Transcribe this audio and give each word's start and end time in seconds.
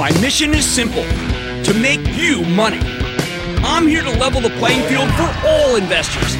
My 0.00 0.10
mission 0.18 0.54
is 0.54 0.64
simple 0.64 1.02
to 1.02 1.74
make 1.74 2.00
you 2.16 2.42
money. 2.46 2.80
I'm 3.62 3.86
here 3.86 4.02
to 4.02 4.08
level 4.08 4.40
the 4.40 4.48
playing 4.56 4.88
field 4.88 5.10
for 5.10 5.30
all 5.46 5.76
investors. 5.76 6.36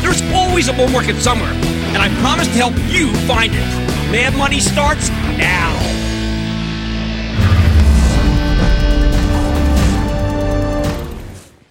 There's 0.00 0.22
always 0.32 0.68
a 0.68 0.72
bull 0.72 0.88
market 0.88 1.16
somewhere, 1.16 1.52
and 1.52 1.98
I 1.98 2.08
promise 2.22 2.46
to 2.46 2.54
help 2.54 2.72
you 2.90 3.14
find 3.26 3.52
it. 3.52 3.58
Mad 4.10 4.34
Money 4.38 4.60
starts 4.60 5.10
now. 5.10 5.76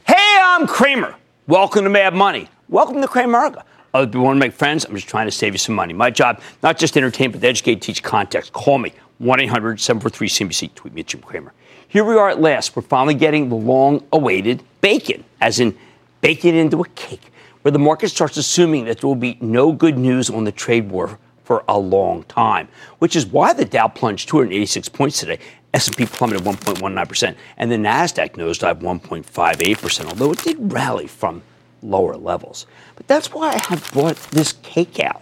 Hey, 0.06 0.40
I'm 0.44 0.68
Cramer. 0.68 1.16
Welcome 1.48 1.86
to 1.86 1.90
Mad 1.90 2.14
Money. 2.14 2.50
Welcome 2.70 3.02
to 3.02 3.08
Cramerica. 3.08 3.64
Oh, 3.96 4.02
uh, 4.02 4.04
if 4.04 4.14
you 4.14 4.22
want 4.22 4.36
to 4.36 4.40
make 4.40 4.54
friends, 4.54 4.86
I'm 4.86 4.94
just 4.94 5.08
trying 5.08 5.26
to 5.26 5.32
save 5.32 5.54
you 5.56 5.58
some 5.58 5.74
money. 5.74 5.94
My 5.94 6.12
job, 6.12 6.40
not 6.62 6.78
just 6.78 6.96
entertain, 6.96 7.32
but 7.32 7.42
to 7.42 7.48
educate, 7.48 7.82
teach 7.82 8.04
context. 8.04 8.54
Call 8.54 8.78
me, 8.78 8.94
1-800-743-CNBC. 9.22 10.74
Tweet 10.76 10.94
me 10.94 11.02
at 11.02 11.08
Jim 11.08 11.22
Cramer. 11.22 11.54
Here 11.88 12.04
we 12.04 12.16
are 12.16 12.30
at 12.30 12.40
last. 12.42 12.76
We're 12.76 12.82
finally 12.82 13.14
getting 13.14 13.50
the 13.50 13.56
long-awaited 13.56 14.64
bacon, 14.82 15.24
as 15.40 15.60
in 15.60 15.78
bacon 16.22 16.56
into 16.56 16.82
a 16.82 16.88
cake, 16.90 17.32
where 17.62 17.72
the 17.72 17.80
market 17.80 18.10
starts 18.10 18.38
assuming 18.38 18.86
that 18.86 19.00
there 19.00 19.08
will 19.08 19.16
be 19.16 19.38
no 19.42 19.72
good 19.72 19.98
news 19.98 20.30
on 20.30 20.44
the 20.44 20.52
trade 20.52 20.90
war 20.90 21.20
for 21.44 21.64
a 21.68 21.78
long 21.78 22.24
time, 22.24 22.68
which 23.00 23.16
is 23.16 23.26
why 23.26 23.52
the 23.52 23.66
Dow 23.66 23.88
plunged 23.88 24.30
286 24.30 24.90
points 24.90 25.20
today 25.20 25.40
S&P 25.74 26.06
plummeted 26.06 26.44
1.19%, 26.44 27.36
and 27.58 27.72
the 27.72 27.78
Nasdaq 27.78 28.32
nosedived 28.34 28.82
1.58%, 28.82 30.06
although 30.06 30.32
it 30.32 30.44
did 30.44 30.72
rally 30.72 31.08
from 31.08 31.42
lower 31.82 32.16
levels. 32.18 32.66
But 32.96 33.08
that's 33.08 33.34
why 33.34 33.54
I 33.54 33.60
have 33.70 33.90
brought 33.94 34.18
this 34.32 34.54
cake 34.64 35.00
out 35.00 35.22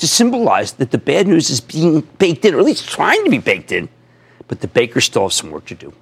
to 0.00 0.08
symbolize 0.08 0.72
that 0.72 0.90
the 0.90 0.98
bad 0.98 1.26
news 1.26 1.50
is 1.50 1.60
being 1.60 2.00
baked 2.18 2.44
in, 2.44 2.54
or 2.54 2.58
at 2.58 2.64
least 2.64 2.88
trying 2.88 3.22
to 3.24 3.30
be 3.30 3.38
baked 3.38 3.72
in, 3.72 3.88
but 4.48 4.60
the 4.60 4.68
bakers 4.68 5.04
still 5.04 5.22
have 5.22 5.32
some 5.32 5.50
work 5.50 5.66
to 5.66 5.74
do. 5.74 5.92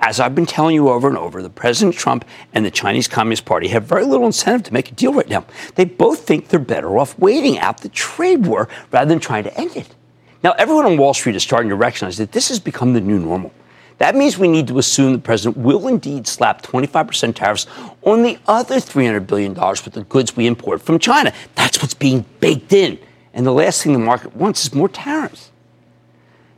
As 0.00 0.18
I've 0.18 0.34
been 0.34 0.46
telling 0.46 0.74
you 0.74 0.88
over 0.88 1.08
and 1.08 1.18
over, 1.18 1.42
the 1.42 1.50
President 1.50 1.94
Trump 1.94 2.24
and 2.54 2.64
the 2.64 2.70
Chinese 2.70 3.06
Communist 3.06 3.44
Party 3.44 3.68
have 3.68 3.84
very 3.84 4.04
little 4.04 4.24
incentive 4.24 4.62
to 4.64 4.72
make 4.72 4.90
a 4.90 4.94
deal 4.94 5.12
right 5.12 5.28
now. 5.28 5.44
They 5.74 5.84
both 5.84 6.26
think 6.26 6.48
they're 6.48 6.58
better 6.58 6.98
off 6.98 7.18
waiting 7.18 7.58
out 7.58 7.82
the 7.82 7.90
trade 7.90 8.46
war 8.46 8.68
rather 8.90 9.08
than 9.08 9.20
trying 9.20 9.44
to 9.44 9.60
end 9.60 9.76
it. 9.76 9.94
Now, 10.42 10.52
everyone 10.52 10.86
on 10.86 10.96
Wall 10.96 11.12
Street 11.12 11.36
is 11.36 11.42
starting 11.42 11.68
to 11.68 11.76
recognize 11.76 12.16
that 12.16 12.32
this 12.32 12.48
has 12.48 12.58
become 12.58 12.94
the 12.94 13.00
new 13.02 13.18
normal. 13.18 13.52
That 13.98 14.16
means 14.16 14.38
we 14.38 14.48
need 14.48 14.66
to 14.68 14.78
assume 14.78 15.12
the 15.12 15.18
president 15.18 15.58
will 15.58 15.86
indeed 15.86 16.26
slap 16.26 16.62
25% 16.62 17.34
tariffs 17.34 17.66
on 18.00 18.22
the 18.22 18.38
other 18.46 18.76
$300 18.76 19.26
billion 19.26 19.52
worth 19.52 19.94
of 19.94 20.08
goods 20.08 20.34
we 20.34 20.46
import 20.46 20.80
from 20.80 20.98
China. 20.98 21.34
That's 21.54 21.82
what's 21.82 21.92
being 21.92 22.24
baked 22.40 22.72
in. 22.72 22.98
And 23.40 23.46
the 23.46 23.52
last 23.52 23.82
thing 23.82 23.94
the 23.94 23.98
market 23.98 24.36
wants 24.36 24.66
is 24.66 24.74
more 24.74 24.90
tariffs. 24.90 25.50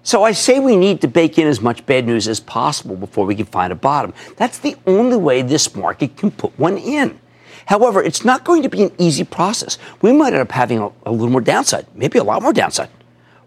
So 0.02 0.24
I 0.24 0.32
say 0.32 0.58
we 0.58 0.74
need 0.74 1.00
to 1.02 1.06
bake 1.06 1.38
in 1.38 1.46
as 1.46 1.60
much 1.60 1.86
bad 1.86 2.08
news 2.08 2.26
as 2.26 2.40
possible 2.40 2.96
before 2.96 3.24
we 3.24 3.36
can 3.36 3.46
find 3.46 3.72
a 3.72 3.76
bottom. 3.76 4.12
That's 4.36 4.58
the 4.58 4.74
only 4.84 5.16
way 5.16 5.42
this 5.42 5.76
market 5.76 6.16
can 6.16 6.32
put 6.32 6.58
one 6.58 6.76
in. 6.76 7.20
However, 7.66 8.02
it's 8.02 8.24
not 8.24 8.42
going 8.42 8.64
to 8.64 8.68
be 8.68 8.82
an 8.82 8.90
easy 8.98 9.22
process. 9.22 9.78
We 10.00 10.12
might 10.12 10.32
end 10.32 10.42
up 10.42 10.50
having 10.50 10.80
a, 10.80 10.90
a 11.06 11.12
little 11.12 11.30
more 11.30 11.40
downside, 11.40 11.86
maybe 11.94 12.18
a 12.18 12.24
lot 12.24 12.42
more 12.42 12.52
downside. 12.52 12.88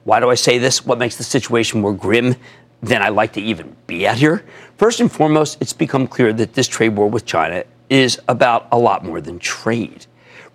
Why 0.05 0.21
do 0.21 0.29
I 0.29 0.35
say 0.35 0.57
this? 0.57 0.85
What 0.85 0.97
makes 0.97 1.17
the 1.17 1.25
situation 1.25 1.81
more 1.81 1.91
grim 1.91 2.37
than 2.81 3.01
I 3.01 3.09
like 3.09 3.33
to 3.33 3.41
even 3.41 3.75
be 3.85 4.07
at 4.07 4.17
here? 4.17 4.45
First 4.77 5.01
and 5.01 5.11
foremost, 5.11 5.57
it's 5.59 5.73
become 5.73 6.07
clear 6.07 6.31
that 6.31 6.53
this 6.53 6.69
trade 6.69 6.95
war 6.95 7.09
with 7.09 7.25
China 7.25 7.65
is 7.89 8.17
about 8.29 8.69
a 8.71 8.77
lot 8.77 9.03
more 9.03 9.19
than 9.19 9.39
trade. 9.39 10.05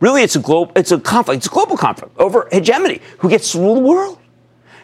Really, 0.00 0.22
it's 0.22 0.37
a 0.37 0.41
global, 0.41 0.72
it's 0.77 0.93
a 0.93 0.99
conflict, 0.99 1.38
it's 1.38 1.47
a 1.47 1.50
global 1.50 1.77
conflict 1.77 2.19
over 2.19 2.49
hegemony. 2.50 3.00
Who 3.19 3.28
gets 3.28 3.53
to 3.53 3.59
rule 3.59 3.75
the 3.75 3.81
world? 3.81 4.19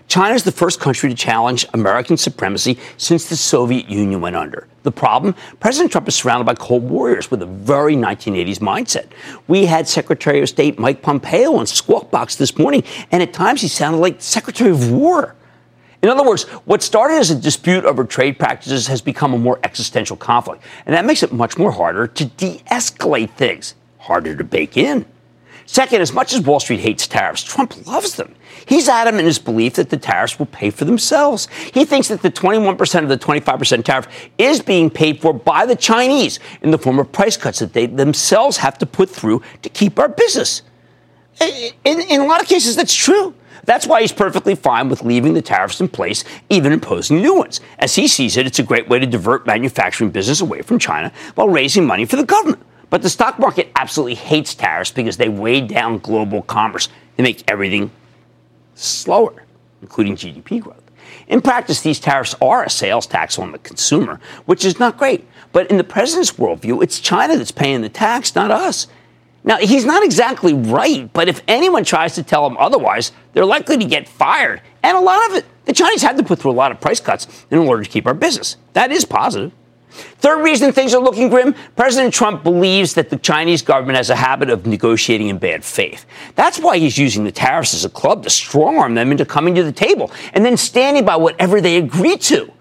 China 0.08 0.34
is 0.34 0.44
the 0.44 0.52
first 0.52 0.78
country 0.78 1.08
to 1.08 1.16
challenge 1.16 1.66
American 1.74 2.16
supremacy 2.16 2.78
since 2.96 3.28
the 3.28 3.34
Soviet 3.34 3.88
Union 3.88 4.20
went 4.20 4.36
under. 4.36 4.68
The 4.84 4.92
problem? 4.92 5.34
President 5.58 5.90
Trump 5.90 6.06
is 6.06 6.14
surrounded 6.14 6.44
by 6.44 6.54
Cold 6.54 6.84
Warriors 6.84 7.28
with 7.28 7.42
a 7.42 7.46
very 7.46 7.96
1980s 7.96 8.58
mindset. 8.58 9.06
We 9.48 9.66
had 9.66 9.88
Secretary 9.88 10.40
of 10.42 10.48
State 10.48 10.78
Mike 10.78 11.02
Pompeo 11.02 11.56
on 11.56 11.66
Squawk 11.66 12.12
Box 12.12 12.36
this 12.36 12.56
morning, 12.56 12.84
and 13.10 13.20
at 13.20 13.32
times 13.32 13.62
he 13.62 13.68
sounded 13.68 13.98
like 13.98 14.22
Secretary 14.22 14.70
of 14.70 14.92
War. 14.92 15.34
In 16.02 16.08
other 16.08 16.24
words, 16.24 16.44
what 16.66 16.82
started 16.82 17.14
as 17.14 17.32
a 17.32 17.34
dispute 17.34 17.84
over 17.84 18.04
trade 18.04 18.38
practices 18.38 18.86
has 18.86 19.00
become 19.00 19.34
a 19.34 19.38
more 19.38 19.58
existential 19.64 20.16
conflict, 20.16 20.62
and 20.84 20.94
that 20.94 21.04
makes 21.04 21.24
it 21.24 21.32
much 21.32 21.58
more 21.58 21.72
harder 21.72 22.06
to 22.06 22.26
de 22.26 22.58
escalate 22.70 23.30
things, 23.30 23.74
harder 24.06 24.36
to 24.36 24.44
bake 24.44 24.76
in. 24.76 25.04
Second, 25.66 26.00
as 26.00 26.12
much 26.12 26.32
as 26.32 26.40
Wall 26.40 26.60
Street 26.60 26.78
hates 26.78 27.08
tariffs, 27.08 27.42
Trump 27.42 27.86
loves 27.86 28.14
them. 28.14 28.34
He's 28.66 28.88
adamant 28.88 29.20
in 29.20 29.26
his 29.26 29.40
belief 29.40 29.74
that 29.74 29.90
the 29.90 29.96
tariffs 29.96 30.38
will 30.38 30.46
pay 30.46 30.70
for 30.70 30.84
themselves. 30.84 31.48
He 31.74 31.84
thinks 31.84 32.06
that 32.08 32.22
the 32.22 32.30
21% 32.30 33.02
of 33.02 33.08
the 33.08 33.18
25% 33.18 33.84
tariff 33.84 34.30
is 34.38 34.62
being 34.62 34.90
paid 34.90 35.20
for 35.20 35.34
by 35.34 35.66
the 35.66 35.76
Chinese 35.76 36.38
in 36.62 36.70
the 36.70 36.78
form 36.78 37.00
of 37.00 37.10
price 37.10 37.36
cuts 37.36 37.58
that 37.58 37.72
they 37.72 37.86
themselves 37.86 38.58
have 38.58 38.78
to 38.78 38.86
put 38.86 39.10
through 39.10 39.42
to 39.62 39.68
keep 39.68 39.98
our 39.98 40.08
business. 40.08 40.62
In, 41.40 42.00
in 42.00 42.20
a 42.20 42.26
lot 42.26 42.40
of 42.40 42.48
cases, 42.48 42.76
that's 42.76 42.94
true. 42.94 43.34
That's 43.64 43.86
why 43.86 44.00
he's 44.00 44.12
perfectly 44.12 44.54
fine 44.54 44.88
with 44.88 45.02
leaving 45.02 45.34
the 45.34 45.42
tariffs 45.42 45.80
in 45.80 45.88
place, 45.88 46.22
even 46.48 46.72
imposing 46.72 47.20
new 47.20 47.34
ones. 47.34 47.60
As 47.80 47.96
he 47.96 48.06
sees 48.06 48.36
it, 48.36 48.46
it's 48.46 48.60
a 48.60 48.62
great 48.62 48.88
way 48.88 49.00
to 49.00 49.06
divert 49.06 49.46
manufacturing 49.46 50.10
business 50.10 50.40
away 50.40 50.62
from 50.62 50.78
China 50.78 51.12
while 51.34 51.48
raising 51.48 51.84
money 51.84 52.04
for 52.04 52.14
the 52.14 52.24
government. 52.24 52.62
But 52.90 53.02
the 53.02 53.10
stock 53.10 53.38
market 53.38 53.70
absolutely 53.74 54.14
hates 54.14 54.54
tariffs 54.54 54.92
because 54.92 55.16
they 55.16 55.28
weigh 55.28 55.60
down 55.60 55.98
global 55.98 56.42
commerce. 56.42 56.88
They 57.16 57.22
make 57.22 57.42
everything 57.48 57.90
slower, 58.74 59.44
including 59.82 60.16
GDP 60.16 60.60
growth. 60.60 60.82
In 61.28 61.40
practice, 61.40 61.80
these 61.80 61.98
tariffs 61.98 62.34
are 62.40 62.64
a 62.64 62.70
sales 62.70 63.06
tax 63.06 63.38
on 63.38 63.52
the 63.52 63.58
consumer, 63.58 64.20
which 64.44 64.64
is 64.64 64.78
not 64.78 64.98
great. 64.98 65.26
But 65.52 65.70
in 65.70 65.76
the 65.76 65.84
president's 65.84 66.32
worldview, 66.32 66.82
it's 66.82 67.00
China 67.00 67.36
that's 67.36 67.50
paying 67.50 67.82
the 67.82 67.88
tax, 67.88 68.34
not 68.34 68.50
us. 68.50 68.86
Now, 69.42 69.58
he's 69.58 69.84
not 69.84 70.04
exactly 70.04 70.54
right, 70.54 71.10
but 71.12 71.28
if 71.28 71.40
anyone 71.46 71.84
tries 71.84 72.16
to 72.16 72.22
tell 72.22 72.46
him 72.46 72.56
otherwise, 72.58 73.12
they're 73.32 73.44
likely 73.44 73.78
to 73.78 73.84
get 73.84 74.08
fired. 74.08 74.60
And 74.82 74.96
a 74.96 75.00
lot 75.00 75.30
of 75.30 75.36
it, 75.36 75.44
the 75.64 75.72
Chinese 75.72 76.02
had 76.02 76.16
to 76.16 76.24
put 76.24 76.40
through 76.40 76.50
a 76.50 76.52
lot 76.52 76.72
of 76.72 76.80
price 76.80 77.00
cuts 77.00 77.46
in 77.50 77.58
order 77.58 77.84
to 77.84 77.88
keep 77.88 78.06
our 78.06 78.14
business. 78.14 78.56
That 78.72 78.90
is 78.90 79.04
positive. 79.04 79.52
Third 80.18 80.42
reason 80.42 80.72
things 80.72 80.94
are 80.94 81.02
looking 81.02 81.28
grim 81.28 81.54
President 81.76 82.12
Trump 82.12 82.42
believes 82.42 82.94
that 82.94 83.10
the 83.10 83.16
Chinese 83.16 83.62
government 83.62 83.96
has 83.96 84.10
a 84.10 84.16
habit 84.16 84.50
of 84.50 84.66
negotiating 84.66 85.28
in 85.28 85.38
bad 85.38 85.64
faith. 85.64 86.06
That's 86.34 86.58
why 86.58 86.78
he's 86.78 86.98
using 86.98 87.24
the 87.24 87.32
tariffs 87.32 87.74
as 87.74 87.84
a 87.84 87.88
club 87.88 88.22
to 88.24 88.30
strong 88.30 88.78
arm 88.78 88.94
them 88.94 89.10
into 89.10 89.24
coming 89.24 89.54
to 89.54 89.62
the 89.62 89.72
table 89.72 90.10
and 90.32 90.44
then 90.44 90.56
standing 90.56 91.04
by 91.04 91.16
whatever 91.16 91.60
they 91.60 91.76
agree 91.76 92.16
to. 92.16 92.52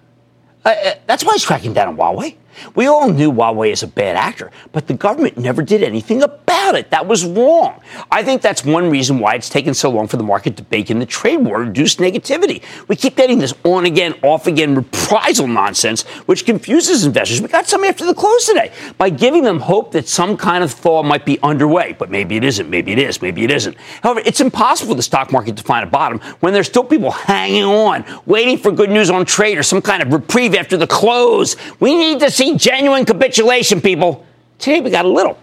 Uh, 0.63 0.69
uh, 0.69 0.93
that's 1.05 1.23
why 1.23 1.33
he's 1.33 1.45
cracking 1.45 1.73
down 1.73 1.87
on 1.87 1.97
Huawei. 1.97 2.35
We 2.75 2.87
all 2.87 3.09
knew 3.09 3.31
Huawei 3.31 3.71
is 3.71 3.83
a 3.83 3.87
bad 3.87 4.15
actor, 4.15 4.51
but 4.71 4.87
the 4.87 4.93
government 4.93 5.37
never 5.37 5.61
did 5.61 5.83
anything 5.83 6.23
about 6.23 6.75
it. 6.75 6.89
That 6.89 7.07
was 7.07 7.25
wrong. 7.25 7.81
I 8.11 8.23
think 8.23 8.41
that's 8.41 8.63
one 8.65 8.89
reason 8.89 9.19
why 9.19 9.35
it's 9.35 9.49
taken 9.49 9.73
so 9.73 9.89
long 9.89 10.07
for 10.07 10.17
the 10.17 10.23
market 10.23 10.57
to 10.57 10.63
bake 10.63 10.89
in 10.89 10.99
the 10.99 11.05
trade 11.05 11.37
war, 11.37 11.59
reduce 11.59 11.95
negativity. 11.95 12.63
We 12.87 12.95
keep 12.95 13.15
getting 13.15 13.39
this 13.39 13.53
on 13.63 13.85
again, 13.85 14.15
off 14.23 14.47
again 14.47 14.75
reprisal 14.75 15.47
nonsense, 15.47 16.03
which 16.27 16.45
confuses 16.45 17.05
investors. 17.05 17.41
We 17.41 17.47
got 17.47 17.67
some 17.67 17.83
after 17.83 18.05
the 18.05 18.13
close 18.13 18.45
today 18.45 18.71
by 18.97 19.09
giving 19.09 19.43
them 19.43 19.59
hope 19.59 19.91
that 19.91 20.07
some 20.07 20.37
kind 20.37 20.63
of 20.63 20.71
thaw 20.71 21.03
might 21.03 21.25
be 21.25 21.39
underway, 21.43 21.95
but 21.97 22.09
maybe 22.09 22.35
it 22.37 22.43
isn't, 22.43 22.69
maybe 22.69 22.91
it 22.91 22.99
is, 22.99 23.21
maybe 23.21 23.43
it 23.43 23.51
isn't. 23.51 23.77
However, 24.01 24.21
it's 24.25 24.41
impossible 24.41 24.93
for 24.93 24.95
the 24.95 25.03
stock 25.03 25.31
market 25.31 25.57
to 25.57 25.63
find 25.63 25.87
a 25.87 25.89
bottom 25.89 26.19
when 26.39 26.53
there's 26.53 26.67
still 26.67 26.83
people 26.83 27.11
hanging 27.11 27.63
on, 27.63 28.05
waiting 28.25 28.57
for 28.57 28.71
good 28.71 28.89
news 28.89 29.09
on 29.09 29.25
trade 29.25 29.57
or 29.57 29.63
some 29.63 29.81
kind 29.81 30.01
of 30.01 30.11
reprieve 30.11 30.55
after 30.55 30.77
the 30.77 30.87
close. 30.87 31.55
We 31.79 31.95
need 31.95 32.19
to 32.19 32.31
see 32.31 32.44
genuine 32.53 33.05
capitulation, 33.05 33.81
people. 33.81 34.25
Today 34.59 34.81
we 34.81 34.91
got 34.91 35.05
a 35.05 35.09
little. 35.09 35.37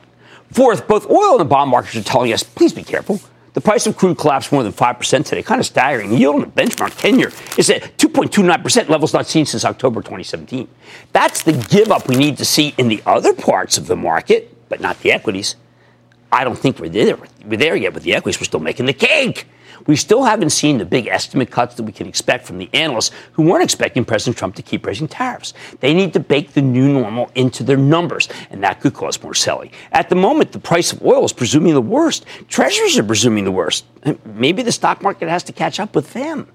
Fourth, 0.52 0.86
both 0.86 1.10
oil 1.10 1.32
and 1.32 1.40
the 1.40 1.44
bond 1.44 1.70
markets 1.70 1.96
are 1.96 2.02
telling 2.02 2.32
us, 2.32 2.42
please 2.42 2.72
be 2.72 2.84
careful. 2.84 3.20
The 3.54 3.60
price 3.60 3.86
of 3.86 3.96
crude 3.96 4.16
collapsed 4.16 4.50
more 4.52 4.62
than 4.62 4.72
5% 4.72 5.26
today, 5.26 5.42
kind 5.42 5.60
of 5.60 5.66
staggering. 5.66 6.16
Yield 6.16 6.36
on 6.36 6.40
the 6.40 6.46
benchmark 6.46 6.98
10 6.98 7.18
year 7.18 7.30
is 7.58 7.68
at 7.68 7.96
2.29%, 7.98 8.88
levels 8.88 9.12
not 9.12 9.26
seen 9.26 9.44
since 9.44 9.64
October 9.64 10.00
2017. 10.00 10.68
That's 11.12 11.42
the 11.42 11.52
give 11.70 11.90
up 11.90 12.08
we 12.08 12.16
need 12.16 12.38
to 12.38 12.44
see 12.44 12.74
in 12.78 12.88
the 12.88 13.02
other 13.04 13.34
parts 13.34 13.76
of 13.76 13.86
the 13.86 13.96
market, 13.96 14.54
but 14.68 14.80
not 14.80 14.98
the 15.00 15.12
equities. 15.12 15.56
I 16.30 16.44
don't 16.44 16.58
think 16.58 16.78
we're 16.78 16.88
there, 16.88 17.18
we're 17.44 17.58
there 17.58 17.76
yet 17.76 17.92
with 17.92 18.04
the 18.04 18.14
equities. 18.14 18.40
We're 18.40 18.46
still 18.46 18.60
making 18.60 18.86
the 18.86 18.94
cake. 18.94 19.46
We 19.86 19.96
still 19.96 20.22
haven't 20.22 20.50
seen 20.50 20.78
the 20.78 20.84
big 20.84 21.06
estimate 21.06 21.50
cuts 21.50 21.74
that 21.74 21.82
we 21.82 21.92
can 21.92 22.06
expect 22.06 22.46
from 22.46 22.58
the 22.58 22.70
analysts 22.72 23.10
who 23.32 23.42
weren't 23.42 23.64
expecting 23.64 24.04
President 24.04 24.36
Trump 24.36 24.54
to 24.56 24.62
keep 24.62 24.86
raising 24.86 25.08
tariffs. 25.08 25.54
They 25.80 25.92
need 25.94 26.12
to 26.12 26.20
bake 26.20 26.52
the 26.52 26.62
new 26.62 26.92
normal 26.92 27.30
into 27.34 27.62
their 27.64 27.76
numbers, 27.76 28.28
and 28.50 28.62
that 28.62 28.80
could 28.80 28.94
cause 28.94 29.22
more 29.22 29.34
selling. 29.34 29.70
At 29.92 30.08
the 30.08 30.14
moment, 30.14 30.52
the 30.52 30.58
price 30.58 30.92
of 30.92 31.02
oil 31.04 31.24
is 31.24 31.32
presuming 31.32 31.74
the 31.74 31.80
worst. 31.80 32.26
Treasuries 32.48 32.98
are 32.98 33.04
presuming 33.04 33.44
the 33.44 33.52
worst. 33.52 33.84
Maybe 34.24 34.62
the 34.62 34.72
stock 34.72 35.02
market 35.02 35.28
has 35.28 35.42
to 35.44 35.52
catch 35.52 35.80
up 35.80 35.94
with 35.94 36.12
them. 36.12 36.48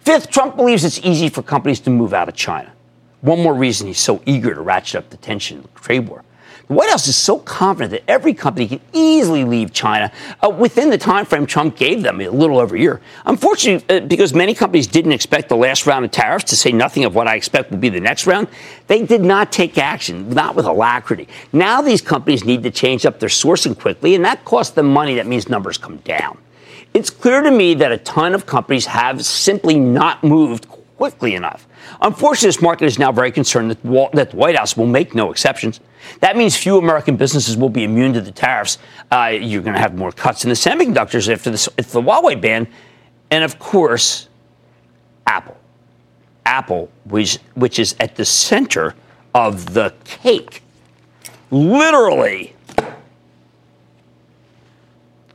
Fifth, 0.00 0.30
Trump 0.30 0.56
believes 0.56 0.84
it's 0.84 0.98
easy 1.00 1.28
for 1.28 1.42
companies 1.42 1.80
to 1.80 1.90
move 1.90 2.12
out 2.12 2.28
of 2.28 2.34
China. 2.34 2.72
One 3.20 3.40
more 3.40 3.54
reason 3.54 3.86
he's 3.86 4.00
so 4.00 4.20
eager 4.26 4.54
to 4.54 4.60
ratchet 4.60 4.96
up 4.96 5.10
the 5.10 5.16
tension 5.16 5.58
in 5.58 5.62
the 5.62 5.80
trade 5.80 6.08
war. 6.08 6.24
White 6.72 6.90
House 6.90 7.06
is 7.08 7.16
so 7.16 7.38
confident 7.38 7.92
that 7.92 8.02
every 8.08 8.34
company 8.34 8.68
can 8.68 8.80
easily 8.92 9.44
leave 9.44 9.72
China 9.72 10.12
uh, 10.42 10.50
within 10.50 10.90
the 10.90 10.98
time 10.98 11.24
frame 11.24 11.46
Trump 11.46 11.76
gave 11.76 12.02
them, 12.02 12.20
a 12.20 12.28
little 12.28 12.58
over 12.58 12.76
a 12.76 12.80
year. 12.80 13.00
Unfortunately, 13.26 13.96
uh, 13.96 14.00
because 14.00 14.34
many 14.34 14.54
companies 14.54 14.86
didn't 14.86 15.12
expect 15.12 15.48
the 15.48 15.56
last 15.56 15.86
round 15.86 16.04
of 16.04 16.10
tariffs, 16.10 16.44
to 16.44 16.56
say 16.56 16.72
nothing 16.72 17.04
of 17.04 17.14
what 17.14 17.26
I 17.26 17.36
expect 17.36 17.70
will 17.70 17.78
be 17.78 17.88
the 17.88 18.00
next 18.00 18.26
round, 18.26 18.48
they 18.86 19.04
did 19.04 19.22
not 19.22 19.52
take 19.52 19.78
action, 19.78 20.30
not 20.30 20.54
with 20.54 20.66
alacrity. 20.66 21.28
Now 21.52 21.82
these 21.82 22.00
companies 22.00 22.44
need 22.44 22.62
to 22.62 22.70
change 22.70 23.06
up 23.06 23.20
their 23.20 23.28
sourcing 23.28 23.78
quickly, 23.78 24.14
and 24.14 24.24
that 24.24 24.44
costs 24.44 24.74
them 24.74 24.92
money. 24.92 25.14
That 25.14 25.26
means 25.26 25.48
numbers 25.48 25.78
come 25.78 25.98
down. 25.98 26.38
It's 26.94 27.08
clear 27.08 27.40
to 27.40 27.50
me 27.50 27.74
that 27.74 27.90
a 27.90 27.98
ton 27.98 28.34
of 28.34 28.44
companies 28.44 28.86
have 28.86 29.24
simply 29.24 29.78
not 29.78 30.22
moved 30.22 30.66
quickly 30.96 31.34
enough. 31.34 31.66
Unfortunately, 32.00 32.48
this 32.48 32.62
market 32.62 32.84
is 32.84 32.98
now 32.98 33.12
very 33.12 33.32
concerned 33.32 33.70
that, 33.70 33.82
the 33.82 34.36
White 34.36 34.56
House 34.56 34.76
will 34.76 34.86
make 34.86 35.14
no 35.14 35.30
exceptions. 35.30 35.80
That 36.20 36.36
means 36.36 36.56
few 36.56 36.78
American 36.78 37.16
businesses 37.16 37.56
will 37.56 37.68
be 37.68 37.84
immune 37.84 38.12
to 38.14 38.20
the 38.20 38.32
tariffs. 38.32 38.78
Uh, 39.10 39.32
you're 39.32 39.62
going 39.62 39.74
to 39.74 39.80
have 39.80 39.96
more 39.96 40.12
cuts 40.12 40.44
in 40.44 40.48
the 40.48 40.54
semiconductors 40.54 41.32
after 41.32 41.50
this, 41.50 41.68
the 41.76 42.00
Huawei 42.00 42.40
ban. 42.40 42.68
And 43.30 43.44
of 43.44 43.58
course, 43.58 44.28
Apple. 45.26 45.56
Apple, 46.44 46.90
which, 47.04 47.38
which 47.54 47.78
is 47.78 47.94
at 48.00 48.16
the 48.16 48.24
center 48.24 48.94
of 49.34 49.74
the 49.74 49.94
cake. 50.04 50.62
Literally. 51.50 52.51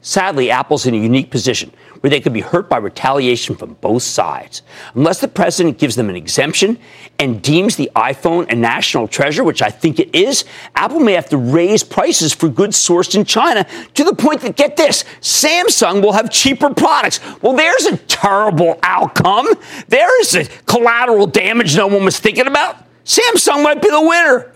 Sadly, 0.08 0.50
Apple's 0.50 0.86
in 0.86 0.94
a 0.94 0.98
unique 0.98 1.30
position 1.30 1.70
where 2.00 2.10
they 2.10 2.22
could 2.22 2.32
be 2.32 2.40
hurt 2.40 2.70
by 2.70 2.78
retaliation 2.78 3.58
from 3.58 3.74
both 3.74 4.04
sides. 4.04 4.62
Unless 4.96 5.20
the 5.20 5.28
president 5.28 5.80
gives 5.80 5.98
them 5.98 6.10
an 6.10 6.16
exemption 6.16 6.80
and 7.20 7.42
deems 7.42 7.76
the 7.76 7.92
iPhone 7.94 8.50
a 8.50 8.56
national 8.56 9.10
treasure, 9.10 9.44
which 9.44 9.62
I 9.62 9.70
think 9.70 10.00
it 10.00 10.16
is, 10.16 10.46
Apple 10.78 11.02
may 11.02 11.12
have 11.12 11.28
to 11.32 11.38
raise 11.38 11.84
prices 11.84 12.32
for 12.34 12.48
goods 12.48 12.78
sourced 12.78 13.16
in 13.16 13.26
China 13.26 13.68
to 13.96 14.06
the 14.06 14.16
point 14.16 14.40
that, 14.44 14.56
get 14.56 14.78
this, 14.78 15.04
Samsung 15.20 16.02
will 16.02 16.14
have 16.14 16.32
cheaper 16.32 16.74
products. 16.74 17.20
Well, 17.42 17.58
there's 17.58 17.86
a 17.88 17.98
terrible 17.98 18.80
outcome. 18.84 19.50
There 19.90 20.22
is 20.22 20.36
a 20.36 20.46
collateral 20.68 21.28
damage 21.28 21.76
no 21.76 21.88
one 21.88 22.06
was 22.06 22.18
thinking 22.18 22.48
about. 22.48 22.78
Samsung 23.04 23.62
might 23.62 23.82
be 23.82 23.90
the 23.90 24.00
winner. 24.00 24.54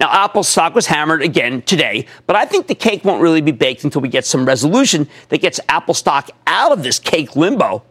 Now, 0.00 0.10
Apple 0.10 0.42
stock 0.42 0.74
was 0.74 0.86
hammered 0.86 1.20
again 1.20 1.60
today, 1.60 2.06
but 2.26 2.34
I 2.34 2.46
think 2.46 2.66
the 2.66 2.74
cake 2.74 3.04
won't 3.04 3.20
really 3.20 3.42
be 3.42 3.52
baked 3.52 3.84
until 3.84 4.00
we 4.00 4.08
get 4.08 4.24
some 4.24 4.46
resolution 4.46 5.06
that 5.28 5.42
gets 5.42 5.60
Apple 5.68 5.92
stock 5.92 6.30
out 6.46 6.72
of 6.72 6.82
this 6.82 6.98
cake 6.98 7.36
limbo 7.36 7.84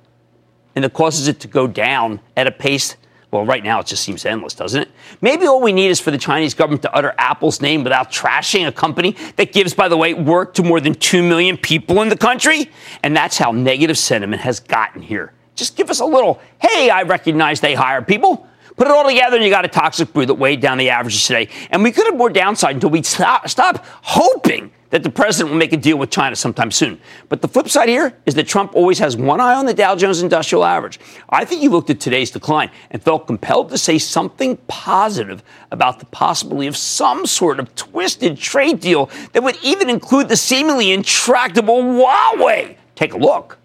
and 0.73 0.83
that 0.83 0.94
causes 0.94 1.27
it 1.27 1.39
to 1.41 1.47
go 1.47 1.67
down 1.67 2.19
at 2.35 2.47
a 2.47 2.51
pace. 2.51 2.95
Well, 3.29 3.45
right 3.45 3.63
now 3.63 3.79
it 3.79 3.85
just 3.85 4.01
seems 4.01 4.25
endless, 4.25 4.56
doesn't 4.56 4.81
it? 4.81 4.91
Maybe 5.21 5.45
all 5.45 5.61
we 5.61 5.71
need 5.71 5.89
is 5.89 6.00
for 6.00 6.09
the 6.09 6.17
Chinese 6.17 6.56
government 6.56 6.81
to 6.81 6.95
utter 6.95 7.13
Apple's 7.19 7.61
name 7.61 7.83
without 7.83 8.12
trashing 8.12 8.67
a 8.67 8.71
company 8.71 9.15
that 9.35 9.53
gives, 9.53 9.75
by 9.75 9.88
the 9.88 9.97
way, 9.97 10.15
work 10.15 10.55
to 10.55 10.63
more 10.63 10.79
than 10.79 10.95
2 10.95 11.21
million 11.21 11.57
people 11.57 12.01
in 12.01 12.09
the 12.09 12.17
country. 12.17 12.71
And 13.03 13.15
that's 13.15 13.38
how 13.38 13.51
negative 13.51 14.00
sentiment 14.00 14.41
has 14.41 14.59
gotten 14.59 15.03
here. 15.03 15.31
Just 15.53 15.77
give 15.77 15.91
us 15.91 16.00
a 16.00 16.05
little, 16.05 16.41
hey, 16.59 16.89
I 16.89 17.03
recognize 17.03 17.62
they 17.62 17.75
hire 17.75 18.01
people. 18.01 18.49
Put 18.79 18.87
it 18.87 18.91
all 18.91 19.05
together, 19.05 19.35
and 19.35 19.43
you 19.43 19.51
got 19.51 19.65
a 19.65 19.67
toxic 19.67 20.13
brew 20.13 20.25
that 20.25 20.35
weighed 20.35 20.61
down 20.61 20.77
the 20.77 20.89
averages 20.89 21.27
today. 21.27 21.49
And 21.69 21.83
we 21.83 21.91
could 21.91 22.05
have 22.05 22.15
more 22.15 22.29
downside 22.29 22.75
until 22.75 22.89
we 22.89 23.03
stop, 23.03 23.49
stop 23.49 23.85
hoping 24.03 24.71
that 24.91 25.03
the 25.03 25.09
president 25.09 25.51
will 25.51 25.57
make 25.57 25.73
a 25.73 25.77
deal 25.77 25.97
with 25.97 26.11
China 26.11 26.33
sometime 26.33 26.71
soon. 26.71 26.97
But 27.27 27.41
the 27.41 27.49
flip 27.49 27.67
side 27.67 27.89
here 27.89 28.17
is 28.25 28.35
that 28.35 28.47
Trump 28.47 28.73
always 28.73 28.97
has 28.99 29.17
one 29.17 29.41
eye 29.41 29.53
on 29.53 29.65
the 29.65 29.73
Dow 29.73 29.97
Jones 29.97 30.21
Industrial 30.21 30.63
Average. 30.63 30.97
I 31.27 31.43
think 31.43 31.59
he 31.59 31.67
looked 31.67 31.89
at 31.89 31.99
today's 31.99 32.31
decline 32.31 32.71
and 32.89 33.03
felt 33.03 33.27
compelled 33.27 33.67
to 33.71 33.77
say 33.77 33.97
something 33.97 34.55
positive 34.69 35.43
about 35.71 35.99
the 35.99 36.05
possibility 36.05 36.67
of 36.67 36.77
some 36.77 37.25
sort 37.25 37.59
of 37.59 37.75
twisted 37.75 38.37
trade 38.37 38.79
deal 38.79 39.09
that 39.33 39.43
would 39.43 39.57
even 39.61 39.89
include 39.89 40.29
the 40.29 40.37
seemingly 40.37 40.93
intractable 40.93 41.83
Huawei. 41.83 42.77
Take 42.95 43.13
a 43.13 43.17
look 43.17 43.58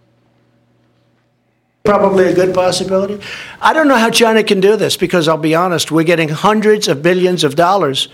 probably 1.85 2.25
a 2.25 2.35
good 2.35 2.55
possibility. 2.55 3.21
I 3.61 3.75
don't 3.75 3.89
know 3.89 3.99
how 3.99 4.09
China 4.09 4.43
can 4.43 4.59
do 4.59 4.75
this 4.75 4.97
because 4.97 5.29
I'll 5.29 5.37
be 5.37 5.55
honest, 5.55 5.93
we're 5.93 6.05
getting 6.05 6.31
hundreds 6.31 6.89
of 6.89 7.03
billions 7.03 7.45
of 7.45 7.57
dollars 7.57 8.09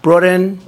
brought 0.00 0.24
in 0.24 0.58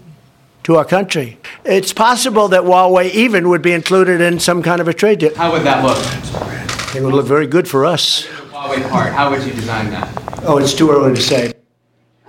to 0.65 0.77
our 0.77 0.85
country. 0.85 1.39
It's 1.65 1.95
possible 1.95 2.49
that 2.49 2.65
Huawei 2.65 3.11
even 3.15 3.49
would 3.49 3.63
be 3.63 3.73
included 3.73 4.21
in 4.21 4.39
some 4.39 4.63
kind 4.63 4.83
of 4.83 4.89
a 4.89 4.93
trade 4.93 5.21
deal. 5.21 5.35
How 5.35 5.51
would 5.51 5.63
that 5.63 5.83
look? 5.83 6.95
It 6.95 7.03
would 7.03 7.15
look 7.15 7.25
very 7.25 7.47
good 7.47 7.67
for 7.67 7.87
us. 7.87 8.27
Huawei 8.27 8.87
part, 8.91 9.15
how 9.15 9.31
would 9.31 9.43
you 9.45 9.55
design 9.55 9.89
that? 9.89 10.43
Oh, 10.43 10.59
it's 10.59 10.75
too 10.75 10.91
early 10.91 11.15
to 11.15 11.23
say. 11.23 11.55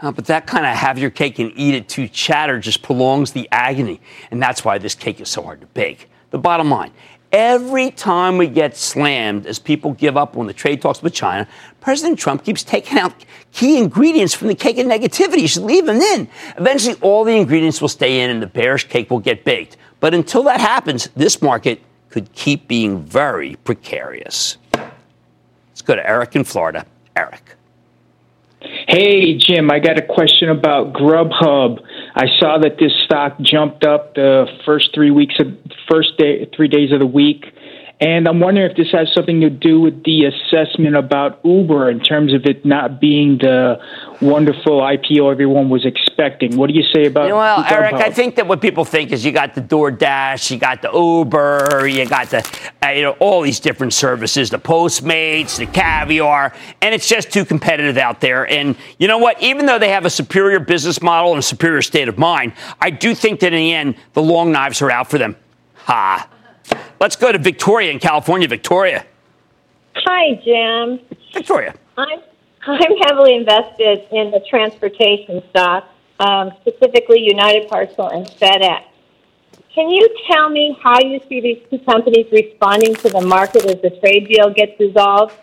Uh, 0.02 0.14
but 0.14 0.28
that 0.28 0.48
kind 0.48 0.66
of 0.66 0.74
have 0.74 0.98
your 0.98 1.10
cake 1.10 1.38
and 1.40 1.52
eat 1.58 1.76
it 1.76 1.90
too 1.90 2.08
chatter 2.08 2.62
just 2.62 2.82
prolongs 2.82 3.34
the 3.34 3.50
agony. 3.52 4.00
And 4.32 4.42
that's 4.42 4.64
why 4.64 4.78
this 4.78 4.96
cake 4.96 5.20
is 5.20 5.28
so 5.28 5.44
hard 5.44 5.60
to 5.60 5.68
bake. 5.68 6.10
The 6.30 6.40
bottom 6.40 6.70
line 6.70 6.94
Every 7.34 7.90
time 7.90 8.38
we 8.38 8.46
get 8.46 8.78
slammed 8.78 9.48
as 9.48 9.58
people 9.58 9.94
give 9.94 10.16
up 10.16 10.38
on 10.38 10.46
the 10.46 10.54
trade 10.54 10.84
talks 10.84 11.02
with 11.02 11.16
China, 11.16 11.48
President 11.82 12.20
Trump 12.20 12.44
keeps 12.44 12.64
taking 12.64 13.00
out 13.00 13.26
key 13.52 13.80
ingredients 13.80 14.36
from 14.36 14.50
the 14.50 14.56
cake 14.56 14.78
of 14.78 14.86
negativity. 14.86 15.42
You 15.42 15.48
should 15.48 15.64
leave 15.64 15.88
them 15.88 16.00
in. 16.00 16.28
Eventually, 16.60 16.96
all 17.02 17.24
the 17.24 17.36
ingredients 17.36 17.82
will 17.82 17.90
stay 17.90 18.22
in 18.22 18.30
and 18.30 18.40
the 18.40 18.46
bearish 18.46 18.88
cake 18.88 19.10
will 19.10 19.20
get 19.20 19.44
baked. 19.44 19.78
But 20.00 20.14
until 20.14 20.44
that 20.44 20.62
happens, 20.62 21.10
this 21.16 21.42
market 21.42 21.82
could 22.12 22.32
keep 22.34 22.68
being 22.68 23.04
very 23.04 23.56
precarious. 23.64 24.58
Let's 24.76 25.82
go 25.84 25.96
to 25.96 26.08
Eric 26.08 26.36
in 26.36 26.44
Florida. 26.44 26.86
Eric. 27.16 27.56
Hey, 28.88 29.38
Jim, 29.40 29.72
I 29.72 29.80
got 29.80 29.98
a 29.98 30.04
question 30.04 30.50
about 30.50 30.94
Grubhub. 30.94 31.84
I 32.16 32.28
saw 32.40 32.60
that 32.60 32.78
this 32.80 32.92
stock 33.06 33.40
jumped 33.42 33.84
up 33.84 34.14
the 34.14 34.46
first 34.66 34.94
three 34.94 35.12
weeks 35.12 35.36
of 35.40 35.48
first 35.90 36.18
day, 36.18 36.48
three 36.56 36.68
days 36.68 36.92
of 36.92 37.00
the 37.00 37.08
week. 37.08 37.46
And 38.00 38.28
I'm 38.28 38.40
wondering 38.40 38.70
if 38.70 38.78
this 38.78 38.92
has 38.92 39.12
something 39.14 39.42
to 39.42 39.50
do 39.50 39.80
with 39.80 40.04
the 40.04 40.26
assessment 40.26 40.96
about 40.96 41.40
Uber 41.44 41.90
in 41.90 42.02
terms 42.02 42.34
of 42.34 42.46
it 42.46 42.66
not 42.66 43.00
being 43.00 43.38
the 43.38 43.78
wonderful 44.24 44.82
IPO 44.82 45.32
everyone 45.32 45.70
was 45.70 45.86
expecting. 45.86 46.56
What 46.56 46.68
do 46.68 46.74
you 46.74 46.84
say 46.94 47.06
about? 47.06 47.30
Well, 47.30 47.66
Eric, 47.70 47.96
I 47.96 48.10
think 48.10 48.36
that 48.36 48.48
what 48.48 48.62
people 48.62 48.86
think 48.86 49.12
is 49.12 49.24
you 49.24 49.32
got 49.32 49.54
the 49.54 49.62
DoorDash, 49.62 50.50
you 50.50 50.58
got 50.58 50.82
the 50.82 50.92
Uber, 50.92 51.88
you 51.88 52.06
got 52.06 52.30
the 52.30 52.48
uh, 52.84 52.90
you 52.90 53.02
know 53.02 53.12
all 53.20 53.42
these 53.42 53.60
different 53.60 53.94
services, 53.94 54.50
the 54.50 54.58
Postmates, 54.58 55.58
the 55.58 55.66
Caviar, 55.66 56.54
and 56.82 56.96
it's 56.96 57.08
just 57.08 57.32
too 57.32 57.46
competitive 57.46 57.98
out 57.98 58.22
there. 58.22 58.50
And 58.50 58.76
you 58.98 59.08
know 59.08 59.18
what? 59.18 59.42
Even 59.42 59.66
though 59.66 59.80
they 59.80 59.90
have 59.90 60.06
a 60.06 60.10
superior 60.10 60.60
business 60.60 61.02
model 61.02 61.32
and 61.32 61.40
a 61.40 61.44
superior 61.44 61.82
state 61.82 62.08
of 62.08 62.18
mind, 62.18 62.54
I 62.80 62.90
do 62.90 63.14
think 63.14 63.42
that 63.42 63.54
in 63.54 63.60
the 63.60 63.74
end 63.74 63.96
the 64.14 64.22
long 64.22 64.52
knives 64.52 64.82
are 64.82 64.92
out 64.92 65.10
for 65.10 65.18
them. 65.18 65.36
Ha. 65.76 66.30
Let's 67.00 67.16
go 67.16 67.32
to 67.32 67.38
Victoria 67.38 67.92
in 67.92 68.00
California. 68.00 68.48
Victoria. 68.48 69.06
Hi, 69.96 70.42
Jim. 70.44 71.00
Victoria. 71.34 71.76
I'm 71.98 72.20
I'm 72.66 72.98
heavily 72.98 73.36
invested 73.36 74.08
in 74.12 74.32
the 74.32 74.42
transportation 74.50 75.44
stock, 75.50 75.86
um, 76.20 76.52
specifically 76.62 77.20
United 77.22 77.68
Parcel 77.68 78.08
and 78.08 78.26
FedEx. 78.26 78.84
Can 79.74 79.90
you 79.90 80.08
tell 80.32 80.50
me 80.50 80.78
how 80.84 81.00
you 81.02 81.20
see 81.28 81.42
these 81.42 81.62
two 81.70 81.80
companies 81.80 82.28
responding 82.32 82.94
to 82.96 83.10
the 83.10 83.22
market 83.22 83.66
as 83.66 83.82
the 83.82 83.90
trade 84.00 84.28
deal 84.28 84.52
gets 84.52 84.80
resolved? 84.80 85.34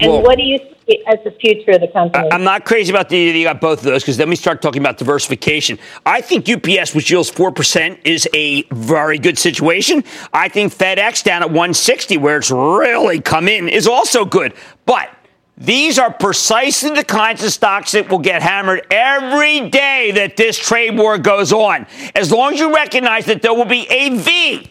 And 0.00 0.10
Well- 0.10 0.22
what 0.22 0.36
do 0.36 0.42
you 0.42 0.58
see 0.58 1.02
as 1.06 1.18
the 1.24 1.30
future 1.30 1.70
of 1.70 1.80
the 1.80 1.88
company? 1.88 2.28
I- 2.30 2.34
I'm 2.34 2.42
not 2.42 2.64
crazy 2.64 2.92
about 2.92 3.08
the 3.08 3.16
you 3.16 3.44
got 3.44 3.60
both 3.60 3.78
of 3.78 3.84
those 3.84 4.02
because 4.02 4.16
then 4.16 4.28
we 4.28 4.36
start 4.36 4.60
talking 4.60 4.82
about 4.82 4.98
diversification. 4.98 5.78
I 6.04 6.20
think 6.20 6.48
UPS, 6.48 6.94
which 6.94 7.10
yields 7.10 7.30
four 7.30 7.52
percent, 7.52 8.00
is 8.04 8.28
a 8.34 8.64
very 8.72 9.18
good 9.18 9.38
situation. 9.38 10.02
I 10.34 10.48
think 10.48 10.74
FedEx 10.74 11.22
down 11.22 11.42
at 11.42 11.50
160, 11.50 12.16
where 12.18 12.38
it's 12.38 12.50
really 12.50 13.20
come 13.20 13.48
in, 13.48 13.68
is 13.68 13.86
also 13.86 14.24
good. 14.24 14.52
But 14.84 15.08
these 15.58 15.98
are 15.98 16.12
precisely 16.12 16.90
the 16.90 17.04
kinds 17.04 17.42
of 17.42 17.50
stocks 17.50 17.92
that 17.92 18.10
will 18.10 18.18
get 18.18 18.42
hammered 18.42 18.86
every 18.90 19.70
day 19.70 20.10
that 20.12 20.36
this 20.36 20.58
trade 20.58 20.98
war 20.98 21.16
goes 21.16 21.52
on. 21.52 21.86
As 22.14 22.30
long 22.30 22.54
as 22.54 22.60
you 22.60 22.74
recognize 22.74 23.24
that 23.26 23.40
there 23.40 23.54
will 23.54 23.64
be 23.64 23.86
a 23.88 24.16
V 24.16 24.70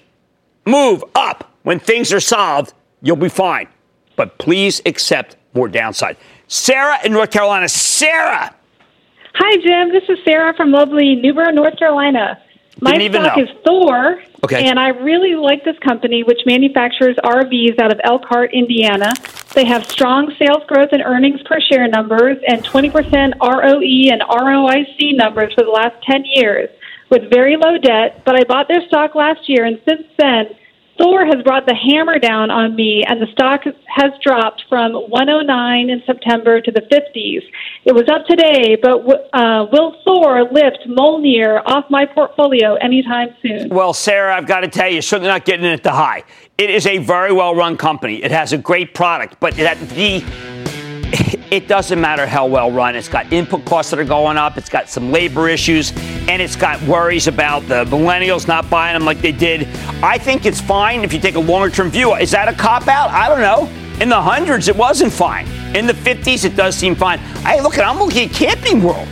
move 0.66 1.04
up 1.16 1.52
when 1.64 1.80
things 1.80 2.14
are 2.14 2.20
solved, 2.20 2.74
you'll 3.02 3.16
be 3.16 3.30
fine. 3.30 3.68
But 4.16 4.38
please 4.38 4.82
accept 4.86 5.38
more 5.56 5.68
downside. 5.68 6.18
Sarah 6.48 7.00
in 7.04 7.14
North 7.14 7.32
Carolina. 7.32 7.68
Sarah. 7.68 8.54
Hi, 9.34 9.58
Jim. 9.58 9.92
This 9.92 10.04
is 10.08 10.24
Sarah 10.24 10.54
from 10.56 10.72
lovely 10.72 11.16
New 11.16 11.34
Bern, 11.34 11.56
North 11.56 11.78
Carolina. 11.78 12.40
My 12.80 12.92
stock 13.10 13.38
know. 13.38 13.44
is 13.44 13.50
Thor, 13.66 14.22
Okay. 14.46 14.68
and 14.68 14.80
I 14.80 14.90
really 14.90 15.36
like 15.36 15.64
this 15.64 15.78
company, 15.80 16.24
which 16.24 16.40
manufactures 16.46 17.16
RVs 17.24 17.80
out 17.80 17.92
of 17.92 18.00
Elkhart, 18.04 18.54
Indiana. 18.54 19.12
They 19.54 19.66
have 19.66 19.90
strong 19.90 20.34
sales 20.38 20.64
growth 20.68 20.90
and 20.92 21.02
earnings 21.02 21.42
per 21.44 21.60
share 21.60 21.88
numbers, 21.88 22.38
and 22.48 22.64
20% 22.64 23.34
ROE 23.42 24.12
and 24.12 24.22
ROIC 24.22 25.16
numbers 25.16 25.54
for 25.54 25.64
the 25.64 25.72
last 25.72 25.96
10 26.04 26.26
years, 26.26 26.70
with 27.10 27.30
very 27.30 27.58
low 27.58 27.78
debt. 27.78 28.22
But 28.26 28.36
I 28.36 28.44
bought 28.44 28.68
their 28.68 28.86
stock 28.88 29.16
last 29.16 29.50
year, 29.50 29.66
and 29.66 29.82
since 29.88 30.04
then, 30.20 30.48
Thor 30.98 31.26
has 31.26 31.44
brought 31.44 31.66
the 31.66 31.76
hammer 31.76 32.20
down 32.20 32.50
on 32.52 32.76
me, 32.76 33.04
and 33.06 33.22
the 33.22 33.28
stock 33.34 33.64
has 33.88 34.12
dropped 34.24 34.64
from 34.70 34.94
109 34.94 35.90
in 35.90 36.02
September 36.06 36.62
to 36.62 36.72
the 36.72 36.82
50s. 36.82 37.42
It 37.84 37.94
was 37.94 38.08
up 38.10 38.26
today, 38.26 38.78
but 38.82 39.06
uh, 39.34 39.68
will 39.72 39.96
Thor 40.06 40.44
lift 40.52 40.88
Mjolnir 40.88 41.62
off 41.66 41.86
my 41.90 42.06
portfolio 42.06 42.76
anytime 42.76 43.36
soon? 43.42 43.70
Well, 43.70 43.94
Sarah, 43.94 44.36
I've 44.36 44.48
got 44.48 44.62
to 44.62 44.70
tell 44.70 44.90
you, 44.90 45.02
certainly 45.02 45.28
not 45.28 45.44
getting 45.44 45.66
it 45.66 45.74
at 45.74 45.84
the 45.84 45.92
high. 45.92 46.24
It 46.58 46.70
is 46.70 46.88
a 46.88 47.00
very 47.00 47.34
well 47.34 47.56
run 47.56 47.76
company. 47.76 48.24
It 48.24 48.32
has 48.32 48.54
a 48.54 48.58
great 48.58 48.94
product, 48.94 49.38
but 49.42 49.56
that 49.56 49.78
the 49.90 50.24
it 51.52 51.68
doesn't 51.68 52.00
matter 52.02 52.26
how 52.26 52.46
well 52.46 52.72
run. 52.72 52.96
It's 52.96 53.08
got 53.08 53.32
input 53.32 53.66
costs 53.66 53.92
that 53.92 54.00
are 54.00 54.04
going 54.06 54.38
up. 54.38 54.58
It's 54.58 54.70
got 54.70 54.90
some 54.90 55.12
labor 55.12 55.48
issues, 55.48 55.92
and 56.28 56.42
it's 56.42 56.56
got 56.56 56.82
worries 56.84 57.28
about 57.28 57.62
the 57.68 57.86
millennials 57.86 58.48
not 58.48 58.70
buying 58.70 58.94
them 58.94 59.06
like 59.06 59.20
they 59.22 59.32
did. 59.32 59.68
I 60.04 60.18
think 60.18 60.46
it's 60.46 60.60
fine 60.60 61.04
if 61.04 61.14
you 61.14 61.20
take 61.20 61.36
a 61.36 61.40
longer 61.40 61.74
term 61.74 61.90
view. 61.90 62.16
Is 62.16 62.32
that 62.32 62.48
a 62.48 62.54
cop 62.54 62.88
out? 62.88 63.10
I 63.12 63.30
don't 63.30 63.42
know. 63.42 63.70
In 64.02 64.10
the 64.10 64.22
hundreds, 64.22 64.68
it 64.68 64.76
wasn't 64.76 65.14
fine. 65.14 65.48
In 65.76 65.88
the 65.88 65.94
50s, 65.94 66.44
it 66.44 66.56
does 66.56 66.76
seem 66.76 66.96
fine. 66.96 67.20
Hey, 67.20 67.62
look, 67.62 67.80
I'm 67.80 67.98
looking 67.98 68.30
at 68.30 68.36
Camping 68.36 68.84
World. 68.84 69.08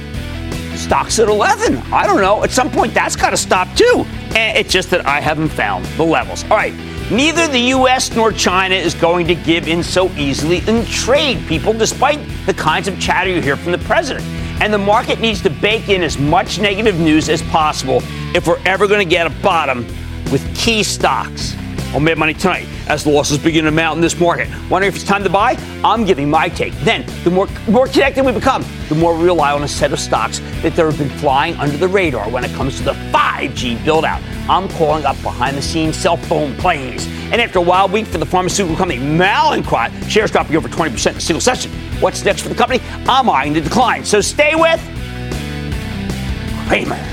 Stocks 0.75 1.19
at 1.19 1.29
11. 1.29 1.77
I 1.93 2.05
don't 2.05 2.19
know. 2.19 2.43
At 2.43 2.51
some 2.51 2.69
point, 2.69 2.93
that's 2.93 3.15
got 3.15 3.29
to 3.29 3.37
stop 3.37 3.73
too. 3.75 4.05
And 4.35 4.57
it's 4.57 4.73
just 4.73 4.89
that 4.89 5.05
I 5.05 5.21
haven't 5.21 5.49
found 5.49 5.85
the 5.97 6.03
levels. 6.03 6.43
All 6.45 6.57
right. 6.57 6.73
Neither 7.13 7.47
the 7.47 7.59
U.S. 7.59 8.15
nor 8.15 8.31
China 8.31 8.73
is 8.73 8.95
going 8.95 9.27
to 9.27 9.35
give 9.35 9.67
in 9.67 9.83
so 9.83 10.09
easily 10.13 10.67
in 10.67 10.83
trade, 10.87 11.45
people, 11.47 11.71
despite 11.71 12.19
the 12.47 12.55
kinds 12.55 12.87
of 12.87 12.99
chatter 12.99 13.29
you 13.29 13.39
hear 13.39 13.55
from 13.55 13.71
the 13.71 13.77
president. 13.77 14.25
And 14.59 14.73
the 14.73 14.79
market 14.79 15.19
needs 15.19 15.39
to 15.43 15.51
bake 15.51 15.89
in 15.89 16.01
as 16.01 16.17
much 16.17 16.59
negative 16.59 16.99
news 16.99 17.29
as 17.29 17.43
possible 17.43 18.01
if 18.33 18.47
we're 18.47 18.59
ever 18.65 18.87
going 18.87 19.07
to 19.07 19.09
get 19.09 19.27
a 19.27 19.41
bottom 19.43 19.85
with 20.31 20.43
key 20.57 20.81
stocks. 20.81 21.55
On 21.93 22.03
Mad 22.03 22.17
Money 22.17 22.33
tonight, 22.33 22.67
as 22.87 23.03
the 23.03 23.11
losses 23.11 23.37
begin 23.37 23.65
to 23.65 23.71
mount 23.71 23.97
in 23.97 24.01
this 24.01 24.19
market. 24.19 24.49
Wondering 24.67 24.89
if 24.89 24.95
it's 24.95 25.03
time 25.03 25.23
to 25.23 25.29
buy? 25.29 25.51
I'm 25.83 26.05
giving 26.05 26.27
my 26.27 26.49
take. 26.49 26.73
Then, 26.79 27.05
the 27.23 27.29
more, 27.29 27.47
more 27.67 27.87
connected 27.87 28.25
we 28.25 28.31
become, 28.31 28.65
the 28.89 28.95
more 28.95 29.15
we 29.15 29.25
rely 29.25 29.51
on 29.51 29.63
a 29.63 29.67
set 29.67 29.93
of 29.93 29.99
stocks 29.99 30.39
that 30.63 30.73
have 30.73 30.97
been 30.97 31.09
flying 31.19 31.55
under 31.57 31.77
the 31.77 31.87
radar 31.87 32.27
when 32.31 32.43
it 32.43 32.51
comes 32.53 32.77
to 32.77 32.83
the 32.83 32.93
5G 32.93 33.85
build 33.85 34.05
out. 34.05 34.23
I'm 34.49 34.67
calling 34.69 35.05
up 35.05 35.21
behind 35.21 35.55
the 35.55 35.61
scenes 35.61 35.95
cell 35.95 36.17
phone 36.17 36.55
plays. 36.57 37.05
And 37.31 37.39
after 37.39 37.59
a 37.59 37.61
wild 37.61 37.91
week 37.91 38.07
for 38.07 38.17
the 38.17 38.25
pharmaceutical 38.25 38.75
company 38.75 38.99
Mallinckrodt, 38.99 40.09
shares 40.09 40.31
dropping 40.31 40.55
over 40.55 40.67
20% 40.67 41.11
in 41.11 41.17
a 41.17 41.21
single 41.21 41.41
session. 41.41 41.71
What's 41.99 42.25
next 42.25 42.41
for 42.41 42.49
the 42.49 42.55
company? 42.55 42.81
I'm 43.07 43.29
eyeing 43.29 43.53
the 43.53 43.61
decline. 43.61 44.03
So 44.03 44.19
stay 44.19 44.55
with 44.55 44.81
Cramer. 46.67 47.12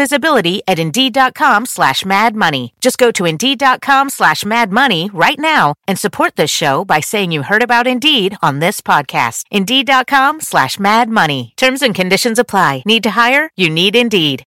visibility 0.00 0.62
at 0.66 0.78
Indeed.com 0.78 1.66
slash 1.66 2.06
Mad 2.06 2.34
Money. 2.34 2.72
Just 2.80 2.96
go 2.96 3.10
to 3.12 3.26
Indeed.com 3.26 4.08
slash 4.08 4.46
Mad 4.46 4.72
Money 4.72 5.10
right 5.12 5.38
now 5.38 5.74
and 5.86 5.98
support 5.98 6.36
this 6.36 6.50
show 6.50 6.86
by 6.86 7.00
saying 7.00 7.32
you 7.32 7.42
heard 7.42 7.62
about 7.62 7.86
Indeed 7.86 8.38
on 8.40 8.60
this 8.60 8.80
podcast. 8.80 9.44
Indeed.com 9.50 10.40
slash 10.40 10.78
Mad 10.78 11.10
Money. 11.10 11.52
Terms 11.58 11.82
and 11.82 11.94
conditions 11.94 12.38
apply. 12.38 12.82
Need 12.86 13.02
to 13.02 13.10
hire? 13.10 13.50
You 13.56 13.68
need 13.68 13.94
Indeed. 13.94 14.42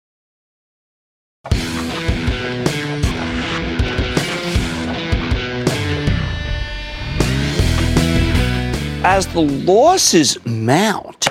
As 9.04 9.26
the 9.26 9.42
losses 9.42 10.38
mount, 10.46 11.28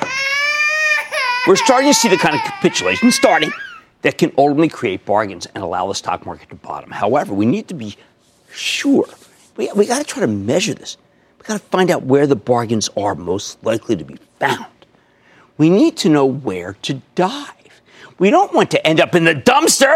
we're 1.47 1.55
starting 1.55 1.89
to 1.89 1.93
see 1.95 2.09
the 2.09 2.17
kind 2.17 2.35
of 2.35 2.41
capitulation 2.41 3.09
starting 3.09 3.51
that 4.01 4.17
can 4.17 4.31
ultimately 4.37 4.69
create 4.69 5.05
bargains 5.05 5.45
and 5.53 5.63
allow 5.63 5.87
the 5.87 5.93
stock 5.93 6.25
market 6.25 6.49
to 6.49 6.55
bottom. 6.55 6.91
However, 6.91 7.33
we 7.33 7.45
need 7.45 7.67
to 7.67 7.73
be 7.73 7.95
sure. 8.51 9.07
We, 9.57 9.71
we 9.75 9.85
got 9.85 9.99
to 9.99 10.03
try 10.03 10.21
to 10.21 10.27
measure 10.27 10.73
this. 10.73 10.97
We 11.39 11.43
got 11.43 11.59
to 11.59 11.67
find 11.67 11.91
out 11.91 12.03
where 12.03 12.27
the 12.27 12.35
bargains 12.35 12.89
are 12.97 13.15
most 13.15 13.63
likely 13.63 13.95
to 13.95 14.03
be 14.03 14.17
found. 14.39 14.65
We 15.57 15.69
need 15.69 15.97
to 15.97 16.09
know 16.09 16.25
where 16.25 16.73
to 16.83 17.01
dive. 17.15 17.81
We 18.17 18.29
don't 18.29 18.53
want 18.53 18.71
to 18.71 18.85
end 18.87 18.99
up 18.99 19.15
in 19.15 19.23
the 19.25 19.35
dumpster. 19.35 19.95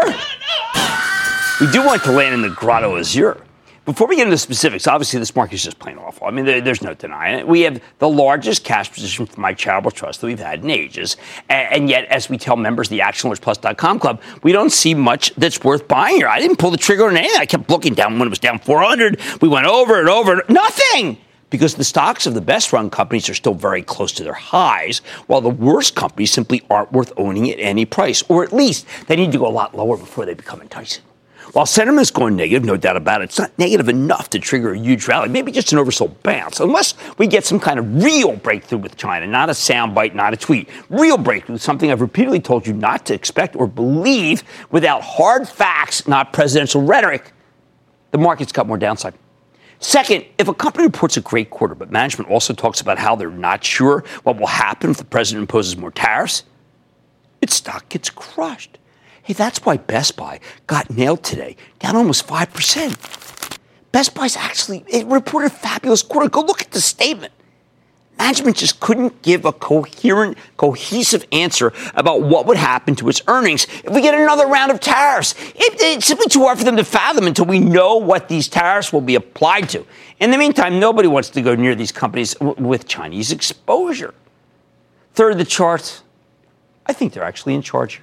We 1.60 1.70
do 1.72 1.84
want 1.84 2.04
to 2.04 2.12
land 2.12 2.34
in 2.34 2.42
the 2.42 2.48
Grotta 2.48 2.86
Azzurra. 2.86 3.45
Before 3.86 4.08
we 4.08 4.16
get 4.16 4.22
into 4.22 4.32
the 4.32 4.38
specifics, 4.38 4.88
obviously 4.88 5.20
this 5.20 5.36
market 5.36 5.54
is 5.54 5.62
just 5.62 5.78
plain 5.78 5.96
awful. 5.96 6.26
I 6.26 6.32
mean, 6.32 6.44
there, 6.44 6.60
there's 6.60 6.82
no 6.82 6.94
denying 6.94 7.38
it. 7.38 7.46
We 7.46 7.60
have 7.60 7.80
the 8.00 8.08
largest 8.08 8.64
cash 8.64 8.92
position 8.92 9.26
for 9.26 9.40
my 9.40 9.54
charitable 9.54 9.92
trust 9.92 10.20
that 10.20 10.26
we've 10.26 10.40
had 10.40 10.64
in 10.64 10.70
ages. 10.70 11.16
And, 11.48 11.72
and 11.72 11.88
yet, 11.88 12.04
as 12.06 12.28
we 12.28 12.36
tell 12.36 12.56
members 12.56 12.88
of 12.88 12.90
the 12.90 12.98
ActionAlertsPlus.com 12.98 14.00
club, 14.00 14.20
we 14.42 14.50
don't 14.50 14.70
see 14.70 14.92
much 14.92 15.32
that's 15.36 15.62
worth 15.62 15.86
buying 15.86 16.16
here. 16.16 16.26
I 16.26 16.40
didn't 16.40 16.56
pull 16.56 16.72
the 16.72 16.76
trigger 16.76 17.06
on 17.06 17.16
anything. 17.16 17.38
I 17.38 17.46
kept 17.46 17.70
looking 17.70 17.94
down 17.94 18.18
when 18.18 18.26
it 18.26 18.30
was 18.30 18.40
down 18.40 18.58
400. 18.58 19.20
We 19.40 19.46
went 19.48 19.66
over 19.66 20.00
and 20.00 20.08
over. 20.08 20.42
Nothing! 20.48 21.18
because 21.48 21.76
the 21.76 21.84
stocks 21.84 22.26
of 22.26 22.34
the 22.34 22.40
best 22.40 22.72
run 22.72 22.90
companies 22.90 23.28
are 23.28 23.34
still 23.34 23.54
very 23.54 23.80
close 23.80 24.10
to 24.10 24.24
their 24.24 24.32
highs, 24.32 24.98
while 25.28 25.40
the 25.40 25.48
worst 25.48 25.94
companies 25.94 26.32
simply 26.32 26.60
aren't 26.68 26.90
worth 26.90 27.12
owning 27.16 27.48
at 27.48 27.60
any 27.60 27.84
price, 27.84 28.24
or 28.28 28.42
at 28.42 28.52
least 28.52 28.84
they 29.06 29.14
need 29.14 29.30
to 29.30 29.38
go 29.38 29.46
a 29.46 29.48
lot 29.48 29.72
lower 29.72 29.96
before 29.96 30.26
they 30.26 30.34
become 30.34 30.60
enticing. 30.60 31.04
While 31.52 31.66
sentiment 31.66 32.02
is 32.02 32.10
going 32.10 32.36
negative, 32.36 32.64
no 32.64 32.76
doubt 32.76 32.96
about 32.96 33.20
it, 33.20 33.24
it's 33.24 33.38
not 33.38 33.56
negative 33.58 33.88
enough 33.88 34.30
to 34.30 34.38
trigger 34.38 34.72
a 34.72 34.78
huge 34.78 35.06
rally, 35.06 35.28
maybe 35.28 35.52
just 35.52 35.72
an 35.72 35.78
oversold 35.78 36.22
bounce, 36.22 36.60
unless 36.60 36.94
we 37.18 37.26
get 37.26 37.44
some 37.44 37.60
kind 37.60 37.78
of 37.78 38.02
real 38.02 38.36
breakthrough 38.36 38.78
with 38.78 38.96
China, 38.96 39.26
not 39.26 39.48
a 39.48 39.52
soundbite, 39.52 40.14
not 40.14 40.34
a 40.34 40.36
tweet. 40.36 40.68
Real 40.88 41.16
breakthrough, 41.16 41.58
something 41.58 41.90
I've 41.90 42.00
repeatedly 42.00 42.40
told 42.40 42.66
you 42.66 42.72
not 42.72 43.06
to 43.06 43.14
expect 43.14 43.54
or 43.56 43.66
believe 43.66 44.42
without 44.70 45.02
hard 45.02 45.48
facts, 45.48 46.08
not 46.08 46.32
presidential 46.32 46.82
rhetoric. 46.82 47.32
The 48.10 48.18
market's 48.18 48.52
got 48.52 48.66
more 48.66 48.78
downside. 48.78 49.14
Second, 49.78 50.24
if 50.38 50.48
a 50.48 50.54
company 50.54 50.86
reports 50.86 51.16
a 51.16 51.20
great 51.20 51.50
quarter, 51.50 51.74
but 51.74 51.90
management 51.90 52.30
also 52.30 52.54
talks 52.54 52.80
about 52.80 52.98
how 52.98 53.14
they're 53.14 53.30
not 53.30 53.62
sure 53.62 54.04
what 54.22 54.38
will 54.38 54.46
happen 54.46 54.90
if 54.90 54.96
the 54.96 55.04
president 55.04 55.42
imposes 55.42 55.76
more 55.76 55.90
tariffs, 55.90 56.44
its 57.42 57.54
stock 57.54 57.88
gets 57.88 58.10
crushed. 58.10 58.78
Hey, 59.26 59.32
that's 59.32 59.58
why 59.64 59.76
Best 59.76 60.16
Buy 60.16 60.38
got 60.68 60.88
nailed 60.88 61.24
today, 61.24 61.56
down 61.80 61.96
almost 61.96 62.28
5%. 62.28 63.58
Best 63.90 64.14
Buy's 64.14 64.36
actually, 64.36 64.84
it 64.86 65.04
reported 65.06 65.46
a 65.46 65.50
fabulous 65.50 66.00
quarter. 66.02 66.28
Go 66.28 66.42
look 66.42 66.62
at 66.62 66.70
the 66.70 66.80
statement. 66.80 67.32
Management 68.18 68.56
just 68.56 68.78
couldn't 68.78 69.22
give 69.22 69.44
a 69.44 69.52
coherent, 69.52 70.38
cohesive 70.56 71.26
answer 71.32 71.72
about 71.96 72.22
what 72.22 72.46
would 72.46 72.56
happen 72.56 72.94
to 72.94 73.08
its 73.08 73.20
earnings 73.26 73.66
if 73.82 73.92
we 73.92 74.00
get 74.00 74.14
another 74.14 74.46
round 74.46 74.70
of 74.70 74.78
tariffs. 74.78 75.34
It, 75.56 75.74
it's 75.80 76.06
simply 76.06 76.28
too 76.28 76.42
hard 76.42 76.58
for 76.58 76.64
them 76.64 76.76
to 76.76 76.84
fathom 76.84 77.26
until 77.26 77.46
we 77.46 77.58
know 77.58 77.96
what 77.96 78.28
these 78.28 78.46
tariffs 78.46 78.92
will 78.92 79.00
be 79.00 79.16
applied 79.16 79.68
to. 79.70 79.84
In 80.20 80.30
the 80.30 80.38
meantime, 80.38 80.78
nobody 80.78 81.08
wants 81.08 81.30
to 81.30 81.42
go 81.42 81.56
near 81.56 81.74
these 81.74 81.90
companies 81.90 82.34
w- 82.34 82.64
with 82.64 82.86
Chinese 82.86 83.32
exposure. 83.32 84.14
Third, 85.14 85.36
the 85.36 85.44
charts. 85.44 86.04
I 86.86 86.92
think 86.92 87.12
they're 87.12 87.24
actually 87.24 87.56
in 87.56 87.62
charge. 87.62 88.00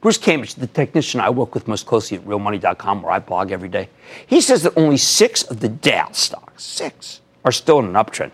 Bruce 0.00 0.18
Kamich, 0.18 0.54
the 0.54 0.66
technician 0.68 1.20
I 1.20 1.30
work 1.30 1.54
with 1.54 1.66
most 1.66 1.86
closely 1.86 2.18
at 2.18 2.24
realmoney.com, 2.24 3.02
where 3.02 3.12
I 3.12 3.18
blog 3.18 3.50
every 3.50 3.68
day, 3.68 3.88
he 4.26 4.40
says 4.40 4.62
that 4.62 4.76
only 4.76 4.96
six 4.96 5.42
of 5.42 5.60
the 5.60 5.68
Dow 5.68 6.10
stocks, 6.12 6.62
six, 6.62 7.20
are 7.44 7.52
still 7.52 7.80
in 7.80 7.86
an 7.86 7.94
uptrend. 7.94 8.30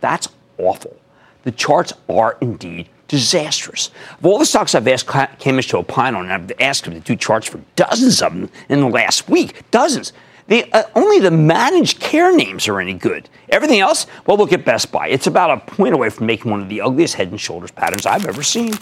That's 0.00 0.28
awful. 0.58 0.96
The 1.44 1.52
charts 1.52 1.92
are 2.08 2.36
indeed 2.40 2.88
disastrous. 3.06 3.90
Of 4.18 4.26
all 4.26 4.38
the 4.38 4.46
stocks 4.46 4.74
I've 4.74 4.88
asked 4.88 5.06
Cambridge 5.38 5.68
to 5.68 5.78
opine 5.78 6.14
on, 6.14 6.30
I've 6.30 6.50
asked 6.58 6.86
him 6.86 6.94
to 6.94 7.00
do 7.00 7.14
charts 7.14 7.46
for 7.46 7.60
dozens 7.76 8.20
of 8.22 8.32
them 8.32 8.50
in 8.68 8.80
the 8.80 8.88
last 8.88 9.28
week, 9.28 9.70
dozens. 9.70 10.12
The, 10.46 10.70
uh, 10.74 10.82
only 10.94 11.20
the 11.20 11.30
managed 11.30 12.00
care 12.00 12.34
names 12.34 12.68
are 12.68 12.78
any 12.78 12.92
good. 12.92 13.30
Everything 13.48 13.80
else, 13.80 14.06
well, 14.26 14.36
look 14.36 14.52
at 14.52 14.64
Best 14.64 14.92
Buy. 14.92 15.08
It's 15.08 15.26
about 15.26 15.50
a 15.50 15.74
point 15.74 15.94
away 15.94 16.10
from 16.10 16.26
making 16.26 16.50
one 16.50 16.60
of 16.60 16.68
the 16.68 16.82
ugliest 16.82 17.14
head 17.14 17.30
and 17.30 17.40
shoulders 17.40 17.70
patterns 17.70 18.04
I've 18.04 18.26
ever 18.26 18.42
seen. 18.42 18.74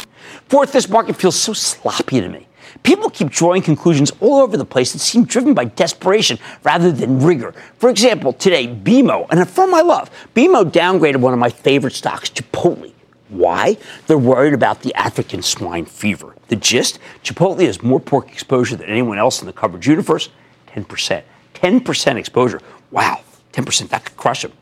Fourth, 0.48 0.72
this 0.72 0.88
market 0.88 1.14
feels 1.14 1.38
so 1.38 1.52
sloppy 1.52 2.20
to 2.20 2.28
me. 2.28 2.48
People 2.82 3.10
keep 3.10 3.28
drawing 3.28 3.62
conclusions 3.62 4.10
all 4.20 4.36
over 4.36 4.56
the 4.56 4.64
place 4.64 4.92
that 4.92 4.98
seem 4.98 5.24
driven 5.24 5.54
by 5.54 5.66
desperation 5.66 6.38
rather 6.64 6.90
than 6.90 7.20
rigor. 7.20 7.54
For 7.78 7.90
example, 7.90 8.32
today, 8.32 8.66
BMO, 8.66 9.26
and 9.30 9.38
a 9.38 9.46
firm 9.46 9.72
I 9.74 9.82
love, 9.82 10.10
BMO 10.34 10.64
downgraded 10.64 11.16
one 11.16 11.32
of 11.32 11.38
my 11.38 11.50
favorite 11.50 11.92
stocks, 11.92 12.30
Chipotle. 12.30 12.92
Why? 13.28 13.76
They're 14.06 14.18
worried 14.18 14.52
about 14.52 14.82
the 14.82 14.94
African 14.94 15.42
swine 15.42 15.84
fever. 15.84 16.34
The 16.48 16.56
gist? 16.56 16.98
Chipotle 17.22 17.64
has 17.64 17.82
more 17.82 18.00
pork 18.00 18.30
exposure 18.30 18.76
than 18.76 18.88
anyone 18.88 19.18
else 19.18 19.40
in 19.40 19.46
the 19.46 19.52
coverage 19.52 19.86
universe 19.86 20.28
10%. 20.68 21.22
10% 21.62 22.16
exposure. 22.16 22.60
Wow, 22.90 23.20
10%, 23.52 23.88
that 23.90 24.04
could 24.04 24.16
crush 24.16 24.42
them. 24.42 24.52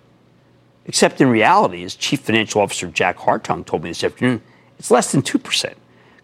Except 0.86 1.20
in 1.20 1.28
reality, 1.28 1.82
as 1.84 1.94
Chief 1.94 2.20
Financial 2.20 2.60
Officer 2.60 2.88
Jack 2.88 3.18
Hartung 3.18 3.64
told 3.64 3.82
me 3.82 3.90
this 3.90 4.04
afternoon, 4.04 4.42
it's 4.78 4.90
less 4.90 5.12
than 5.12 5.22
2% 5.22 5.74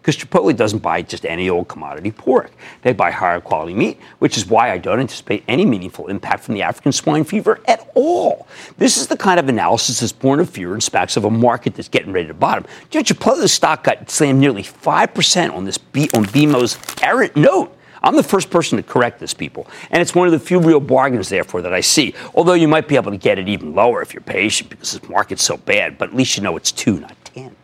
because 0.07 0.23
Chipotle 0.23 0.55
doesn't 0.55 0.79
buy 0.79 1.01
just 1.01 1.25
any 1.25 1.49
old 1.49 1.67
commodity 1.67 2.11
pork. 2.11 2.51
They 2.81 2.93
buy 2.93 3.11
higher 3.11 3.41
quality 3.41 3.73
meat, 3.73 3.99
which 4.19 4.37
is 4.37 4.45
why 4.45 4.71
I 4.71 4.77
don't 4.77 5.01
anticipate 5.01 5.43
any 5.49 5.65
meaningful 5.65 6.07
impact 6.07 6.45
from 6.45 6.53
the 6.53 6.61
African 6.61 6.93
swine 6.93 7.25
fever 7.25 7.59
at 7.67 7.91
all. 7.93 8.47
This 8.77 8.95
is 8.97 9.07
the 9.07 9.17
kind 9.17 9.37
of 9.37 9.49
analysis 9.49 9.99
that's 9.99 10.13
born 10.13 10.39
of 10.39 10.49
fear 10.49 10.71
and 10.71 10.81
specs 10.81 11.17
of 11.17 11.25
a 11.25 11.29
market 11.29 11.75
that's 11.75 11.89
getting 11.89 12.13
ready 12.13 12.27
to 12.29 12.33
bottom. 12.33 12.65
You 12.91 13.01
know, 13.01 13.03
Chipotle's 13.03 13.51
stock 13.51 13.83
got 13.83 14.09
slammed 14.09 14.39
nearly 14.39 14.63
5% 14.63 15.53
on 15.53 15.65
this 15.65 15.77
B, 15.77 16.09
on 16.15 16.23
BMO's 16.23 16.77
errant 17.03 17.35
note. 17.35 17.76
I'm 18.03 18.15
the 18.15 18.23
first 18.23 18.49
person 18.49 18.77
to 18.77 18.83
correct 18.83 19.19
this, 19.19 19.33
people. 19.33 19.67
And 19.91 20.01
it's 20.01 20.15
one 20.15 20.27
of 20.27 20.31
the 20.31 20.39
few 20.39 20.59
real 20.59 20.79
bargains, 20.79 21.29
therefore, 21.29 21.61
that 21.61 21.73
I 21.73 21.81
see. 21.81 22.13
Although 22.35 22.53
you 22.53 22.67
might 22.67 22.87
be 22.87 22.95
able 22.95 23.11
to 23.11 23.17
get 23.17 23.39
it 23.39 23.47
even 23.47 23.73
lower 23.73 24.01
if 24.01 24.13
you're 24.13 24.21
patient 24.21 24.69
because 24.69 24.93
this 24.93 25.09
market's 25.09 25.43
so 25.43 25.57
bad, 25.57 25.97
but 25.97 26.09
at 26.09 26.15
least 26.15 26.37
you 26.37 26.43
know 26.43 26.55
it's 26.57 26.71
two, 26.71 26.99
not 26.99 27.15
10. 27.25 27.55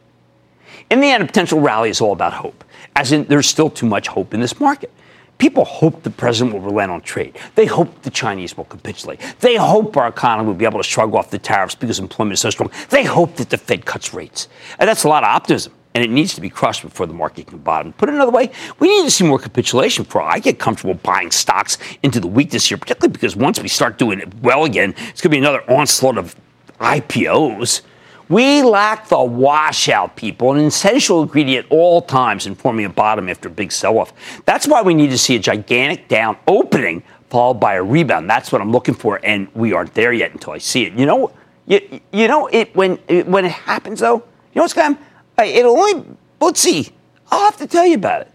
In 0.89 1.01
the 1.01 1.07
end, 1.07 1.23
a 1.23 1.25
potential 1.25 1.59
rally 1.59 1.89
is 1.89 2.01
all 2.01 2.11
about 2.11 2.33
hope, 2.33 2.63
as 2.95 3.11
in 3.11 3.25
there's 3.25 3.47
still 3.47 3.69
too 3.69 3.85
much 3.85 4.07
hope 4.07 4.33
in 4.33 4.41
this 4.41 4.59
market. 4.59 4.91
People 5.37 5.65
hope 5.65 6.03
the 6.03 6.09
president 6.09 6.53
will 6.53 6.61
relent 6.61 6.91
on 6.91 7.01
trade. 7.01 7.37
They 7.55 7.65
hope 7.65 8.03
the 8.03 8.11
Chinese 8.11 8.55
will 8.55 8.65
capitulate. 8.65 9.19
They 9.39 9.55
hope 9.55 9.97
our 9.97 10.07
economy 10.07 10.47
will 10.47 10.55
be 10.55 10.65
able 10.65 10.79
to 10.79 10.87
shrug 10.87 11.13
off 11.15 11.31
the 11.31 11.39
tariffs 11.39 11.75
because 11.75 11.99
employment 11.99 12.33
is 12.33 12.39
so 12.39 12.49
strong. 12.49 12.71
They 12.89 13.03
hope 13.03 13.35
that 13.37 13.49
the 13.49 13.57
Fed 13.57 13.85
cuts 13.85 14.13
rates. 14.13 14.47
And 14.79 14.87
that's 14.87 15.03
a 15.03 15.09
lot 15.09 15.23
of 15.23 15.29
optimism 15.29 15.73
and 15.93 16.03
it 16.03 16.09
needs 16.09 16.33
to 16.35 16.41
be 16.41 16.49
crushed 16.49 16.81
before 16.81 17.05
the 17.05 17.13
market 17.13 17.47
can 17.47 17.59
bottom. 17.59 17.93
Put 17.93 18.09
it 18.09 18.15
another 18.15 18.31
way, 18.31 18.51
we 18.79 18.87
need 18.87 19.03
to 19.03 19.11
see 19.11 19.23
more 19.23 19.39
capitulation 19.39 20.03
before 20.03 20.21
I 20.21 20.39
get 20.39 20.59
comfortable 20.59 20.95
buying 20.95 21.31
stocks 21.31 21.77
into 22.01 22.19
the 22.19 22.27
week 22.27 22.51
this 22.51 22.69
year, 22.71 22.77
particularly 22.77 23.13
because 23.13 23.35
once 23.35 23.59
we 23.59 23.67
start 23.67 23.97
doing 23.97 24.19
it 24.19 24.33
well 24.41 24.65
again, 24.65 24.95
it's 25.09 25.21
going 25.21 25.29
to 25.29 25.29
be 25.29 25.37
another 25.37 25.63
onslaught 25.69 26.17
of 26.17 26.35
IPOs. 26.79 27.81
We 28.29 28.63
lack 28.63 29.09
the 29.09 29.21
washout, 29.21 30.15
people, 30.15 30.53
an 30.53 30.59
essential 30.65 31.21
ingredient 31.23 31.67
at 31.67 31.71
all 31.71 32.01
times 32.01 32.47
in 32.47 32.55
forming 32.55 32.85
a 32.85 32.89
bottom 32.89 33.29
after 33.29 33.49
a 33.49 33.51
big 33.51 33.71
sell 33.71 33.99
off. 33.99 34.13
That's 34.45 34.67
why 34.67 34.81
we 34.81 34.93
need 34.93 35.09
to 35.09 35.17
see 35.17 35.35
a 35.35 35.39
gigantic 35.39 36.07
down 36.07 36.37
opening 36.47 37.03
followed 37.29 37.55
by 37.55 37.73
a 37.73 37.83
rebound. 37.83 38.29
That's 38.29 38.51
what 38.51 38.61
I'm 38.61 38.71
looking 38.71 38.93
for, 38.93 39.19
and 39.23 39.47
we 39.55 39.73
aren't 39.73 39.93
there 39.95 40.13
yet 40.13 40.31
until 40.31 40.53
I 40.53 40.59
see 40.59 40.83
it. 40.83 40.93
You 40.93 41.07
know, 41.07 41.31
you, 41.65 41.99
you 42.11 42.27
know 42.27 42.47
it 42.47 42.75
when 42.75 42.97
when 43.25 43.45
it 43.45 43.51
happens 43.51 44.01
though. 44.01 44.17
You 44.17 44.59
know 44.59 44.61
what's 44.63 44.73
going 44.73 44.95
to 44.95 44.99
happen? 44.99 45.12
It'll 45.37 45.77
only, 45.77 46.05
let's 46.39 46.59
see, 46.59 46.89
I'll 47.31 47.45
have 47.45 47.57
to 47.57 47.67
tell 47.67 47.85
you 47.85 47.95
about 47.95 48.21
it. 48.21 48.31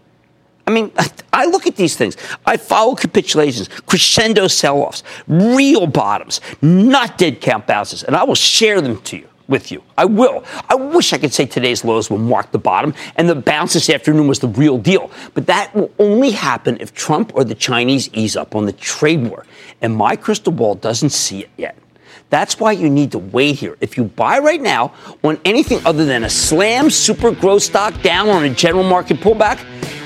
I 0.67 0.71
mean, 0.71 0.91
I 1.33 1.45
look 1.45 1.65
at 1.65 1.75
these 1.75 1.95
things. 1.95 2.15
I 2.45 2.57
follow 2.57 2.93
capitulations, 2.93 3.69
crescendo 3.87 4.47
sell 4.47 4.77
offs, 4.77 5.01
real 5.27 5.87
bottoms, 5.87 6.41
not 6.61 7.17
dead 7.17 7.41
cat 7.41 7.65
bounces, 7.65 8.03
and 8.03 8.15
I 8.15 8.23
will 8.23 8.35
share 8.35 8.79
them 8.79 9.01
to 9.03 9.17
you 9.17 9.27
with 9.47 9.71
you. 9.71 9.81
I 9.97 10.05
will. 10.05 10.45
I 10.69 10.75
wish 10.75 11.11
I 11.11 11.17
could 11.17 11.33
say 11.33 11.45
today's 11.45 11.83
lows 11.83 12.09
will 12.09 12.19
mark 12.19 12.51
the 12.51 12.59
bottom 12.59 12.93
and 13.15 13.27
the 13.27 13.35
bounce 13.35 13.73
this 13.73 13.89
afternoon 13.89 14.27
was 14.27 14.39
the 14.39 14.47
real 14.47 14.77
deal. 14.77 15.09
But 15.33 15.47
that 15.47 15.73
will 15.75 15.91
only 15.97 16.31
happen 16.31 16.77
if 16.79 16.93
Trump 16.93 17.31
or 17.35 17.43
the 17.43 17.55
Chinese 17.55 18.09
ease 18.13 18.35
up 18.37 18.55
on 18.55 18.65
the 18.65 18.73
trade 18.73 19.27
war. 19.27 19.45
And 19.81 19.95
my 19.95 20.15
crystal 20.15 20.53
ball 20.53 20.75
doesn't 20.75 21.09
see 21.09 21.41
it 21.41 21.49
yet. 21.57 21.75
That's 22.29 22.59
why 22.59 22.73
you 22.73 22.89
need 22.89 23.11
to 23.13 23.19
wait 23.19 23.55
here. 23.55 23.75
If 23.81 23.97
you 23.97 24.03
buy 24.03 24.39
right 24.39 24.61
now 24.61 24.93
on 25.23 25.39
anything 25.45 25.79
other 25.85 26.05
than 26.05 26.23
a 26.23 26.29
slam 26.29 26.89
super 26.89 27.31
growth 27.31 27.63
stock 27.63 28.01
down 28.01 28.29
on 28.29 28.43
a 28.43 28.49
general 28.49 28.83
market 28.83 29.17
pullback, 29.17 29.59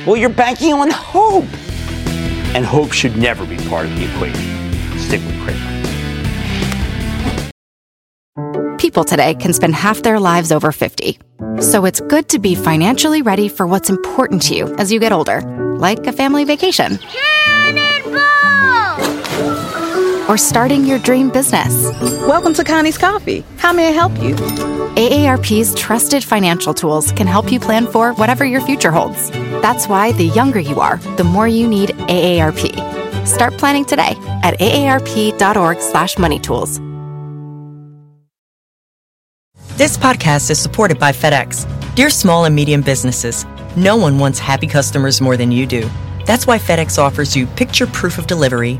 well, 0.05 0.15
you're 0.15 0.29
banking 0.29 0.73
on 0.73 0.89
hope. 0.89 1.45
And 2.55 2.65
hope 2.65 2.91
should 2.91 3.17
never 3.17 3.45
be 3.45 3.57
part 3.67 3.85
of 3.85 3.95
the 3.95 4.05
equation. 4.05 4.41
Stick 4.99 5.21
with 5.21 5.39
Cramer. 5.43 5.69
People 8.77 9.03
today 9.03 9.33
can 9.35 9.53
spend 9.53 9.75
half 9.75 10.03
their 10.03 10.19
lives 10.19 10.51
over 10.51 10.71
50. 10.71 11.17
So 11.61 11.85
it's 11.85 11.99
good 12.01 12.29
to 12.29 12.39
be 12.39 12.53
financially 12.53 13.21
ready 13.21 13.49
for 13.49 13.65
what's 13.65 13.89
important 13.89 14.41
to 14.43 14.55
you 14.55 14.73
as 14.75 14.91
you 14.91 14.99
get 14.99 15.11
older, 15.11 15.41
like 15.77 16.05
a 16.05 16.11
family 16.11 16.43
vacation. 16.43 16.99
Or 20.29 20.37
starting 20.37 20.85
your 20.85 20.99
dream 20.99 21.29
business. 21.29 21.73
Welcome 22.27 22.53
to 22.55 22.63
Connie's 22.63 22.97
Coffee. 22.97 23.43
How 23.57 23.73
may 23.73 23.89
I 23.89 23.91
help 23.91 24.13
you? 24.21 24.35
AARP's 24.95 25.75
trusted 25.75 26.23
financial 26.23 26.73
tools 26.73 27.11
can 27.11 27.27
help 27.27 27.51
you 27.51 27.59
plan 27.59 27.85
for 27.87 28.13
whatever 28.13 28.45
your 28.45 28.61
future 28.61 28.91
holds. 28.91 29.29
That's 29.61 29.87
why 29.87 30.13
the 30.13 30.27
younger 30.27 30.59
you 30.59 30.79
are, 30.79 30.97
the 31.17 31.23
more 31.23 31.47
you 31.47 31.67
need 31.67 31.89
AARP. 31.89 33.27
Start 33.27 33.57
planning 33.57 33.85
today 33.85 34.15
at 34.43 34.59
aarp.org/moneytools. 34.59 36.79
This 39.75 39.97
podcast 39.97 40.51
is 40.51 40.59
supported 40.59 40.99
by 40.99 41.11
FedEx. 41.11 41.65
Dear 41.95 42.11
small 42.11 42.45
and 42.45 42.55
medium 42.55 42.81
businesses, 42.81 43.43
no 43.75 43.97
one 43.97 44.19
wants 44.19 44.37
happy 44.37 44.67
customers 44.67 45.19
more 45.19 45.35
than 45.35 45.51
you 45.51 45.65
do. 45.65 45.89
That's 46.25 46.45
why 46.45 46.59
FedEx 46.59 46.99
offers 46.99 47.35
you 47.35 47.47
picture 47.47 47.87
proof 47.87 48.19
of 48.19 48.27
delivery, 48.27 48.79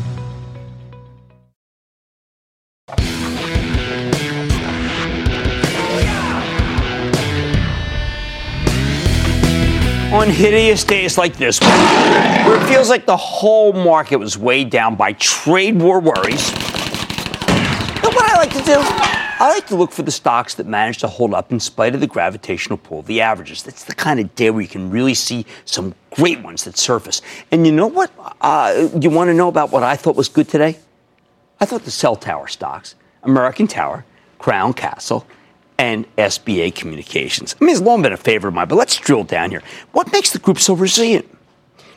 On 10.11 10.29
hideous 10.29 10.83
days 10.83 11.17
like 11.17 11.37
this 11.37 11.57
where 11.61 12.61
it 12.61 12.67
feels 12.67 12.89
like 12.89 13.05
the 13.05 13.15
whole 13.15 13.71
market 13.71 14.17
was 14.17 14.37
weighed 14.37 14.69
down 14.69 14.93
by 14.93 15.13
trade 15.13 15.81
war 15.81 16.01
worries. 16.01 16.51
Know 18.03 18.09
what 18.09 18.29
I 18.29 18.35
like 18.35 18.51
to 18.51 18.61
do? 18.61 18.75
I 18.77 19.49
like 19.53 19.67
to 19.67 19.75
look 19.75 19.93
for 19.93 20.03
the 20.03 20.11
stocks 20.11 20.55
that 20.55 20.67
manage 20.67 20.97
to 20.97 21.07
hold 21.07 21.33
up 21.33 21.53
in 21.53 21.61
spite 21.61 21.95
of 21.95 22.01
the 22.01 22.07
gravitational 22.07 22.77
pull 22.77 22.99
of 22.99 23.05
the 23.05 23.21
averages. 23.21 23.63
That's 23.63 23.85
the 23.85 23.95
kind 23.95 24.19
of 24.19 24.35
day 24.35 24.49
where 24.49 24.61
you 24.61 24.67
can 24.67 24.89
really 24.89 25.13
see 25.13 25.45
some 25.63 25.95
great 26.11 26.41
ones 26.41 26.65
that 26.65 26.77
surface. 26.77 27.21
And 27.49 27.65
you 27.65 27.71
know 27.71 27.87
what? 27.87 28.11
Uh, 28.41 28.89
you 28.99 29.09
want 29.09 29.29
to 29.29 29.33
know 29.33 29.47
about 29.47 29.71
what 29.71 29.83
I 29.83 29.95
thought 29.95 30.17
was 30.17 30.27
good 30.27 30.49
today? 30.49 30.77
I 31.61 31.65
thought 31.65 31.85
the 31.85 31.91
cell 31.91 32.17
tower 32.17 32.47
stocks, 32.47 32.95
American 33.23 33.65
Tower, 33.65 34.03
Crown 34.39 34.73
Castle, 34.73 35.25
and 35.77 36.05
SBA 36.15 36.75
Communications. 36.75 37.55
I 37.59 37.65
mean, 37.65 37.75
it's 37.75 37.83
long 37.83 38.01
been 38.01 38.13
a 38.13 38.17
favorite 38.17 38.49
of 38.49 38.55
mine, 38.55 38.67
but 38.67 38.75
let's 38.75 38.97
drill 38.97 39.23
down 39.23 39.51
here. 39.51 39.63
What 39.91 40.11
makes 40.11 40.31
the 40.31 40.39
group 40.39 40.59
so 40.59 40.73
resilient? 40.73 41.27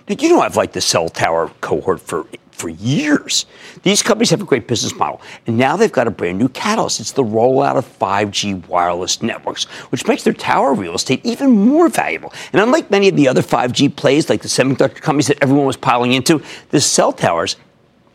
Now, 0.08 0.16
you 0.18 0.28
know 0.28 0.40
I've 0.40 0.56
liked 0.56 0.74
the 0.74 0.80
cell 0.80 1.08
tower 1.08 1.50
cohort 1.60 2.00
for 2.00 2.26
for 2.54 2.68
years. 2.68 3.46
These 3.82 4.02
companies 4.02 4.30
have 4.30 4.40
a 4.40 4.44
great 4.44 4.68
business 4.68 4.94
model, 4.94 5.20
and 5.46 5.58
now 5.58 5.76
they've 5.76 5.90
got 5.90 6.06
a 6.06 6.10
brand 6.10 6.38
new 6.38 6.48
catalyst. 6.48 7.00
It's 7.00 7.12
the 7.12 7.24
rollout 7.24 7.76
of 7.76 7.98
5G 7.98 8.66
wireless 8.68 9.22
networks, 9.22 9.64
which 9.90 10.06
makes 10.06 10.22
their 10.22 10.32
tower 10.32 10.72
real 10.72 10.94
estate 10.94 11.20
even 11.24 11.50
more 11.50 11.88
valuable. 11.88 12.32
And 12.52 12.62
unlike 12.62 12.90
many 12.90 13.08
of 13.08 13.16
the 13.16 13.26
other 13.28 13.42
5G 13.42 13.96
plays, 13.96 14.30
like 14.30 14.42
the 14.42 14.48
semiconductor 14.48 15.00
companies 15.00 15.26
that 15.26 15.38
everyone 15.42 15.66
was 15.66 15.76
piling 15.76 16.12
into, 16.12 16.42
the 16.70 16.80
cell 16.80 17.12
towers, 17.12 17.56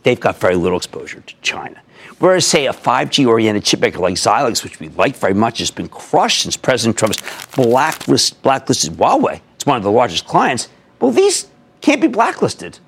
they've 0.04 0.20
got 0.20 0.40
very 0.40 0.56
little 0.56 0.78
exposure 0.78 1.20
to 1.20 1.36
China. 1.42 1.82
Whereas, 2.20 2.46
say, 2.46 2.68
a 2.68 2.74
5G 2.74 3.26
oriented 3.28 3.64
chipmaker 3.64 4.00
like 4.00 4.16
Xilinx, 4.16 4.64
which 4.64 4.80
we 4.80 4.90
like 4.90 5.16
very 5.16 5.34
much, 5.34 5.60
has 5.60 5.72
been 5.72 5.88
crushed 5.88 6.44
since 6.44 6.58
President 6.58 6.98
Trump's 6.98 7.22
blacklist, 7.56 8.42
blacklisted 8.42 8.94
Huawei. 8.94 9.40
It's 9.56 9.66
one 9.66 9.78
of 9.78 9.84
the 9.84 9.92
largest 9.92 10.28
clients. 10.28 10.68
Well, 11.00 11.12
these 11.12 11.48
can't 11.82 12.02
be 12.02 12.08
blacklisted. 12.08 12.80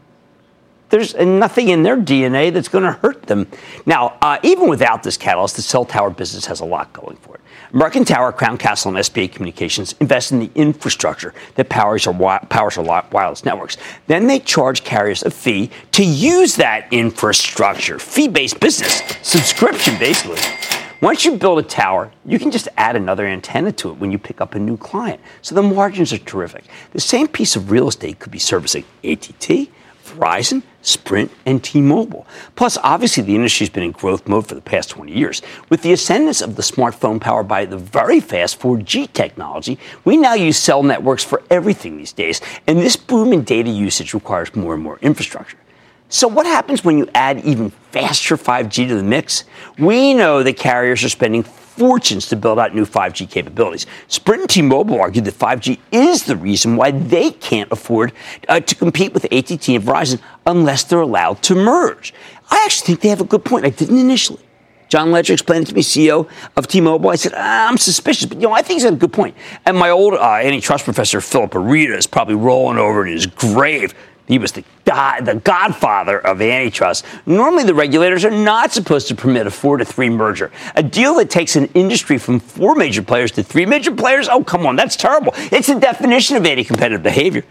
There's 0.91 1.15
nothing 1.15 1.69
in 1.69 1.83
their 1.83 1.97
DNA 1.97 2.53
that's 2.53 2.67
going 2.67 2.83
to 2.83 2.91
hurt 2.91 3.23
them. 3.23 3.47
Now, 3.85 4.17
uh, 4.21 4.37
even 4.43 4.69
without 4.69 5.03
this 5.03 5.17
catalyst, 5.17 5.55
the 5.55 5.61
cell 5.61 5.85
tower 5.85 6.09
business 6.09 6.45
has 6.45 6.59
a 6.59 6.65
lot 6.65 6.93
going 6.93 7.15
for 7.17 7.35
it. 7.35 7.41
American 7.73 8.03
Tower, 8.03 8.33
Crown 8.33 8.57
Castle, 8.57 8.89
and 8.89 8.97
SBA 8.97 9.31
Communications 9.31 9.95
invest 10.01 10.33
in 10.33 10.39
the 10.39 10.51
infrastructure 10.55 11.33
that 11.55 11.69
powers 11.69 12.05
our, 12.05 12.39
powers 12.47 12.77
our 12.77 13.05
wireless 13.11 13.45
networks. 13.45 13.77
Then 14.07 14.27
they 14.27 14.39
charge 14.39 14.83
carriers 14.83 15.23
a 15.23 15.31
fee 15.31 15.71
to 15.93 16.03
use 16.03 16.57
that 16.57 16.91
infrastructure. 16.91 17.97
Fee 17.97 18.27
based 18.27 18.59
business, 18.59 19.01
subscription 19.21 19.97
basically. 19.97 20.39
Once 21.01 21.23
you 21.23 21.37
build 21.37 21.57
a 21.57 21.63
tower, 21.63 22.11
you 22.25 22.37
can 22.37 22.51
just 22.51 22.67
add 22.77 22.95
another 22.95 23.25
antenna 23.25 23.71
to 23.71 23.89
it 23.89 23.93
when 23.93 24.11
you 24.11 24.19
pick 24.19 24.41
up 24.41 24.53
a 24.53 24.59
new 24.59 24.77
client. 24.77 25.19
So 25.41 25.55
the 25.55 25.63
margins 25.63 26.11
are 26.13 26.19
terrific. 26.19 26.65
The 26.91 26.99
same 26.99 27.27
piece 27.27 27.55
of 27.55 27.71
real 27.71 27.87
estate 27.87 28.19
could 28.19 28.31
be 28.31 28.37
servicing 28.37 28.83
AT&T, 29.03 29.71
Verizon, 30.03 30.63
Sprint, 30.81 31.31
and 31.45 31.63
T-Mobile. 31.63 32.25
Plus, 32.55 32.77
obviously, 32.83 33.23
the 33.23 33.35
industry's 33.35 33.69
been 33.69 33.83
in 33.83 33.91
growth 33.91 34.27
mode 34.27 34.47
for 34.47 34.55
the 34.55 34.61
past 34.61 34.89
20 34.89 35.11
years. 35.11 35.41
With 35.69 35.81
the 35.81 35.93
ascendance 35.93 36.41
of 36.41 36.55
the 36.55 36.61
smartphone 36.61 37.19
powered 37.19 37.47
by 37.47 37.65
the 37.65 37.77
very 37.77 38.19
fast 38.19 38.59
4G 38.59 39.13
technology, 39.13 39.79
we 40.05 40.17
now 40.17 40.33
use 40.33 40.57
cell 40.57 40.83
networks 40.83 41.23
for 41.23 41.43
everything 41.49 41.97
these 41.97 42.13
days, 42.13 42.41
and 42.67 42.79
this 42.79 42.95
boom 42.95 43.33
in 43.33 43.43
data 43.43 43.69
usage 43.69 44.13
requires 44.13 44.55
more 44.55 44.73
and 44.73 44.83
more 44.83 44.97
infrastructure. 45.01 45.57
So, 46.09 46.27
what 46.27 46.45
happens 46.45 46.83
when 46.83 46.97
you 46.97 47.07
add 47.15 47.39
even 47.45 47.69
faster 47.69 48.35
5G 48.35 48.89
to 48.89 48.95
the 48.95 49.03
mix? 49.03 49.45
We 49.79 50.13
know 50.13 50.43
that 50.43 50.57
carriers 50.57 51.05
are 51.05 51.09
spending 51.09 51.43
fortunes 51.71 52.27
to 52.27 52.35
build 52.35 52.59
out 52.59 52.75
new 52.75 52.85
5G 52.85 53.29
capabilities. 53.29 53.85
Sprint 54.07 54.41
and 54.41 54.49
T-Mobile 54.49 54.99
argued 54.99 55.25
that 55.25 55.33
5G 55.33 55.79
is 55.91 56.25
the 56.25 56.35
reason 56.35 56.75
why 56.75 56.91
they 56.91 57.31
can't 57.31 57.71
afford 57.71 58.11
uh, 58.49 58.59
to 58.59 58.75
compete 58.75 59.13
with 59.13 59.25
AT&T 59.25 59.75
and 59.75 59.83
Verizon 59.83 60.19
unless 60.45 60.83
they're 60.83 60.99
allowed 60.99 61.41
to 61.43 61.55
merge. 61.55 62.13
I 62.49 62.63
actually 62.65 62.87
think 62.87 63.01
they 63.01 63.09
have 63.09 63.21
a 63.21 63.25
good 63.25 63.45
point. 63.45 63.65
I 63.65 63.69
didn't 63.69 63.97
initially. 63.97 64.43
John 64.89 65.13
Legere 65.13 65.35
explained 65.35 65.63
it 65.63 65.69
to 65.69 65.75
me, 65.75 65.81
CEO 65.81 66.27
of 66.57 66.67
T-Mobile. 66.67 67.09
I 67.09 67.15
said, 67.15 67.31
ah, 67.33 67.69
I'm 67.69 67.77
suspicious, 67.77 68.25
but 68.25 68.41
you 68.41 68.43
know, 68.49 68.53
I 68.53 68.61
think 68.61 68.75
he's 68.75 68.83
got 68.83 68.91
a 68.91 68.97
good 68.97 69.13
point. 69.13 69.37
And 69.65 69.77
my 69.77 69.89
old 69.89 70.15
uh, 70.15 70.19
antitrust 70.19 70.83
professor, 70.83 71.21
Phillip 71.21 71.51
Areeda, 71.51 71.97
is 71.97 72.05
probably 72.05 72.35
rolling 72.35 72.77
over 72.77 73.05
in 73.05 73.13
his 73.13 73.25
grave 73.25 73.95
he 74.31 74.37
was 74.37 74.53
the, 74.53 74.63
the 74.85 75.41
godfather 75.43 76.17
of 76.17 76.41
antitrust. 76.41 77.03
Normally, 77.25 77.65
the 77.65 77.73
regulators 77.73 78.23
are 78.23 78.31
not 78.31 78.71
supposed 78.71 79.09
to 79.09 79.15
permit 79.15 79.45
a 79.45 79.51
four 79.51 79.75
to 79.75 79.83
three 79.83 80.09
merger. 80.09 80.53
A 80.75 80.81
deal 80.81 81.15
that 81.15 81.29
takes 81.29 81.57
an 81.57 81.65
industry 81.73 82.17
from 82.17 82.39
four 82.39 82.75
major 82.75 83.01
players 83.01 83.31
to 83.33 83.43
three 83.43 83.65
major 83.65 83.91
players? 83.91 84.29
Oh, 84.29 84.41
come 84.41 84.65
on, 84.65 84.77
that's 84.77 84.95
terrible. 84.95 85.33
It's 85.35 85.67
the 85.67 85.77
definition 85.77 86.37
of 86.37 86.45
anti 86.45 86.63
competitive 86.63 87.03
behavior. 87.03 87.43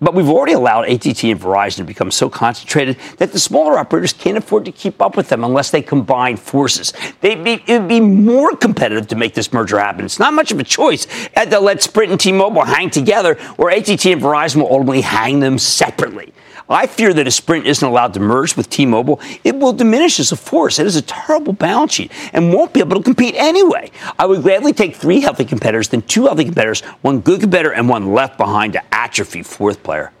But 0.00 0.14
we've 0.14 0.28
already 0.28 0.52
allowed 0.52 0.88
AT&T 0.88 1.30
and 1.30 1.40
Verizon 1.40 1.76
to 1.76 1.84
become 1.84 2.10
so 2.10 2.30
concentrated 2.30 2.96
that 3.18 3.32
the 3.32 3.38
smaller 3.38 3.78
operators 3.78 4.12
can't 4.12 4.38
afford 4.38 4.64
to 4.66 4.72
keep 4.72 5.02
up 5.02 5.16
with 5.16 5.28
them 5.28 5.42
unless 5.42 5.70
they 5.70 5.82
combine 5.82 6.36
forces. 6.36 6.92
They'd 7.20 7.42
be, 7.42 7.54
it'd 7.66 7.88
be 7.88 8.00
more 8.00 8.54
competitive 8.54 9.08
to 9.08 9.16
make 9.16 9.34
this 9.34 9.52
merger 9.52 9.78
happen. 9.78 10.04
It's 10.04 10.20
not 10.20 10.32
much 10.34 10.52
of 10.52 10.60
a 10.60 10.64
choice 10.64 11.06
to 11.34 11.58
let 11.58 11.82
Sprint 11.82 12.12
and 12.12 12.20
T-Mobile 12.20 12.64
hang 12.64 12.90
together, 12.90 13.36
or 13.58 13.70
AT&T 13.72 14.12
and 14.12 14.22
Verizon 14.22 14.56
will 14.56 14.72
ultimately 14.72 15.00
hang 15.00 15.40
them 15.40 15.58
separately. 15.58 16.32
I 16.70 16.86
fear 16.86 17.14
that 17.14 17.26
if 17.26 17.32
Sprint 17.32 17.66
isn't 17.66 17.86
allowed 17.86 18.12
to 18.14 18.20
merge 18.20 18.56
with 18.56 18.68
T-Mobile, 18.68 19.20
it 19.42 19.56
will 19.56 19.72
diminish 19.72 20.20
as 20.20 20.32
a 20.32 20.36
force. 20.36 20.78
It 20.78 20.86
is 20.86 20.96
a 20.96 21.02
terrible 21.02 21.54
balance 21.54 21.94
sheet 21.94 22.12
and 22.34 22.52
won't 22.52 22.74
be 22.74 22.80
able 22.80 22.98
to 22.98 23.02
compete 23.02 23.34
anyway. 23.36 23.90
I 24.18 24.26
would 24.26 24.42
gladly 24.42 24.74
take 24.74 24.94
three 24.94 25.20
healthy 25.20 25.46
competitors 25.46 25.88
than 25.88 26.02
two 26.02 26.26
healthy 26.26 26.44
competitors, 26.44 26.82
one 27.00 27.20
good 27.20 27.40
competitor 27.40 27.72
and 27.72 27.88
one 27.88 28.12
left 28.12 28.36
behind 28.36 28.74
to 28.74 28.94
atrophy 28.94 29.42
fourth 29.42 29.82
player. 29.82 30.12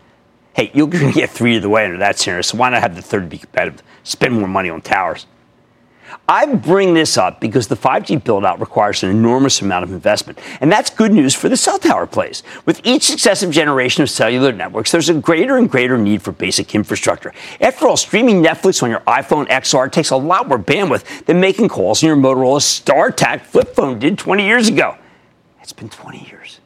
Hey, 0.54 0.70
you're 0.74 0.88
going 0.88 1.12
to 1.12 1.20
get 1.20 1.30
three 1.30 1.56
of 1.56 1.62
the 1.62 1.68
way 1.68 1.84
under 1.84 1.98
that 1.98 2.18
scenario, 2.18 2.42
so 2.42 2.56
why 2.56 2.70
not 2.70 2.80
have 2.80 2.96
the 2.96 3.02
third 3.02 3.28
be 3.28 3.38
competitive? 3.38 3.82
Spend 4.02 4.34
more 4.34 4.48
money 4.48 4.70
on 4.70 4.80
towers. 4.80 5.26
I 6.28 6.46
bring 6.46 6.94
this 6.94 7.16
up 7.16 7.40
because 7.40 7.68
the 7.68 7.76
5G 7.76 8.22
buildout 8.22 8.60
requires 8.60 9.02
an 9.02 9.10
enormous 9.10 9.60
amount 9.60 9.84
of 9.84 9.92
investment, 9.92 10.38
and 10.60 10.70
that's 10.70 10.90
good 10.90 11.12
news 11.12 11.34
for 11.34 11.48
the 11.48 11.56
cell 11.56 11.78
tower 11.78 12.06
plays. 12.06 12.42
With 12.66 12.80
each 12.84 13.04
successive 13.04 13.50
generation 13.50 14.02
of 14.02 14.10
cellular 14.10 14.52
networks, 14.52 14.92
there's 14.92 15.08
a 15.08 15.14
greater 15.14 15.56
and 15.56 15.70
greater 15.70 15.98
need 15.98 16.22
for 16.22 16.32
basic 16.32 16.74
infrastructure. 16.74 17.32
After 17.60 17.88
all, 17.88 17.96
streaming 17.96 18.42
Netflix 18.42 18.82
on 18.82 18.90
your 18.90 19.00
iPhone 19.00 19.48
XR 19.48 19.90
takes 19.90 20.10
a 20.10 20.16
lot 20.16 20.48
more 20.48 20.58
bandwidth 20.58 21.24
than 21.24 21.40
making 21.40 21.68
calls 21.68 22.02
on 22.02 22.08
your 22.08 22.16
Motorola 22.16 22.60
StarTAC 22.60 23.42
flip 23.42 23.74
phone 23.74 23.98
did 23.98 24.18
20 24.18 24.46
years 24.46 24.68
ago. 24.68 24.96
It's 25.62 25.72
been 25.72 25.88
20 25.88 26.26
years. 26.28 26.57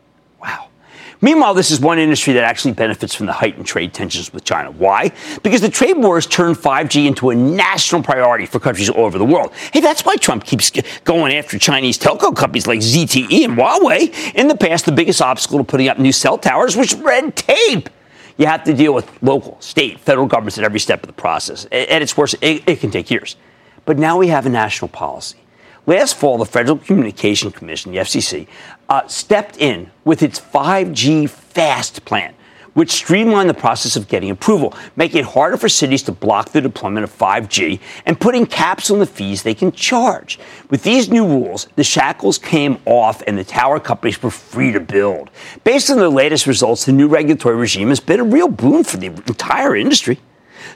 Meanwhile, 1.24 1.54
this 1.54 1.70
is 1.70 1.78
one 1.78 2.00
industry 2.00 2.32
that 2.32 2.42
actually 2.42 2.72
benefits 2.72 3.14
from 3.14 3.26
the 3.26 3.32
heightened 3.32 3.64
trade 3.64 3.94
tensions 3.94 4.32
with 4.32 4.42
China. 4.42 4.72
Why? 4.72 5.12
Because 5.44 5.60
the 5.60 5.68
trade 5.68 5.96
wars 5.96 6.26
turned 6.26 6.56
5G 6.56 7.06
into 7.06 7.30
a 7.30 7.34
national 7.36 8.02
priority 8.02 8.44
for 8.44 8.58
countries 8.58 8.90
all 8.90 9.04
over 9.04 9.18
the 9.18 9.24
world. 9.24 9.52
Hey, 9.72 9.78
that's 9.78 10.04
why 10.04 10.16
Trump 10.16 10.44
keeps 10.44 10.72
going 11.04 11.32
after 11.32 11.60
Chinese 11.60 11.96
telco 11.96 12.34
companies 12.34 12.66
like 12.66 12.80
ZTE 12.80 13.44
and 13.44 13.56
Huawei. 13.56 14.34
In 14.34 14.48
the 14.48 14.56
past, 14.56 14.84
the 14.84 14.90
biggest 14.90 15.22
obstacle 15.22 15.58
to 15.58 15.64
putting 15.64 15.88
up 15.88 16.00
new 16.00 16.10
cell 16.10 16.38
towers 16.38 16.76
was 16.76 16.92
red 16.92 17.36
tape. 17.36 17.88
You 18.36 18.46
have 18.46 18.64
to 18.64 18.74
deal 18.74 18.92
with 18.92 19.08
local, 19.22 19.60
state, 19.60 20.00
federal 20.00 20.26
governments 20.26 20.58
at 20.58 20.64
every 20.64 20.80
step 20.80 21.04
of 21.04 21.06
the 21.06 21.12
process. 21.12 21.66
At 21.66 22.02
its 22.02 22.16
worst, 22.16 22.34
it, 22.40 22.68
it 22.68 22.80
can 22.80 22.90
take 22.90 23.12
years. 23.12 23.36
But 23.84 23.96
now 23.96 24.18
we 24.18 24.26
have 24.28 24.44
a 24.44 24.50
national 24.50 24.88
policy. 24.88 25.41
Last 25.84 26.16
fall, 26.16 26.38
the 26.38 26.46
Federal 26.46 26.78
Communication 26.78 27.50
Commission, 27.50 27.90
the 27.90 27.98
FCC, 27.98 28.46
uh, 28.88 29.06
stepped 29.08 29.56
in 29.56 29.90
with 30.04 30.22
its 30.22 30.38
5G 30.38 31.28
FAST 31.28 32.04
plan, 32.04 32.34
which 32.74 32.92
streamlined 32.92 33.50
the 33.50 33.54
process 33.54 33.96
of 33.96 34.06
getting 34.06 34.30
approval, 34.30 34.74
making 34.94 35.18
it 35.18 35.24
harder 35.24 35.56
for 35.56 35.68
cities 35.68 36.04
to 36.04 36.12
block 36.12 36.50
the 36.50 36.60
deployment 36.60 37.02
of 37.02 37.10
5G 37.10 37.80
and 38.06 38.20
putting 38.20 38.46
caps 38.46 38.92
on 38.92 39.00
the 39.00 39.06
fees 39.06 39.42
they 39.42 39.54
can 39.54 39.72
charge. 39.72 40.38
With 40.70 40.84
these 40.84 41.08
new 41.08 41.26
rules, 41.26 41.66
the 41.74 41.82
shackles 41.82 42.38
came 42.38 42.78
off 42.84 43.20
and 43.26 43.36
the 43.36 43.42
tower 43.42 43.80
companies 43.80 44.22
were 44.22 44.30
free 44.30 44.70
to 44.70 44.80
build. 44.80 45.30
Based 45.64 45.90
on 45.90 45.98
the 45.98 46.08
latest 46.08 46.46
results, 46.46 46.84
the 46.84 46.92
new 46.92 47.08
regulatory 47.08 47.56
regime 47.56 47.88
has 47.88 47.98
been 47.98 48.20
a 48.20 48.24
real 48.24 48.48
boon 48.48 48.84
for 48.84 48.98
the 48.98 49.06
entire 49.06 49.74
industry. 49.74 50.20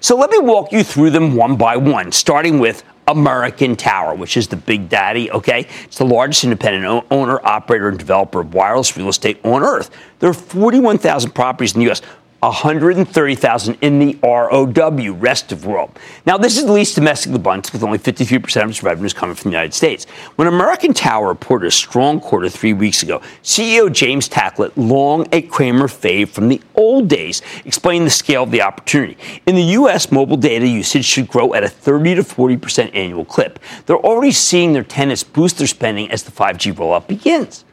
So 0.01 0.17
let 0.17 0.31
me 0.31 0.41
walk 0.41 0.73
you 0.73 0.83
through 0.83 1.11
them 1.11 1.37
one 1.37 1.57
by 1.57 1.77
one, 1.77 2.11
starting 2.11 2.59
with 2.59 2.83
American 3.09 3.77
Tower, 3.77 4.15
which 4.15 4.37
is 4.37 4.49
the 4.49 4.57
big 4.57 4.89
daddy, 4.89 5.31
okay? 5.31 5.69
It's 5.85 5.99
the 5.99 6.07
largest 6.07 6.45
independent 6.45 7.07
owner, 7.11 7.41
operator, 7.45 7.89
and 7.89 7.99
developer 7.99 8.41
of 8.41 8.53
wireless 8.53 8.97
real 8.97 9.09
estate 9.09 9.39
on 9.45 9.63
earth. 9.63 9.91
There 10.19 10.29
are 10.29 10.35
41,000 10.35 11.31
properties 11.31 11.75
in 11.75 11.81
the 11.81 11.87
U.S. 11.87 12.03
130,000 12.41 13.79
in 13.81 13.99
the 13.99 14.19
ROW, 14.23 15.13
rest 15.13 15.53
of 15.53 15.67
world. 15.67 15.99
Now, 16.27 16.39
this 16.39 16.57
is 16.57 16.67
the 16.67 16.73
least 16.73 16.95
domestic 16.95 17.35
abundance, 17.35 17.73
with 17.73 17.83
only 17.83 17.99
53% 17.99 18.63
of 18.63 18.71
its 18.71 18.83
revenues 18.83 19.13
coming 19.13 19.35
from 19.35 19.51
the 19.51 19.57
United 19.57 19.75
States. 19.75 20.05
When 20.37 20.49
American 20.49 20.95
Tower 20.95 21.29
reported 21.29 21.67
a 21.67 21.71
strong 21.71 22.21
quarter 22.21 22.49
three 22.49 22.73
weeks 22.73 23.03
ago, 23.03 23.21
CEO 23.43 23.93
James 23.93 24.29
Taiclet, 24.29 24.73
long 24.77 25.27
a 25.33 25.43
Cramer 25.43 25.89
fave 25.89 26.29
from 26.29 26.49
the 26.49 26.61
old 26.75 27.09
days, 27.09 27.43
explained 27.65 28.07
the 28.07 28.11
scale 28.11 28.45
of 28.45 28.51
the 28.51 28.63
opportunity. 28.63 29.17
In 29.47 29.55
the 29.55 29.63
U.S., 29.63 30.11
mobile 30.11 30.37
data 30.37 30.67
usage 30.67 31.05
should 31.05 31.29
grow 31.29 31.55
at 31.55 31.65
a 31.65 31.69
30 31.69 32.17
to 32.17 32.23
40% 32.23 32.95
annual 32.95 33.25
clip. 33.25 33.59
They're 33.87 33.97
already 33.97 34.33
seeing 34.33 34.73
their 34.73 34.85
tenants 34.85 35.25
boost 35.25 35.59
their 35.59 35.67
spending 35.67 36.11
as 36.11 36.23
the 36.23 36.33
5G 36.33 36.73
rollout 36.75 37.07
begins. 37.07 37.66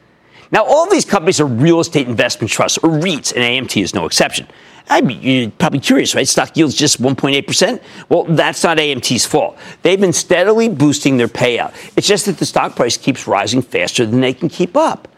Now, 0.54 0.64
all 0.64 0.88
these 0.88 1.04
companies 1.04 1.40
are 1.40 1.46
real 1.46 1.80
estate 1.80 2.06
investment 2.06 2.48
trusts, 2.48 2.78
or 2.78 2.88
REITs, 2.88 3.32
and 3.34 3.42
AMT 3.42 3.82
is 3.82 3.92
no 3.92 4.06
exception. 4.06 4.46
I 4.88 5.00
mean, 5.00 5.20
you're 5.20 5.50
probably 5.50 5.80
curious, 5.80 6.14
right? 6.14 6.28
Stock 6.28 6.56
yield's 6.56 6.76
just 6.76 7.02
1.8%. 7.02 7.82
Well, 8.08 8.22
that's 8.22 8.62
not 8.62 8.78
AMT's 8.78 9.26
fault. 9.26 9.58
They've 9.82 10.00
been 10.00 10.12
steadily 10.12 10.68
boosting 10.68 11.16
their 11.16 11.26
payout. 11.26 11.74
It's 11.96 12.06
just 12.06 12.26
that 12.26 12.38
the 12.38 12.46
stock 12.46 12.76
price 12.76 12.96
keeps 12.96 13.26
rising 13.26 13.62
faster 13.62 14.06
than 14.06 14.20
they 14.20 14.32
can 14.32 14.48
keep 14.48 14.76
up. 14.76 15.08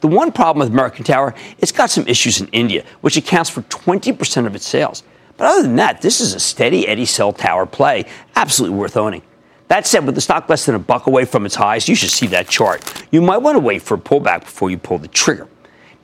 The 0.00 0.06
one 0.06 0.30
problem 0.30 0.64
with 0.64 0.72
American 0.72 1.02
Tower, 1.02 1.34
it's 1.58 1.72
got 1.72 1.90
some 1.90 2.06
issues 2.06 2.40
in 2.40 2.46
India, 2.52 2.84
which 3.00 3.16
accounts 3.16 3.50
for 3.50 3.62
20% 3.62 4.46
of 4.46 4.54
its 4.54 4.64
sales. 4.64 5.02
But 5.36 5.48
other 5.48 5.62
than 5.62 5.74
that, 5.76 6.02
this 6.02 6.20
is 6.20 6.34
a 6.34 6.40
steady 6.40 6.86
Eddie 6.86 7.06
cell 7.06 7.32
tower 7.32 7.66
play, 7.66 8.04
absolutely 8.36 8.78
worth 8.78 8.96
owning. 8.96 9.22
That 9.68 9.86
said, 9.86 10.04
with 10.04 10.14
the 10.14 10.20
stock 10.20 10.48
less 10.48 10.66
than 10.66 10.74
a 10.74 10.78
buck 10.78 11.06
away 11.06 11.24
from 11.24 11.46
its 11.46 11.54
highs, 11.54 11.88
you 11.88 11.94
should 11.94 12.10
see 12.10 12.26
that 12.28 12.48
chart. 12.48 13.06
You 13.10 13.22
might 13.22 13.38
want 13.38 13.56
to 13.56 13.60
wait 13.60 13.82
for 13.82 13.94
a 13.94 13.98
pullback 13.98 14.40
before 14.40 14.70
you 14.70 14.78
pull 14.78 14.98
the 14.98 15.08
trigger. 15.08 15.48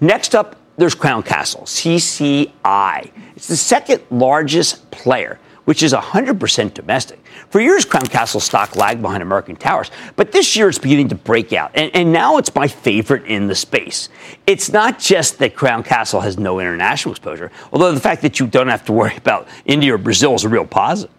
Next 0.01 0.35
up, 0.35 0.57
there's 0.77 0.95
Crown 0.95 1.23
Castle, 1.23 1.63
CCI. 1.65 3.11
It's 3.37 3.49
the 3.49 3.57
second 3.57 4.03
largest 4.11 4.91
player, 4.91 5.39
which 5.67 5.83
is 5.83 5.93
100% 5.93 6.73
domestic. 6.73 7.23
For 7.51 7.61
years, 7.61 7.85
Crown 7.85 8.07
Castle 8.07 8.41
stock 8.41 8.77
lagged 8.77 9.03
behind 9.03 9.23
American 9.23 9.57
Towers, 9.57 9.91
but 10.17 10.33
this 10.33 10.57
year 10.57 10.71
it's 10.71 10.79
beginning 10.79 11.09
to 11.09 11.15
break 11.15 11.53
out, 11.53 11.71
and, 11.75 11.95
and 11.95 12.15
now 12.15 12.39
it's 12.39 12.55
my 12.55 12.67
favorite 12.67 13.27
in 13.27 13.47
the 13.47 13.55
space. 13.55 14.09
It's 14.47 14.73
not 14.73 14.99
just 14.99 15.39
that 15.41 15.55
Crown 15.55 15.83
Castle 15.83 16.23
has 16.23 16.39
no 16.39 16.61
international 16.61 17.13
exposure, 17.13 17.51
although 17.73 17.93
the 17.93 18.01
fact 18.01 18.23
that 18.23 18.41
you 18.41 18.47
don't 18.47 18.69
have 18.69 18.87
to 18.87 18.93
worry 18.93 19.17
about 19.19 19.49
India 19.67 19.95
or 19.95 19.99
Brazil 19.99 20.35
is 20.35 20.45
a 20.45 20.49
real 20.49 20.67
positive. 20.67 21.15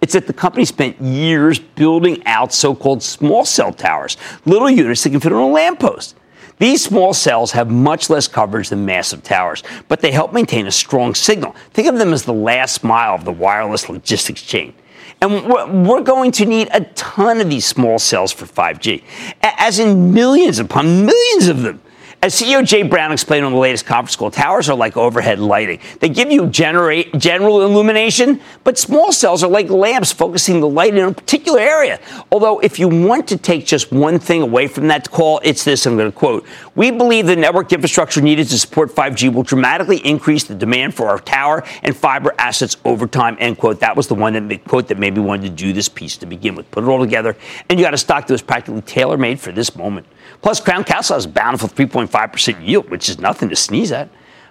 It's 0.00 0.14
that 0.14 0.26
the 0.26 0.32
company 0.32 0.64
spent 0.64 1.00
years 1.00 1.58
building 1.58 2.22
out 2.26 2.52
so 2.52 2.74
called 2.74 3.02
small 3.02 3.44
cell 3.44 3.72
towers, 3.72 4.16
little 4.46 4.70
units 4.70 5.04
that 5.04 5.10
can 5.10 5.20
fit 5.20 5.32
on 5.32 5.42
a 5.42 5.48
lamppost. 5.48 6.16
These 6.58 6.84
small 6.84 7.14
cells 7.14 7.52
have 7.52 7.70
much 7.70 8.10
less 8.10 8.28
coverage 8.28 8.68
than 8.68 8.84
massive 8.84 9.22
towers, 9.22 9.62
but 9.88 10.00
they 10.00 10.12
help 10.12 10.32
maintain 10.32 10.66
a 10.66 10.70
strong 10.70 11.14
signal. 11.14 11.56
Think 11.72 11.88
of 11.88 11.98
them 11.98 12.12
as 12.12 12.24
the 12.24 12.34
last 12.34 12.84
mile 12.84 13.14
of 13.14 13.24
the 13.24 13.32
wireless 13.32 13.88
logistics 13.88 14.42
chain. 14.42 14.74
And 15.22 15.48
we're 15.86 16.02
going 16.02 16.32
to 16.32 16.46
need 16.46 16.68
a 16.72 16.80
ton 16.94 17.40
of 17.40 17.50
these 17.50 17.66
small 17.66 17.98
cells 17.98 18.32
for 18.32 18.46
5G, 18.46 19.02
as 19.42 19.78
in 19.78 20.14
millions 20.14 20.58
upon 20.58 21.04
millions 21.06 21.48
of 21.48 21.62
them. 21.62 21.82
As 22.22 22.34
CEO 22.34 22.62
Jay 22.62 22.82
Brown 22.82 23.12
explained 23.12 23.46
on 23.46 23.52
the 23.52 23.58
latest 23.58 23.86
conference 23.86 24.14
call, 24.14 24.30
towers 24.30 24.68
are 24.68 24.76
like 24.76 24.94
overhead 24.94 25.38
lighting. 25.38 25.80
They 26.00 26.10
give 26.10 26.30
you 26.30 26.48
generate, 26.48 27.14
general 27.18 27.62
illumination, 27.62 28.42
but 28.62 28.76
small 28.76 29.10
cells 29.10 29.42
are 29.42 29.48
like 29.48 29.70
lamps 29.70 30.12
focusing 30.12 30.60
the 30.60 30.68
light 30.68 30.94
in 30.94 31.02
a 31.02 31.14
particular 31.14 31.60
area. 31.60 31.98
Although, 32.30 32.58
if 32.58 32.78
you 32.78 32.88
want 32.88 33.26
to 33.28 33.38
take 33.38 33.64
just 33.64 33.90
one 33.90 34.18
thing 34.18 34.42
away 34.42 34.66
from 34.66 34.88
that 34.88 35.10
call, 35.10 35.40
it's 35.42 35.64
this 35.64 35.86
I'm 35.86 35.96
going 35.96 36.12
to 36.12 36.16
quote 36.16 36.44
We 36.74 36.90
believe 36.90 37.24
the 37.24 37.36
network 37.36 37.72
infrastructure 37.72 38.20
needed 38.20 38.48
to 38.48 38.58
support 38.58 38.90
5G 38.90 39.32
will 39.32 39.42
dramatically 39.42 40.06
increase 40.06 40.44
the 40.44 40.54
demand 40.54 40.94
for 40.94 41.08
our 41.08 41.20
tower 41.20 41.64
and 41.82 41.96
fiber 41.96 42.34
assets 42.36 42.76
over 42.84 43.06
time. 43.06 43.38
End 43.40 43.56
quote. 43.56 43.80
That 43.80 43.96
was 43.96 44.08
the 44.08 44.14
one 44.14 44.34
that 44.34 44.42
made, 44.42 44.66
quote 44.66 44.88
that 44.88 44.98
made 44.98 45.14
me 45.14 45.22
wanted 45.22 45.44
to 45.44 45.64
do 45.64 45.72
this 45.72 45.88
piece 45.88 46.18
to 46.18 46.26
begin 46.26 46.54
with. 46.54 46.70
Put 46.70 46.84
it 46.84 46.88
all 46.88 47.00
together, 47.00 47.34
and 47.70 47.78
you 47.78 47.84
got 47.86 47.94
a 47.94 47.98
stock 47.98 48.26
that 48.26 48.34
was 48.34 48.42
practically 48.42 48.82
tailor 48.82 49.16
made 49.16 49.40
for 49.40 49.52
this 49.52 49.74
moment. 49.74 50.06
Plus, 50.42 50.60
Crown 50.60 50.84
Castle 50.84 51.16
has 51.16 51.24
a 51.24 51.28
bountiful 51.28 51.68
3.5% 51.68 52.66
yield, 52.66 52.90
which 52.90 53.08
is 53.08 53.18
nothing 53.18 53.48
to 53.48 53.56
sneeze 53.56 53.92
at. 53.92 54.08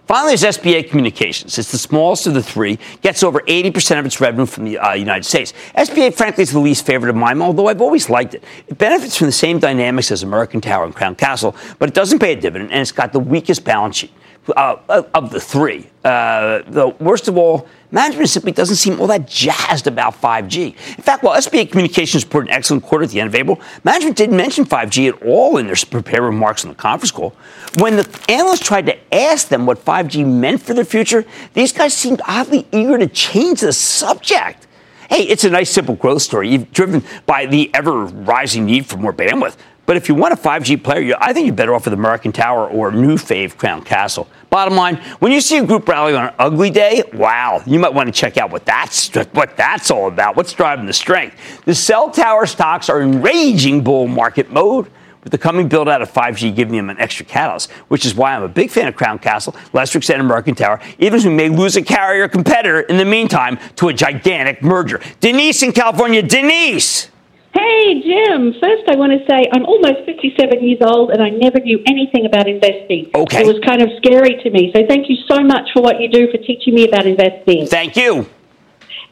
Finally, 0.10 0.36
there's 0.36 0.58
SBA 0.58 0.90
Communications. 0.90 1.60
It's 1.60 1.72
the 1.72 1.78
smallest 1.78 2.26
of 2.26 2.34
the 2.34 2.42
three, 2.42 2.80
gets 3.02 3.22
over 3.22 3.42
80% 3.42 4.00
of 4.00 4.08
its 4.08 4.20
revenue 4.20 4.48
from 4.48 4.66
the 4.66 4.80
uh, 4.80 4.94
United 4.94 5.24
States. 5.24 5.54
SBA, 5.78 6.16
frankly, 6.16 6.42
is 6.42 6.52
the 6.52 6.58
least 6.58 6.84
favorite 6.84 7.12
of 7.12 7.16
mine, 7.16 7.40
although 7.44 7.68
I've 7.68 7.80
always 7.80 8.10
liked 8.10 8.34
it. 8.34 8.44
It 8.68 8.80
benefits 8.80 9.16
from 9.16 9.28
the 9.28 9.32
same 9.32 9.60
dynamics 9.60 10.10
as 10.10 10.24
American 10.24 10.62
Tower 10.62 10.86
and 10.86 10.96
Crown 10.96 11.14
Castle, 11.14 11.56
but 11.78 11.90
it 11.90 11.94
doesn't 11.94 12.18
pay 12.18 12.34
a 12.34 12.36
dividend, 12.36 12.72
and 12.72 12.82
it's 12.82 12.92
got 12.92 13.14
the 13.14 13.20
weakest 13.20 13.64
balance 13.64 13.98
sheet 13.98 14.12
uh, 14.56 15.04
of 15.14 15.32
the 15.32 15.40
three. 15.40 15.90
Uh, 16.04 16.62
the 16.68 16.90
worst 17.00 17.28
of 17.28 17.38
all, 17.38 17.68
management 17.92 18.30
simply 18.30 18.52
doesn't 18.52 18.78
seem 18.78 19.00
all 19.00 19.08
that 19.08 19.28
jazzed 19.28 19.88
about 19.88 20.20
5G. 20.20 20.68
In 20.68 21.04
fact, 21.04 21.24
while 21.24 21.38
SBA 21.38 21.72
Communications 21.72 22.24
reported 22.24 22.50
an 22.50 22.56
excellent 22.56 22.84
quarter 22.84 23.04
at 23.04 23.12
the 23.12 23.20
end 23.20 23.28
of 23.28 23.36
April, 23.36 23.60
management 23.84 24.16
didn't 24.16 24.38
mention 24.38 24.66
5G 24.66 25.10
at 25.10 25.22
all 25.24 25.58
in 25.58 25.68
their 25.68 25.76
prepared 25.90 26.24
remarks 26.24 26.64
on 26.64 26.70
the 26.70 26.76
conference 26.76 27.12
call. 27.12 27.36
When 27.78 27.98
the 27.98 28.22
analysts 28.30 28.66
tried 28.66 28.86
to 28.86 29.14
ask 29.14 29.50
them 29.50 29.66
what 29.66 29.84
5G 29.84 30.26
meant 30.26 30.62
for 30.62 30.74
their 30.74 30.86
future, 30.86 31.26
these 31.54 31.74
guys 31.74 31.94
seemed 31.94 32.22
oddly 32.28 32.68
eager 32.72 32.98
to 32.98 33.08
change 33.08 33.62
the 33.62 33.74
subject. 33.74 34.68
Hey, 35.10 35.24
it's 35.24 35.44
a 35.44 35.50
nice, 35.50 35.72
simple 35.72 35.96
growth 35.96 36.22
story. 36.22 36.56
Driven 36.58 37.04
by 37.26 37.48
the 37.48 37.72
ever 37.74 38.06
rising 38.06 38.66
need 38.66 38.86
for 38.86 38.98
more 38.98 39.12
bandwidth. 39.12 39.58
But 39.90 39.98
if 39.98 40.08
you 40.08 40.14
want 40.14 40.36
a 40.36 40.38
5G 40.38 40.84
player, 40.84 41.16
I 41.20 41.34
think 41.34 41.48
you're 41.48 41.56
better 41.56 41.74
off 41.74 41.86
with 41.86 41.96
American 41.96 42.32
Tower 42.32 42.70
or 42.70 42.92
new 42.92 43.16
fave 43.16 43.58
Crown 43.58 43.82
Castle. 43.82 44.28
Bottom 44.52 44.76
line, 44.76 44.98
when 45.18 45.32
you 45.32 45.42
see 45.42 45.58
a 45.58 45.66
group 45.66 45.88
rally 45.88 46.14
on 46.14 46.28
an 46.28 46.34
ugly 46.38 46.70
day, 46.70 47.02
wow, 47.12 47.64
you 47.66 47.80
might 47.80 47.96
want 47.96 48.06
to 48.06 48.14
check 48.14 48.38
out 48.38 48.52
what 48.52 48.66
that's 48.66 49.10
what 49.34 49.58
that's 49.58 49.90
all 49.90 50.08
about. 50.08 50.36
What's 50.36 50.54
driving 50.54 50.86
the 50.86 50.94
strength? 50.94 51.66
The 51.66 51.74
cell 51.74 52.12
tower 52.12 52.46
stocks 52.46 52.88
are 52.88 53.02
in 53.02 53.24
raging 53.24 53.84
bull 53.84 54.08
market 54.08 54.52
mode. 54.52 54.92
With 55.24 55.32
the 55.32 55.40
coming 55.40 55.68
build 55.68 55.90
out 55.90 56.04
of 56.04 56.14
5G 56.14 56.56
giving 56.56 56.78
them 56.78 56.92
an 56.92 57.00
extra 57.00 57.26
catalyst, 57.26 57.72
which 57.88 58.06
is 58.06 58.14
why 58.14 58.36
I'm 58.36 58.44
a 58.44 58.48
big 58.48 58.70
fan 58.70 58.88
of 58.88 58.96
Crown 58.96 59.18
Castle, 59.18 59.56
Lester 59.74 60.00
and 60.14 60.22
American 60.22 60.54
Tower, 60.54 60.80
even 61.00 61.16
as 61.16 61.26
we 61.26 61.34
may 61.34 61.50
lose 61.50 61.76
a 61.78 61.82
carrier 61.82 62.28
competitor 62.28 62.82
in 62.82 62.98
the 62.98 63.06
meantime 63.06 63.58
to 63.78 63.90
a 63.90 63.94
gigantic 63.94 64.62
merger. 64.62 65.02
Denise 65.20 65.64
in 65.64 65.72
California. 65.72 66.22
Denise! 66.22 67.10
Hey, 67.54 68.02
Jim. 68.02 68.54
First, 68.62 68.88
I 68.88 68.96
want 68.96 69.12
to 69.12 69.20
say 69.30 69.50
I'm 69.52 69.66
almost 69.66 70.06
57 70.06 70.64
years 70.64 70.80
old 70.82 71.12
and 71.12 71.22
I 71.22 71.30
never 71.30 71.60
knew 71.60 71.80
anything 71.88 72.26
about 72.26 72.48
investing. 72.48 73.10
Okay. 73.14 73.42
It 73.42 73.48
was 73.48 73.60
kind 73.66 73.82
of 73.82 73.90
scary 73.98 74.40
to 74.44 74.50
me. 74.50 74.72
So, 74.76 74.86
thank 74.88 75.10
you 75.10 75.18
so 75.28 75.42
much 75.42 75.70
for 75.74 75.82
what 75.82 76.00
you 76.00 76.10
do 76.10 76.30
for 76.32 76.38
teaching 76.38 76.76
me 76.76 76.88
about 76.88 77.06
investing. 77.06 77.66
Thank 77.68 77.96
you. 77.96 78.28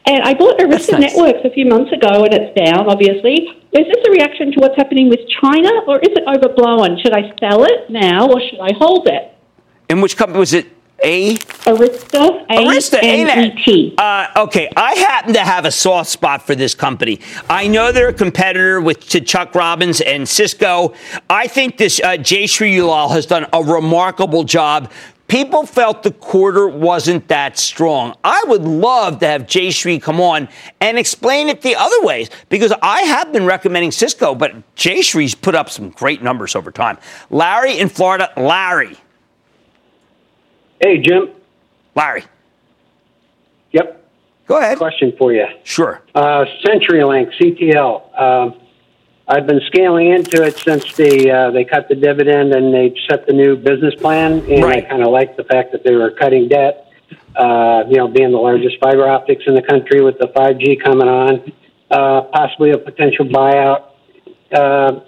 And 0.06 0.22
I 0.22 0.32
bought 0.32 0.58
Arista 0.58 0.92
nice. 0.92 1.12
Networks 1.14 1.44
a 1.44 1.50
few 1.50 1.66
months 1.66 1.92
ago 1.92 2.24
and 2.24 2.32
it's 2.32 2.56
down, 2.56 2.88
obviously. 2.88 3.60
Is 3.72 3.86
this 3.86 4.06
a 4.06 4.10
reaction 4.10 4.52
to 4.52 4.60
what's 4.60 4.76
happening 4.76 5.10
with 5.10 5.20
China 5.42 5.68
or 5.86 5.98
is 5.98 6.08
it 6.16 6.24
overblown? 6.26 6.98
Should 7.02 7.12
I 7.12 7.36
sell 7.38 7.64
it 7.64 7.90
now 7.90 8.26
or 8.26 8.40
should 8.40 8.60
I 8.60 8.72
hold 8.78 9.06
it? 9.06 9.36
And 9.90 10.00
which 10.00 10.16
company 10.16 10.38
was 10.38 10.54
it? 10.54 10.66
A 11.04 11.36
Arista. 11.36 12.46
Arista. 12.48 12.98
A-N-E-T. 12.98 13.94
Uh, 13.98 14.26
okay, 14.36 14.68
I 14.76 14.94
happen 14.94 15.32
to 15.34 15.40
have 15.40 15.64
a 15.64 15.70
soft 15.70 16.10
spot 16.10 16.42
for 16.42 16.54
this 16.54 16.74
company. 16.74 17.20
I 17.48 17.68
know 17.68 17.92
they're 17.92 18.08
a 18.08 18.12
competitor 18.12 18.80
with 18.80 19.08
to 19.10 19.20
Chuck 19.20 19.54
Robbins 19.54 20.00
and 20.00 20.28
Cisco. 20.28 20.94
I 21.30 21.46
think 21.46 21.76
this 21.76 22.00
uh, 22.00 22.16
Jayshree 22.16 22.76
Ullal 22.76 23.10
has 23.12 23.26
done 23.26 23.46
a 23.52 23.62
remarkable 23.62 24.42
job. 24.42 24.90
People 25.28 25.66
felt 25.66 26.02
the 26.02 26.10
quarter 26.10 26.66
wasn't 26.66 27.28
that 27.28 27.58
strong. 27.58 28.16
I 28.24 28.42
would 28.46 28.62
love 28.62 29.20
to 29.20 29.26
have 29.26 29.42
Jayshree 29.42 30.00
come 30.00 30.22
on 30.22 30.48
and 30.80 30.98
explain 30.98 31.48
it 31.48 31.60
the 31.60 31.76
other 31.76 32.00
ways 32.00 32.30
because 32.48 32.72
I 32.80 33.02
have 33.02 33.30
been 33.30 33.44
recommending 33.44 33.92
Cisco, 33.92 34.34
but 34.34 34.54
Jayshree's 34.74 35.34
put 35.34 35.54
up 35.54 35.68
some 35.68 35.90
great 35.90 36.22
numbers 36.22 36.56
over 36.56 36.70
time. 36.70 36.96
Larry 37.28 37.78
in 37.78 37.90
Florida, 37.90 38.32
Larry. 38.38 38.96
Hey, 40.80 40.98
Jim. 40.98 41.30
Larry. 41.94 42.24
Yep. 43.72 44.04
Go 44.46 44.56
ahead. 44.58 44.78
Question 44.78 45.12
for 45.18 45.32
you. 45.32 45.46
Sure. 45.64 46.02
Uh, 46.14 46.44
CenturyLink, 46.64 47.32
CTL. 47.40 48.20
Um, 48.20 48.60
I've 49.26 49.46
been 49.46 49.60
scaling 49.66 50.10
into 50.10 50.42
it 50.42 50.56
since 50.56 50.94
the 50.96 51.30
uh, 51.30 51.50
they 51.50 51.64
cut 51.64 51.88
the 51.88 51.94
dividend 51.94 52.54
and 52.54 52.72
they 52.72 52.94
set 53.10 53.26
the 53.26 53.34
new 53.34 53.56
business 53.56 53.94
plan, 53.96 54.38
and 54.50 54.64
right. 54.64 54.84
I 54.86 54.88
kind 54.88 55.02
of 55.02 55.08
like 55.10 55.36
the 55.36 55.44
fact 55.44 55.72
that 55.72 55.84
they 55.84 55.94
were 55.94 56.10
cutting 56.12 56.48
debt. 56.48 56.86
uh, 57.36 57.84
you 57.88 57.96
know, 57.96 58.08
being 58.08 58.32
the 58.32 58.38
largest 58.38 58.76
fiber 58.80 59.06
optics 59.08 59.42
in 59.46 59.54
the 59.54 59.62
country 59.62 60.02
with 60.02 60.18
the 60.18 60.28
5G 60.28 60.82
coming 60.82 61.08
on, 61.08 61.52
uh, 61.90 62.22
possibly 62.32 62.70
a 62.70 62.78
potential 62.78 63.24
buyout. 63.26 63.84
Uh, 64.52 64.56
uh, 64.58 65.00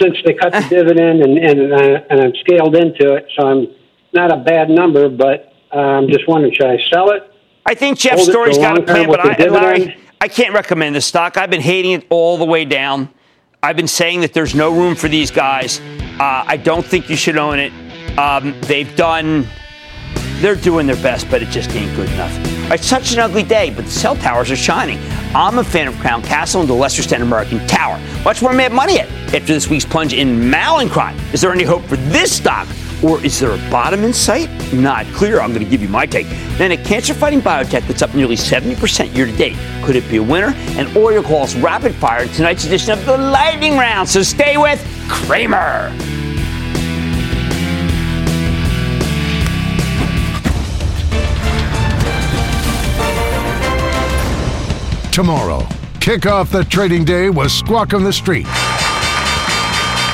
since 0.00 0.16
they 0.24 0.34
cut 0.34 0.52
the 0.52 0.66
dividend 0.70 1.20
and 1.22 1.38
and, 1.38 1.72
uh, 1.72 2.00
and 2.10 2.20
I'm 2.20 2.32
scaled 2.40 2.76
into 2.76 3.14
it, 3.14 3.26
so 3.36 3.46
I'm 3.46 3.66
not 4.12 4.32
a 4.32 4.36
bad 4.36 4.70
number, 4.70 5.08
but 5.08 5.52
uh, 5.72 5.78
I'm 5.78 6.08
just 6.08 6.26
wondering, 6.28 6.52
should 6.54 6.66
I 6.66 6.78
sell 6.90 7.10
it? 7.10 7.30
I 7.66 7.74
think 7.74 7.98
Jeff 7.98 8.18
Storey's 8.20 8.58
got 8.58 8.78
a 8.78 8.82
plan, 8.82 9.08
but 9.08 9.20
I, 9.20 9.46
Larry, 9.48 9.96
I 10.20 10.28
can't 10.28 10.54
recommend 10.54 10.94
the 10.96 11.00
stock. 11.00 11.36
I've 11.36 11.50
been 11.50 11.60
hating 11.60 11.92
it 11.92 12.06
all 12.08 12.38
the 12.38 12.44
way 12.44 12.64
down. 12.64 13.10
I've 13.62 13.76
been 13.76 13.88
saying 13.88 14.20
that 14.20 14.32
there's 14.32 14.54
no 14.54 14.72
room 14.72 14.94
for 14.94 15.08
these 15.08 15.30
guys. 15.30 15.80
Uh, 16.18 16.44
I 16.46 16.56
don't 16.56 16.86
think 16.86 17.10
you 17.10 17.16
should 17.16 17.36
own 17.36 17.58
it. 17.58 17.72
Um, 18.18 18.58
they've 18.62 18.94
done, 18.96 19.46
they're 20.36 20.54
doing 20.54 20.86
their 20.86 20.96
best, 20.96 21.28
but 21.30 21.42
it 21.42 21.48
just 21.48 21.70
ain't 21.70 21.94
good 21.94 22.08
enough. 22.10 22.32
It's 22.72 22.86
such 22.86 23.12
an 23.12 23.18
ugly 23.18 23.42
day, 23.42 23.70
but 23.70 23.84
the 23.84 23.90
cell 23.90 24.16
towers 24.16 24.50
are 24.50 24.56
shining. 24.56 24.98
I'm 25.34 25.58
a 25.58 25.64
fan 25.64 25.88
of 25.88 25.98
Crown 25.98 26.22
Castle 26.22 26.62
and 26.62 26.70
the 26.70 26.74
Lesser 26.74 27.02
Stand 27.02 27.22
American 27.22 27.66
Tower. 27.66 28.00
Much 28.24 28.40
more 28.40 28.52
Mad 28.52 28.72
Money 28.72 29.00
at 29.00 29.08
after 29.34 29.40
this 29.40 29.68
week's 29.68 29.84
plunge 29.84 30.14
in 30.14 30.50
Mallinckrodt. 30.50 31.34
Is 31.34 31.40
there 31.42 31.52
any 31.52 31.64
hope 31.64 31.82
for 31.84 31.96
this 31.96 32.34
stock? 32.34 32.66
Or 33.02 33.24
is 33.24 33.38
there 33.38 33.52
a 33.52 33.70
bottom 33.70 34.02
in 34.02 34.12
sight? 34.12 34.50
Not 34.72 35.06
clear. 35.06 35.40
I'm 35.40 35.52
going 35.52 35.64
to 35.64 35.70
give 35.70 35.82
you 35.82 35.88
my 35.88 36.06
take. 36.06 36.26
Then 36.58 36.72
a 36.72 36.76
cancer 36.76 37.14
fighting 37.14 37.40
biotech 37.40 37.86
that's 37.86 38.02
up 38.02 38.14
nearly 38.14 38.36
70% 38.36 39.14
year 39.14 39.26
to 39.26 39.32
date. 39.32 39.56
Could 39.84 39.96
it 39.96 40.08
be 40.08 40.16
a 40.16 40.22
winner? 40.22 40.52
And 40.76 40.94
Oriel 40.96 41.22
calls 41.22 41.54
rapid 41.56 41.94
fire 41.94 42.22
in 42.22 42.28
tonight's 42.30 42.64
edition 42.64 42.92
of 42.92 43.04
the 43.06 43.16
Lightning 43.16 43.76
Round. 43.76 44.08
So 44.08 44.22
stay 44.22 44.56
with 44.56 44.84
Cramer. 45.08 45.94
Tomorrow, 55.12 55.66
kick 55.98 56.26
off 56.26 56.52
the 56.52 56.62
trading 56.62 57.04
day 57.04 57.28
with 57.28 57.50
Squawk 57.50 57.92
on 57.92 58.04
the 58.04 58.12
Street. 58.12 58.46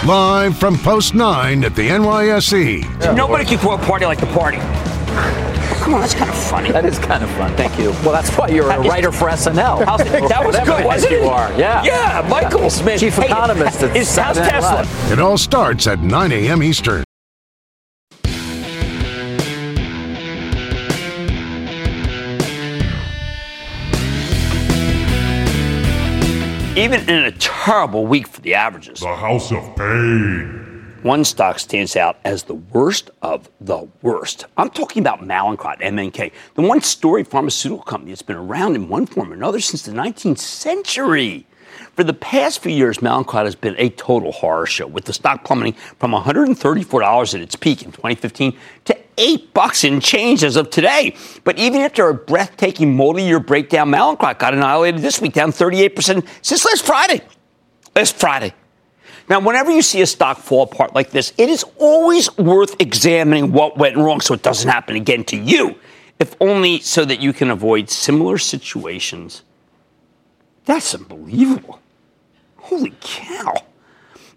Live 0.07 0.59
from 0.59 0.77
Post 0.77 1.15
9 1.15 1.65
at 1.65 1.75
the 1.75 1.89
NYSE. 1.89 3.15
Nobody 3.17 3.45
can 3.47 3.57
throw 3.59 3.73
a 3.73 3.79
party 3.79 4.05
like 4.05 4.21
the 4.21 4.27
party. 4.27 4.59
Come 5.83 5.95
on, 5.95 6.01
that's 6.03 6.13
kind 6.13 6.29
of 6.31 6.37
funny. 6.37 6.71
That 6.73 6.85
is 6.85 6.99
kind 6.99 7.25
of 7.25 7.31
fun. 7.31 7.55
Thank 7.57 7.79
you. 7.79 7.91
Well, 8.03 8.13
that's 8.13 8.31
why 8.37 8.49
you're 8.49 8.71
a 8.71 8.81
writer 8.81 9.11
for 9.11 9.29
SNL. 9.29 9.83
How's 9.87 10.01
it- 10.03 10.29
that 10.29 10.45
was 10.45 10.57
good, 10.59 10.85
wasn't 10.85 11.13
you 11.13 11.23
are. 11.25 11.51
Yeah. 11.59 11.83
Yeah, 11.85 12.27
Michael 12.29 12.69
Smith. 12.69 13.01
Chief 13.01 13.15
Hey, 13.17 13.27
economist 13.27 13.83
at 13.83 13.97
is- 13.97 14.15
how's 14.15 14.37
Tesla? 14.37 14.87
It 15.11 15.19
all 15.19 15.39
starts 15.39 15.87
at 15.87 16.01
9 16.01 16.33
a.m. 16.33 16.63
Eastern. 16.63 17.03
Even 26.77 27.09
in 27.09 27.23
a 27.23 27.31
terrible 27.31 28.05
week 28.05 28.27
for 28.27 28.41
the 28.41 28.55
averages. 28.55 28.99
The 28.99 29.15
House 29.15 29.53
of 29.53 29.77
Pain. 29.77 30.99
One 31.03 31.25
stock 31.25 31.61
stands 31.61 31.95
out 31.95 32.19
as 32.25 32.43
the 32.43 32.55
worst 32.55 33.13
of 33.23 33.49
the 33.61 33.87
worst. 34.03 34.47
I'm 34.57 34.71
talking 34.71 35.01
about 35.01 35.21
Mallinckrodt, 35.21 35.81
MNK, 35.81 36.33
the 36.55 36.63
one 36.63 36.81
story 36.81 37.23
pharmaceutical 37.23 37.85
company 37.85 38.11
that's 38.11 38.23
been 38.23 38.35
around 38.35 38.75
in 38.75 38.89
one 38.89 39.07
form 39.07 39.31
or 39.31 39.35
another 39.35 39.61
since 39.61 39.83
the 39.83 39.93
19th 39.93 40.39
century. 40.39 41.47
For 41.97 42.03
the 42.03 42.13
past 42.13 42.61
few 42.61 42.73
years, 42.73 42.99
Mallinckrodt 42.99 43.45
has 43.45 43.55
been 43.55 43.77
a 43.79 43.89
total 43.91 44.33
horror 44.33 44.67
show, 44.67 44.87
with 44.87 45.05
the 45.05 45.13
stock 45.13 45.45
plummeting 45.45 45.75
from 45.99 46.11
$134 46.13 47.35
at 47.35 47.41
its 47.41 47.55
peak 47.55 47.83
in 47.83 47.93
2015 47.93 48.57
to 48.87 48.99
eight 49.17 49.55
bucks 49.55 49.85
in 49.85 50.01
change 50.01 50.43
as 50.43 50.57
of 50.57 50.71
today. 50.71 51.15
But 51.45 51.57
even 51.57 51.81
after 51.83 52.09
a 52.09 52.15
breathtaking 52.15 52.97
multi-year 52.97 53.39
breakdown, 53.39 53.91
Mallinckrodt 53.91 54.41
got 54.41 54.55
annihilated 54.55 55.03
this 55.03 55.21
week, 55.21 55.35
down 55.35 55.53
38% 55.53 56.27
since 56.43 56.65
last 56.65 56.85
Friday. 56.85 57.21
Last 57.95 58.17
Friday. 58.17 58.53
Now, 59.29 59.39
whenever 59.39 59.71
you 59.71 59.81
see 59.81 60.03
a 60.03 60.07
stock 60.07 60.39
fall 60.39 60.65
apart 60.65 60.95
like 60.95 61.11
this, 61.11 61.33
it 61.39 61.49
is 61.49 61.65
always 61.79 62.37
worth 62.37 62.75
examining 62.81 63.53
what 63.53 63.79
went 63.79 63.97
wrong 63.97 64.21
so 64.21 64.35
it 64.35 64.43
doesn't 64.43 64.69
happen 64.69 64.97
again 64.97 65.23
to 65.25 65.37
you, 65.37 65.77
if 66.19 66.35
only 66.41 66.81
so 66.81 67.05
that 67.05 67.21
you 67.21 67.33
can 67.33 67.51
avoid 67.51 67.89
similar 67.89 68.37
situations. 68.37 69.43
That's 70.65 70.95
unbelievable. 70.95 71.81
Holy 72.65 72.95
cow. 73.03 73.53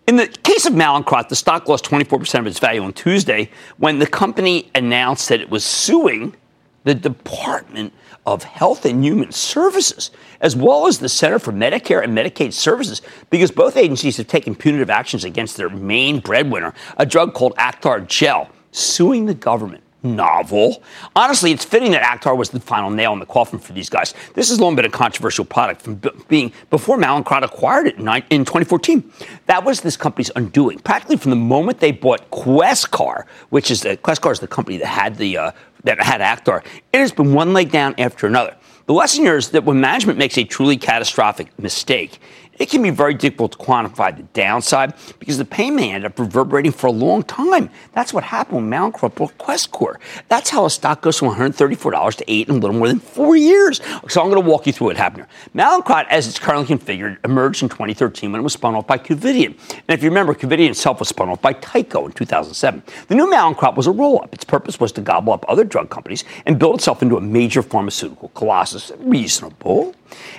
In 0.06 0.18
the 0.18 0.28
case 0.28 0.66
of 0.66 0.74
Mallinckrodt, 0.74 1.30
the 1.30 1.36
stock 1.36 1.70
lost 1.70 1.86
24% 1.86 2.40
of 2.40 2.48
its 2.48 2.60
value 2.60 2.84
on 2.84 2.92
Tuesday 2.92 3.50
when 3.78 4.00
the 4.00 4.06
company 4.06 4.70
announced 4.76 5.30
that 5.30 5.40
it 5.40 5.50
was 5.50 5.64
suing 5.64 6.36
the 6.84 6.94
Department 6.94 7.94
of 8.26 8.44
Health 8.44 8.86
and 8.86 9.02
Human 9.02 9.32
Services, 9.32 10.12
as 10.42 10.58
well 10.58 10.88
as 10.88 11.00
the 11.00 11.08
Center 11.08 11.40
for 11.40 11.54
Medicare 11.54 12.04
and 12.04 12.18
Medicaid 12.18 12.52
Services, 12.52 13.02
because 13.30 13.50
both 13.50 13.78
agencies 13.78 14.18
have 14.18 14.28
taken 14.28 14.56
punitive 14.56 14.90
actions 14.90 15.24
against 15.24 15.56
their 15.56 15.70
main 15.70 16.20
breadwinner, 16.20 16.74
a 16.98 17.06
drug 17.06 17.34
called 17.34 17.56
Acthar 17.56 18.06
Gel, 18.08 18.50
suing 18.72 19.26
the 19.26 19.34
government. 19.34 19.86
Novel. 20.04 20.84
Honestly, 21.16 21.52
it's 21.52 21.66
fitting 21.66 21.92
that 21.92 22.04
Acthar 22.04 22.38
was 22.38 22.50
the 22.50 22.60
final 22.60 22.90
nail 22.90 23.14
in 23.14 23.20
the 23.20 23.26
coffin 23.26 23.60
for 23.60 23.74
these 23.74 23.90
guys. 23.90 24.14
This 24.36 24.50
has 24.50 24.60
long 24.60 24.76
been 24.76 24.86
a 24.86 24.90
controversial 24.90 25.44
product 25.44 25.82
from 25.82 25.96
b- 25.96 26.12
being 26.28 26.54
before 26.70 26.98
Mallinckrodt 26.98 27.44
acquired 27.44 27.88
it 27.88 27.98
in, 27.98 28.06
ni- 28.06 28.24
in 28.30 28.46
2014. 28.46 29.12
That 29.48 29.64
was 29.64 29.82
this 29.82 29.98
company's 29.98 30.32
undoing. 30.36 30.80
Practically 30.80 31.18
from 31.18 31.32
the 31.32 31.36
moment 31.36 31.80
they 31.80 31.92
bought 31.92 32.30
Questcor, 32.32 33.26
which 33.50 33.72
is 33.72 33.82
the 33.82 33.98
Questcor 33.98 34.32
is 34.32 34.40
the 34.40 34.48
company 34.48 34.78
that 34.78 34.88
had 34.88 35.16
the 35.18 35.38
uh, 35.38 35.52
that 35.84 36.02
had 36.02 36.22
Acthar. 36.22 36.64
It 36.94 37.00
has 37.00 37.12
been 37.12 37.34
one 37.34 37.54
leg 37.54 37.72
down 37.72 37.96
after 37.98 38.28
another. 38.28 38.56
The 38.86 38.94
lesson 38.94 39.24
here 39.24 39.36
is 39.36 39.50
that 39.50 39.66
when 39.66 39.82
management 39.82 40.18
makes 40.18 40.38
a 40.38 40.44
truly 40.46 40.78
catastrophic 40.78 41.58
mistake, 41.60 42.20
it 42.60 42.70
can 42.70 42.82
be 42.82 42.90
very 42.90 43.14
difficult 43.14 43.54
to 43.54 43.58
quantify 43.58 44.16
the 44.16 44.24
downside 44.24 44.94
because 45.20 45.38
the 45.38 45.46
pain 45.46 45.76
may 45.76 45.92
end 45.92 46.06
up 46.06 46.18
reverberating 46.18 46.72
for 46.72 46.88
a 46.88 46.92
long 46.92 47.24
time. 47.24 47.70
That's 47.94 48.14
what 48.14 48.24
happened 48.24 48.62
with 48.62 48.74
Mallinckrodt 48.74 49.16
bought 49.16 49.38
Questcor. 49.38 49.96
That's 50.28 50.50
how 50.50 50.66
a 50.66 50.70
stock 50.70 51.02
goes 51.02 51.20
from 51.20 51.30
$134 51.30 52.16
to 52.16 52.32
8 52.32 52.50
in 52.50 52.56
a 52.56 52.58
little 52.58 52.76
more 52.76 52.88
than 52.88 53.00
four 53.00 53.36
years. 53.36 53.82
So 54.08 54.22
I'm 54.22 54.30
going 54.30 54.42
to 54.42 54.50
walk 54.50 54.68
you 54.68 54.74
through 54.74 54.88
what 54.88 54.98
happened 54.98 55.26
here. 55.26 55.64
Mallinckrodt, 55.64 56.08
as 56.10 56.28
it's 56.28 56.40
currently 56.40 56.76
configured, 56.76 57.18
emerged 57.24 57.64
in 57.64 57.70
2013 57.70 58.32
when 58.32 58.42
it 58.42 58.44
was 58.44 58.54
spun 58.54 58.76
off 58.76 58.88
by 58.88 58.98
Covidien. 58.98 59.58
And 59.72 59.90
if 59.90 60.04
you 60.04 60.10
remember, 60.10 60.34
Covidien 60.34 60.70
itself 60.70 61.00
was 61.00 61.10
spun 61.10 61.30
off 61.30 61.42
by 61.42 61.54
Tyco 61.54 62.06
in 62.06 62.12
2007. 62.12 62.84
The 63.08 63.16
new 63.16 63.28
Mallinckrodt 63.28 63.76
was 63.76 63.88
a 63.88 63.92
roll-up. 63.92 64.34
Its 64.34 64.46
purpose 64.46 64.80
was 64.80 64.92
to 64.94 65.02
gobble 65.02 65.34
up 65.34 65.46
other 65.48 65.64
drug 65.64 65.90
companies 65.90 66.24
and 66.46 66.60
build 66.60 66.76
itself 66.76 67.02
into 67.02 67.18
a 67.18 67.22
major 67.22 67.62
pharmaceutical 67.62 68.30
colossus. 68.30 68.92
Reasonable. 69.00 69.96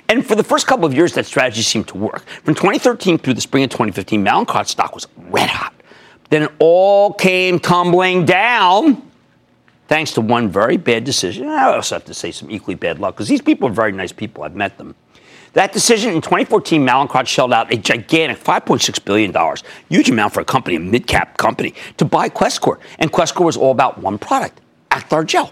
And 0.07 0.25
for 0.25 0.35
the 0.35 0.43
first 0.43 0.67
couple 0.67 0.85
of 0.85 0.93
years, 0.93 1.13
that 1.13 1.25
strategy 1.25 1.61
seemed 1.61 1.87
to 1.89 1.97
work. 1.97 2.25
From 2.43 2.55
2013 2.55 3.17
through 3.17 3.35
the 3.35 3.41
spring 3.41 3.63
of 3.63 3.69
2015, 3.69 4.23
Mallinckrodt 4.23 4.67
stock 4.67 4.95
was 4.95 5.07
red 5.29 5.49
hot. 5.49 5.73
Then 6.29 6.43
it 6.43 6.51
all 6.59 7.13
came 7.13 7.59
tumbling 7.59 8.25
down 8.25 9.09
thanks 9.87 10.11
to 10.13 10.21
one 10.21 10.49
very 10.49 10.77
bad 10.77 11.03
decision. 11.03 11.49
I 11.49 11.75
also 11.75 11.95
have 11.95 12.05
to 12.05 12.13
say 12.13 12.31
some 12.31 12.49
equally 12.51 12.75
bad 12.75 12.99
luck 12.99 13.15
because 13.15 13.27
these 13.27 13.41
people 13.41 13.67
are 13.67 13.73
very 13.73 13.91
nice 13.91 14.11
people. 14.11 14.43
I've 14.43 14.55
met 14.55 14.77
them. 14.77 14.95
That 15.53 15.73
decision 15.73 16.13
in 16.13 16.21
2014, 16.21 16.85
Mallinckrodt 16.85 17.25
shelled 17.25 17.53
out 17.53 17.73
a 17.73 17.77
gigantic 17.77 18.37
$5.6 18.37 19.03
billion, 19.03 19.33
huge 19.89 20.09
amount 20.09 20.33
for 20.33 20.41
a 20.41 20.45
company, 20.45 20.75
a 20.75 20.79
mid-cap 20.79 21.37
company, 21.37 21.73
to 21.97 22.05
buy 22.05 22.29
Questcor. 22.29 22.77
And 22.99 23.11
Questcor 23.11 23.45
was 23.45 23.57
all 23.57 23.71
about 23.71 23.97
one 23.97 24.19
product, 24.19 24.61
Acthar 24.91 25.25
Gel. 25.25 25.51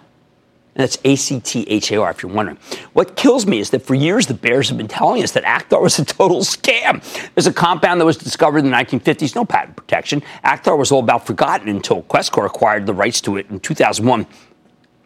And 0.78 0.84
that's 0.84 1.00
A-C-T-H-A-R, 1.04 2.12
if 2.12 2.22
you're 2.22 2.32
wondering. 2.32 2.60
What 2.94 3.16
kills 3.16 3.48
me 3.48 3.58
is 3.58 3.72
that 3.72 3.82
for 3.82 3.96
years 3.96 4.28
the 4.28 4.36
bears 4.36 4.70
have 4.70 4.78
been 4.78 4.88
telling 4.88 5.24
us 5.24 5.32
that 5.32 5.44
Acthar 5.44 5.82
was 5.82 5.98
a 5.98 6.06
total 6.06 6.42
scam. 6.42 7.02
There's 7.34 7.48
a 7.48 7.54
compound 7.54 8.00
that 8.00 8.06
was 8.06 8.16
discovered 8.16 8.60
in 8.60 8.66
the 8.66 8.78
1950s, 8.78 9.34
no 9.34 9.44
patent 9.44 9.76
protection. 9.76 10.22
Acthar 10.46 10.78
was 10.78 10.92
all 10.92 11.00
about 11.00 11.26
forgotten 11.26 11.68
until 11.68 12.04
Questcor 12.04 12.46
acquired 12.46 12.86
the 12.86 12.94
rights 12.94 13.22
to 13.22 13.38
it 13.38 13.50
in 13.50 13.60
2001 13.60 14.28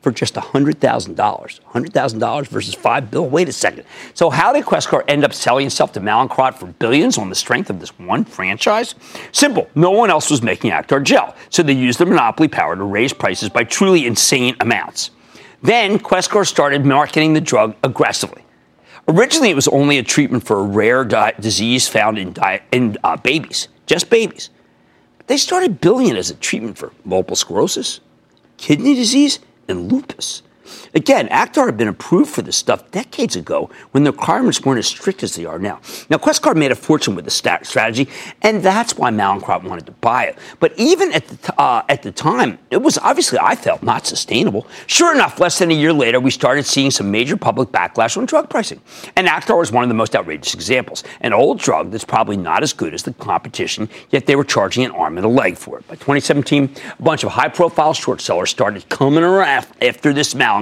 for 0.02 0.12
just 0.12 0.34
$100,000. 0.34 1.16
$100,000 1.16 2.48
versus 2.48 2.74
5 2.74 3.10
bill. 3.10 3.30
Wait 3.30 3.48
a 3.48 3.54
second. 3.54 3.86
So 4.14 4.30
how 4.30 4.52
did 4.52 4.66
Questcor 4.66 5.06
end 5.08 5.24
up 5.24 5.34
selling 5.34 5.68
itself 5.68 5.94
to 5.94 6.02
Mallinckrodt 6.02 6.56
for 6.56 6.66
billions 6.66 7.18
on 7.18 7.30
the 7.30 7.36
strength 7.36 7.70
of 7.70 7.80
this 7.80 7.98
one 7.98 8.26
franchise? 8.26 8.96
Simple. 9.32 9.70
No 9.74 9.92
one 9.92 10.10
else 10.10 10.30
was 10.30 10.42
making 10.42 10.72
Acthar 10.72 11.02
gel, 11.02 11.34
so 11.50 11.64
they 11.64 11.72
used 11.72 11.98
their 11.98 12.08
monopoly 12.08 12.50
power 12.50 12.76
to 12.76 12.84
raise 12.84 13.14
prices 13.14 13.48
by 13.48 13.64
truly 13.64 14.06
insane 14.06 14.58
amounts. 14.60 15.12
Then 15.62 16.00
Questcor 16.00 16.48
started 16.48 16.86
marketing 16.86 17.33
the 17.33 17.42
drug 17.42 17.75
aggressively. 17.83 18.44
Originally, 19.08 19.50
it 19.50 19.56
was 19.56 19.67
only 19.67 19.98
a 19.98 20.04
treatment 20.04 20.46
for 20.46 20.60
a 20.60 20.63
rare 20.63 21.04
di- 21.04 21.33
disease 21.40 21.88
found 21.88 22.17
in, 22.17 22.33
di- 22.33 22.62
in 22.71 22.98
uh, 23.04 23.17
babies, 23.17 23.67
just 23.86 24.10
babies. 24.10 24.50
But 25.17 25.27
they 25.27 25.38
started 25.38 25.81
billing 25.81 26.08
it 26.08 26.15
as 26.15 26.29
a 26.29 26.36
treatment 26.36 26.77
for 26.77 26.92
multiple 27.04 27.36
sclerosis, 27.36 28.00
kidney 28.58 28.96
disease, 28.96 29.40
and 29.67 29.92
lupus. 29.92 30.44
Again, 30.94 31.28
Acthar 31.30 31.65
had 31.65 31.78
been 31.78 31.88
approved 31.88 32.32
for 32.32 32.42
this 32.42 32.58
stuff 32.58 32.90
decades 32.92 33.36
ago 33.36 33.69
when 33.92 34.04
the 34.04 34.12
requirements 34.12 34.63
weren't 34.63 34.80
as 34.80 34.88
strict 34.88 35.24
as 35.24 35.36
they 35.36 35.46
are 35.46 35.60
now. 35.60 35.80
Now, 36.10 36.17
Questcor 36.17 36.56
made 36.56 36.72
a 36.72 36.76
fortune 36.76 37.15
with 37.15 37.26
the 37.26 37.32
strategy, 37.32 38.10
and 38.42 38.62
that's 38.62 38.98
why 38.98 39.12
Mallinckrodt 39.12 39.63
wanted 39.63 39.86
to 39.86 39.92
buy 39.94 40.26
it. 40.26 40.38
But 40.60 40.74
even 40.78 41.12
at 41.13 41.28
the, 41.28 41.60
uh, 41.60 41.84
at 41.90 42.04
the 42.04 42.12
time, 42.12 42.60
it 42.69 42.82
was 42.82 42.98
obviously, 42.98 43.40
I 43.42 43.56
felt, 43.56 43.84
not 43.84 44.06
sustainable. 44.06 44.67
Sure 44.88 45.13
enough, 45.13 45.40
less 45.40 45.60
than 45.60 45.72
a 45.72 45.74
year 45.74 45.94
later, 45.94 46.19
we 46.19 46.32
started 46.32 46.65
seeing 46.65 46.92
some 46.92 47.12
major 47.12 47.38
public 47.38 47.69
backlash 47.69 48.17
on 48.17 48.26
drug 48.26 48.50
pricing. 48.50 48.82
And 49.15 49.28
Acthar 49.28 49.58
was 49.58 49.72
one 49.72 49.84
of 49.84 49.90
the 49.90 49.96
most 49.96 50.15
outrageous 50.15 50.54
examples. 50.54 51.04
An 51.22 51.34
old 51.34 51.60
drug 51.60 51.92
that's 51.92 52.06
probably 52.06 52.38
not 52.38 52.63
as 52.63 52.74
good 52.74 52.94
as 52.94 53.04
the 53.04 53.13
competition, 53.13 53.90
yet 54.10 54.26
they 54.26 54.36
were 54.36 54.44
charging 54.44 54.84
an 54.86 54.92
arm 54.92 55.17
and 55.17 55.26
a 55.26 55.30
leg 55.30 55.58
for 55.58 55.80
it. 55.80 55.88
By 55.88 55.96
2017, 55.96 56.76
a 57.00 57.02
bunch 57.02 57.24
of 57.24 57.32
high 57.32 57.50
profile 57.50 57.94
short 57.94 58.22
sellers 58.22 58.50
started 58.50 58.88
coming 58.90 59.24
around 59.24 59.67
after 59.82 60.13
this 60.13 60.34
Mallinckrodt, 60.34 60.61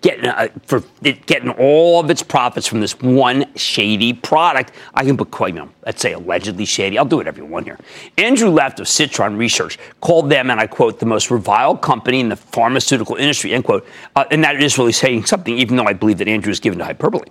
getting, 0.00 0.26
uh, 0.26 0.48
for 0.66 0.82
getting 1.02 1.50
all 1.50 2.00
of 2.00 2.10
its 2.10 2.22
profits 2.22 2.66
from 2.66 2.80
this 2.80 2.98
one 3.00 3.44
shady 3.56 4.12
product. 4.12 4.72
I 4.94 5.04
can 5.04 5.16
put, 5.16 5.48
you 5.48 5.54
know, 5.54 5.70
let's 5.86 6.00
say 6.00 6.12
allegedly 6.12 6.64
shady. 6.64 6.98
I'll 6.98 7.04
do 7.04 7.16
whatever 7.16 7.38
you 7.38 7.46
want 7.46 7.66
here. 7.66 7.78
Andrew 8.16 8.50
Left 8.50 8.80
of 8.80 8.88
Citron 8.88 9.36
Research 9.36 9.78
called 10.00 10.30
them, 10.30 10.50
and 10.50 10.60
I 10.60 10.66
quote, 10.66 11.00
the 11.00 11.06
most 11.06 11.30
reviled 11.30 11.82
company 11.82 12.20
in 12.20 12.28
the 12.28 12.36
pharmaceutical 12.36 13.16
industry, 13.16 13.52
end 13.52 13.64
quote. 13.64 13.86
Uh, 14.16 14.24
and 14.30 14.42
that 14.44 14.62
is 14.62 14.78
really 14.78 14.92
saying 14.92 15.26
something, 15.26 15.56
even 15.58 15.76
though 15.76 15.86
I 15.86 15.92
believe 15.92 16.18
that 16.18 16.28
Andrew 16.28 16.50
is 16.50 16.60
given 16.60 16.78
to 16.78 16.84
hyperbole. 16.84 17.28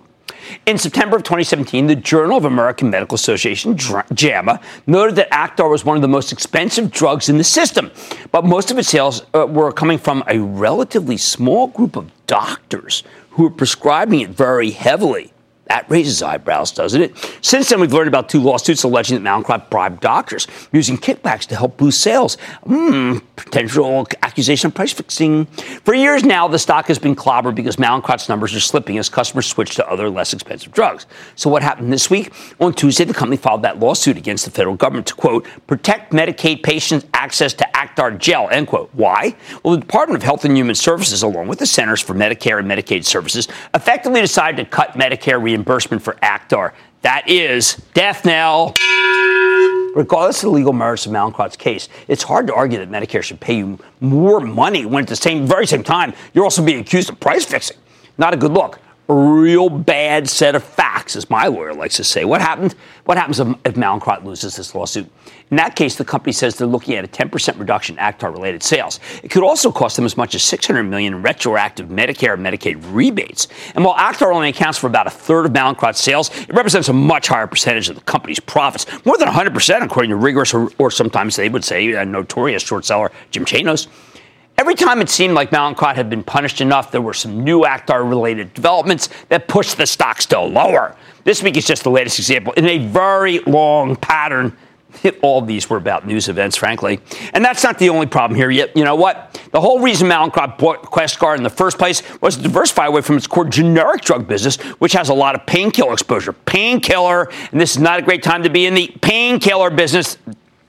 In 0.66 0.78
September 0.78 1.16
of 1.16 1.22
2017, 1.22 1.86
the 1.86 1.96
Journal 1.96 2.36
of 2.36 2.44
American 2.44 2.90
Medical 2.90 3.14
Association, 3.14 3.76
JAMA, 3.76 4.60
noted 4.86 5.16
that 5.16 5.30
Acthar 5.30 5.70
was 5.70 5.84
one 5.84 5.96
of 5.96 6.02
the 6.02 6.08
most 6.08 6.32
expensive 6.32 6.90
drugs 6.90 7.28
in 7.28 7.38
the 7.38 7.44
system, 7.44 7.90
but 8.32 8.44
most 8.44 8.70
of 8.70 8.78
its 8.78 8.88
sales 8.88 9.24
uh, 9.34 9.46
were 9.46 9.72
coming 9.72 9.98
from 9.98 10.22
a 10.28 10.38
relatively 10.38 11.16
small 11.16 11.68
group 11.68 11.96
of 11.96 12.10
doctors 12.26 13.02
who 13.30 13.44
were 13.44 13.50
prescribing 13.50 14.20
it 14.20 14.30
very 14.30 14.70
heavily. 14.70 15.32
That 15.68 15.88
raises 15.90 16.22
eyebrows, 16.22 16.72
doesn't 16.72 17.02
it? 17.02 17.38
Since 17.42 17.68
then, 17.68 17.80
we've 17.80 17.92
learned 17.92 18.08
about 18.08 18.30
two 18.30 18.40
lawsuits 18.40 18.84
alleging 18.84 19.22
that 19.22 19.28
Mallinckrodt 19.28 19.68
bribed 19.68 20.00
doctors 20.00 20.46
using 20.72 20.96
kickbacks 20.96 21.44
to 21.46 21.56
help 21.56 21.76
boost 21.76 22.00
sales. 22.00 22.36
Hmm, 22.64 23.18
potential 23.36 24.06
accusation 24.22 24.68
of 24.68 24.74
price 24.74 24.94
fixing. 24.94 25.44
For 25.84 25.92
years 25.92 26.24
now, 26.24 26.48
the 26.48 26.58
stock 26.58 26.86
has 26.86 26.98
been 26.98 27.14
clobbered 27.14 27.54
because 27.54 27.76
Mallinckrodt's 27.76 28.30
numbers 28.30 28.54
are 28.54 28.60
slipping 28.60 28.96
as 28.96 29.10
customers 29.10 29.46
switch 29.46 29.74
to 29.74 29.86
other 29.86 30.08
less 30.08 30.32
expensive 30.32 30.72
drugs. 30.72 31.06
So 31.36 31.50
what 31.50 31.62
happened 31.62 31.92
this 31.92 32.08
week? 32.08 32.32
On 32.60 32.72
Tuesday, 32.72 33.04
the 33.04 33.12
company 33.12 33.36
filed 33.36 33.60
that 33.62 33.78
lawsuit 33.78 34.16
against 34.16 34.46
the 34.46 34.50
federal 34.50 34.74
government 34.74 35.06
to, 35.08 35.14
quote, 35.14 35.46
protect 35.66 36.12
Medicaid 36.12 36.62
patients' 36.62 37.04
access 37.12 37.52
to 37.52 37.68
Acthar 37.74 38.16
gel, 38.18 38.48
end 38.48 38.68
quote. 38.68 38.88
Why? 38.94 39.36
Well, 39.62 39.74
the 39.74 39.80
Department 39.80 40.16
of 40.16 40.22
Health 40.22 40.46
and 40.46 40.56
Human 40.56 40.74
Services, 40.74 41.22
along 41.22 41.48
with 41.48 41.58
the 41.58 41.66
Centers 41.66 42.00
for 42.00 42.14
Medicare 42.14 42.58
and 42.58 42.70
Medicaid 42.70 43.04
Services, 43.04 43.48
effectively 43.74 44.22
decided 44.22 44.64
to 44.64 44.70
cut 44.70 44.92
Medicare 44.92 45.42
reimbursement 45.42 45.57
reimbursement 45.58 46.02
for 46.02 46.14
Acthar. 46.14 46.72
That 47.02 47.28
is 47.28 47.76
death 47.94 48.24
knell. 48.24 48.74
Regardless 49.94 50.42
of 50.42 50.50
the 50.50 50.54
legal 50.54 50.72
merits 50.72 51.06
of 51.06 51.12
Mallinckrodt's 51.12 51.56
case, 51.56 51.88
it's 52.06 52.22
hard 52.22 52.46
to 52.46 52.54
argue 52.54 52.78
that 52.78 52.90
Medicare 52.90 53.22
should 53.22 53.40
pay 53.40 53.58
you 53.58 53.78
more 54.00 54.40
money 54.40 54.86
when 54.86 55.02
at 55.02 55.08
the 55.08 55.16
same 55.16 55.46
very 55.46 55.66
same 55.66 55.82
time 55.82 56.12
you're 56.34 56.44
also 56.44 56.64
being 56.64 56.80
accused 56.80 57.10
of 57.10 57.18
price 57.18 57.44
fixing. 57.44 57.76
Not 58.16 58.34
a 58.34 58.36
good 58.36 58.52
look 58.52 58.78
real 59.14 59.70
bad 59.70 60.28
set 60.28 60.54
of 60.54 60.62
facts, 60.62 61.16
as 61.16 61.30
my 61.30 61.46
lawyer 61.46 61.72
likes 61.72 61.96
to 61.96 62.04
say. 62.04 62.24
What 62.24 62.42
happened? 62.42 62.74
What 63.04 63.16
happens 63.16 63.40
if, 63.40 63.48
if 63.64 64.24
loses 64.24 64.56
this 64.56 64.74
lawsuit? 64.74 65.10
In 65.50 65.56
that 65.56 65.76
case, 65.76 65.96
the 65.96 66.04
company 66.04 66.32
says 66.32 66.56
they're 66.56 66.66
looking 66.66 66.94
at 66.94 67.04
a 67.04 67.08
10% 67.08 67.58
reduction 67.58 67.96
in 67.96 68.04
Acthar-related 68.04 68.62
sales. 68.62 69.00
It 69.22 69.30
could 69.30 69.42
also 69.42 69.72
cost 69.72 69.96
them 69.96 70.04
as 70.04 70.16
much 70.16 70.34
as 70.34 70.42
600 70.42 70.82
million 70.82 71.14
in 71.14 71.22
retroactive 71.22 71.88
Medicare 71.88 72.34
and 72.34 72.44
Medicaid 72.44 72.78
rebates. 72.94 73.48
And 73.74 73.82
while 73.82 73.96
Acthar 73.96 74.34
only 74.34 74.50
accounts 74.50 74.76
for 74.76 74.88
about 74.88 75.06
a 75.06 75.10
third 75.10 75.46
of 75.46 75.52
Mallinckrodt's 75.52 76.00
sales, 76.00 76.30
it 76.40 76.52
represents 76.52 76.90
a 76.90 76.92
much 76.92 77.28
higher 77.28 77.46
percentage 77.46 77.88
of 77.88 77.94
the 77.94 78.02
company's 78.02 78.40
profits, 78.40 78.84
more 79.06 79.16
than 79.16 79.28
100%, 79.28 79.82
according 79.82 80.10
to 80.10 80.16
rigorous 80.16 80.52
or, 80.52 80.70
or 80.78 80.90
sometimes 80.90 81.36
they 81.36 81.48
would 81.48 81.64
say 81.64 81.94
a 81.94 82.04
notorious 82.04 82.62
short 82.62 82.84
seller 82.84 83.10
Jim 83.30 83.46
Chanos. 83.46 83.86
Every 84.58 84.74
time 84.74 85.00
it 85.00 85.08
seemed 85.08 85.34
like 85.34 85.50
Mallinckrodt 85.50 85.94
had 85.94 86.10
been 86.10 86.24
punished 86.24 86.60
enough, 86.60 86.90
there 86.90 87.00
were 87.00 87.14
some 87.14 87.44
new 87.44 87.60
Acthar 87.60 88.08
related 88.08 88.52
developments 88.54 89.08
that 89.28 89.46
pushed 89.46 89.76
the 89.76 89.86
stock 89.86 90.20
still 90.20 90.48
lower. 90.48 90.96
This 91.22 91.44
week 91.44 91.56
is 91.56 91.64
just 91.64 91.84
the 91.84 91.92
latest 91.92 92.18
example 92.18 92.52
in 92.54 92.66
a 92.66 92.78
very 92.78 93.38
long 93.40 93.94
pattern. 93.94 94.56
All 95.22 95.42
these 95.42 95.70
were 95.70 95.76
about 95.76 96.08
news 96.08 96.28
events, 96.28 96.56
frankly. 96.56 96.98
And 97.34 97.44
that's 97.44 97.62
not 97.62 97.78
the 97.78 97.88
only 97.88 98.06
problem 98.06 98.36
here 98.36 98.50
yet. 98.50 98.76
You 98.76 98.82
know 98.82 98.96
what? 98.96 99.40
The 99.52 99.60
whole 99.60 99.80
reason 99.80 100.08
Mallinckrodt 100.08 100.58
bought 100.58 100.82
Questcor 100.82 101.36
in 101.36 101.44
the 101.44 101.50
first 101.50 101.78
place 101.78 102.02
was 102.20 102.36
to 102.36 102.42
diversify 102.42 102.86
away 102.86 103.02
from 103.02 103.16
its 103.16 103.28
core 103.28 103.44
generic 103.44 104.00
drug 104.00 104.26
business, 104.26 104.56
which 104.80 104.92
has 104.94 105.08
a 105.08 105.14
lot 105.14 105.36
of 105.36 105.46
painkiller 105.46 105.92
exposure. 105.92 106.32
Painkiller, 106.32 107.30
and 107.52 107.60
this 107.60 107.76
is 107.76 107.78
not 107.78 108.00
a 108.00 108.02
great 108.02 108.24
time 108.24 108.42
to 108.42 108.50
be 108.50 108.66
in 108.66 108.74
the 108.74 108.92
painkiller 109.02 109.70
business 109.70 110.18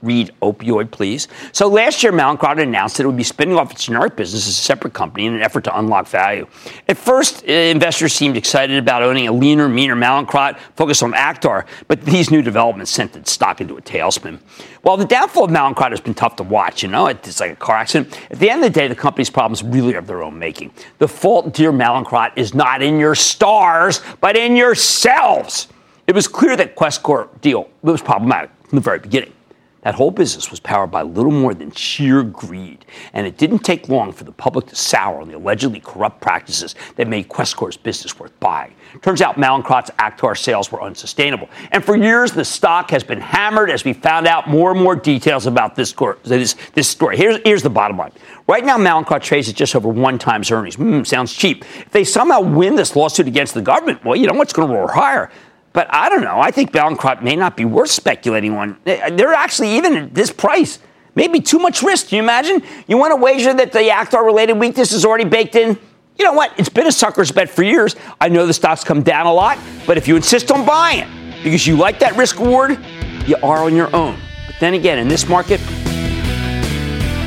read 0.01 0.31
opioid, 0.41 0.91
please. 0.91 1.27
So 1.51 1.67
last 1.67 2.03
year, 2.03 2.11
Mallinckrodt 2.11 2.61
announced 2.61 2.97
that 2.97 3.03
it 3.03 3.07
would 3.07 3.17
be 3.17 3.23
spinning 3.23 3.57
off 3.57 3.71
its 3.71 3.85
generic 3.85 4.15
business 4.15 4.47
as 4.47 4.53
a 4.53 4.61
separate 4.61 4.93
company 4.93 5.25
in 5.25 5.33
an 5.33 5.41
effort 5.41 5.63
to 5.65 5.77
unlock 5.77 6.07
value. 6.07 6.47
At 6.87 6.97
first, 6.97 7.43
uh, 7.47 7.51
investors 7.51 8.13
seemed 8.13 8.37
excited 8.37 8.77
about 8.77 9.03
owning 9.03 9.27
a 9.27 9.31
leaner, 9.31 9.67
meaner 9.67 9.95
Mallinckrodt 9.95 10.59
focused 10.75 11.03
on 11.03 11.13
Acthar, 11.13 11.65
but 11.87 12.01
these 12.01 12.31
new 12.31 12.41
developments 12.41 12.91
sent 12.91 13.13
the 13.13 13.23
stock 13.29 13.61
into 13.61 13.77
a 13.77 13.81
tailspin. 13.81 14.39
While 14.81 14.97
the 14.97 15.05
downfall 15.05 15.45
of 15.45 15.51
Mallinckrodt 15.51 15.91
has 15.91 16.01
been 16.01 16.13
tough 16.13 16.37
to 16.37 16.43
watch, 16.43 16.83
you 16.83 16.89
know, 16.89 17.07
it's 17.07 17.39
like 17.39 17.51
a 17.51 17.55
car 17.55 17.77
accident. 17.77 18.17
At 18.31 18.39
the 18.39 18.49
end 18.49 18.63
of 18.63 18.73
the 18.73 18.79
day, 18.79 18.87
the 18.87 18.95
company's 18.95 19.29
problems 19.29 19.63
really 19.63 19.95
are 19.95 19.99
of 19.99 20.07
their 20.07 20.23
own 20.23 20.39
making. 20.39 20.71
The 20.99 21.07
fault, 21.07 21.53
dear 21.53 21.71
Mallinckrodt, 21.71 22.31
is 22.35 22.53
not 22.53 22.81
in 22.81 22.97
your 22.97 23.15
stars, 23.15 24.01
but 24.21 24.37
in 24.37 24.55
yourselves. 24.55 25.67
It 26.07 26.15
was 26.15 26.27
clear 26.27 26.55
that 26.55 26.75
Questcor 26.75 27.41
deal 27.41 27.69
was 27.83 28.01
problematic 28.01 28.49
from 28.67 28.77
the 28.77 28.81
very 28.81 28.99
beginning. 28.99 29.33
That 29.81 29.95
whole 29.95 30.11
business 30.11 30.51
was 30.51 30.59
powered 30.59 30.91
by 30.91 31.03
little 31.03 31.31
more 31.31 31.53
than 31.53 31.71
sheer 31.71 32.21
greed, 32.23 32.85
and 33.13 33.25
it 33.25 33.37
didn't 33.37 33.59
take 33.59 33.87
long 33.87 34.11
for 34.11 34.25
the 34.25 34.31
public 34.31 34.67
to 34.67 34.75
sour 34.75 35.21
on 35.21 35.29
the 35.29 35.37
allegedly 35.37 35.79
corrupt 35.79 36.19
practices 36.19 36.75
that 36.97 37.07
made 37.07 37.29
Questcor's 37.29 37.77
business 37.77 38.19
worth 38.19 38.37
buying. 38.41 38.73
Turns 39.01 39.21
out 39.21 39.37
Mallinckrodt's 39.37 39.91
Acthar 39.91 40.37
sales 40.37 40.69
were 40.69 40.81
unsustainable, 40.81 41.47
and 41.71 41.83
for 41.83 41.95
years 41.95 42.33
the 42.33 42.43
stock 42.43 42.91
has 42.91 43.05
been 43.05 43.21
hammered 43.21 43.69
as 43.69 43.85
we 43.85 43.93
found 43.93 44.27
out 44.27 44.49
more 44.49 44.71
and 44.71 44.81
more 44.81 44.97
details 44.97 45.45
about 45.45 45.75
this, 45.75 45.95
this, 46.23 46.55
this 46.73 46.89
story. 46.89 47.15
Here's, 47.15 47.39
here's 47.45 47.63
the 47.63 47.69
bottom 47.69 47.97
line. 47.97 48.11
Right 48.47 48.65
now, 48.65 48.77
Mallinckrodt 48.77 49.21
trades 49.21 49.47
at 49.47 49.55
just 49.55 49.75
over 49.75 49.87
one 49.87 50.19
times 50.19 50.51
earnings. 50.51 50.75
Mm, 50.75 51.07
sounds 51.07 51.33
cheap. 51.33 51.63
If 51.77 51.91
they 51.91 52.03
somehow 52.03 52.41
win 52.41 52.75
this 52.75 52.95
lawsuit 52.95 53.27
against 53.27 53.53
the 53.53 53.61
government, 53.61 54.03
well, 54.03 54.15
you 54.15 54.27
know 54.27 54.33
what's 54.33 54.53
going 54.53 54.67
to 54.67 54.73
roar 54.73 54.91
higher. 54.91 55.31
But 55.79 55.87
I 55.95 56.09
don't 56.09 56.23
know. 56.23 56.41
I 56.41 56.51
think 56.51 56.73
Mallinckrodt 56.73 57.23
may 57.23 57.37
not 57.37 57.55
be 57.55 57.63
worth 57.63 57.89
speculating 57.89 58.53
on. 58.53 58.75
They're 58.83 59.33
actually 59.33 59.77
even 59.77 59.95
at 59.95 60.13
this 60.13 60.29
price. 60.29 60.77
Maybe 61.15 61.39
too 61.39 61.57
much 61.57 61.81
risk. 61.81 62.09
Can 62.09 62.17
you 62.17 62.23
imagine? 62.23 62.61
You 62.89 62.97
want 62.97 63.13
to 63.13 63.15
wager 63.15 63.53
that 63.53 63.71
the 63.71 63.79
Acthar 63.79 64.25
related 64.25 64.57
weakness 64.57 64.91
is 64.91 65.05
already 65.05 65.23
baked 65.23 65.55
in? 65.55 65.79
You 66.17 66.25
know 66.25 66.33
what? 66.33 66.51
It's 66.57 66.67
been 66.67 66.85
a 66.85 66.91
sucker's 66.91 67.31
bet 67.31 67.49
for 67.49 67.63
years. 67.63 67.95
I 68.19 68.27
know 68.27 68.45
the 68.45 68.53
stock's 68.53 68.83
come 68.83 69.03
down 69.03 69.25
a 69.25 69.31
lot, 69.31 69.57
but 69.87 69.95
if 69.95 70.05
you 70.05 70.17
insist 70.17 70.51
on 70.51 70.65
buying 70.65 70.99
it 70.99 71.43
because 71.45 71.65
you 71.65 71.77
like 71.77 71.99
that 71.99 72.17
risk 72.17 72.39
reward, 72.39 72.77
you 73.25 73.37
are 73.37 73.59
on 73.59 73.73
your 73.73 73.95
own. 73.95 74.19
But 74.47 74.57
then 74.59 74.73
again, 74.73 74.99
in 74.99 75.07
this 75.07 75.29
market, 75.29 75.61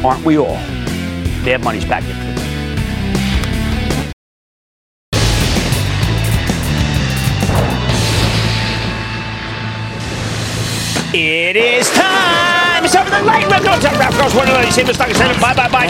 aren't 0.05 0.27
we 0.27 0.37
all? 0.37 0.59
They 1.43 1.53
have 1.53 1.65
money's 1.65 1.87
back 1.87 2.05
in. 2.05 2.42
It 11.25 11.55
is 11.55 11.89
time. 11.91 12.85
It's 12.85 12.93
time 12.93 13.05
for 13.05 13.13
the 13.13 13.23
light 13.23 13.49
round. 13.49 13.63
Go 13.63 13.79
to 13.79 13.97
Ralph 13.97 14.19
Girls. 14.19 14.35
One 14.35 14.49
of 14.49 14.55
those. 14.55 14.75
Save 14.75 14.89
the 14.89 14.95
stock. 14.95 15.09
Send 15.11 15.41
Bye 15.41 15.55
bye 15.55 15.69
bye. 15.69 15.87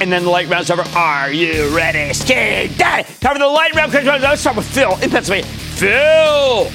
And 0.00 0.12
then 0.12 0.22
the 0.22 0.30
light 0.30 0.48
round's 0.48 0.70
over. 0.70 0.84
Are 0.96 1.32
you 1.32 1.74
ready? 1.76 2.14
Skate. 2.14 2.78
Time 2.78 3.04
for 3.04 3.38
the 3.40 3.48
light 3.48 3.74
round. 3.74 3.90
Because 3.90 4.06
let's 4.22 4.40
start 4.40 4.56
with 4.56 4.66
Phil 4.66 4.96
in 5.02 5.10
Pennsylvania. 5.10 5.50
Phil. 5.50 6.70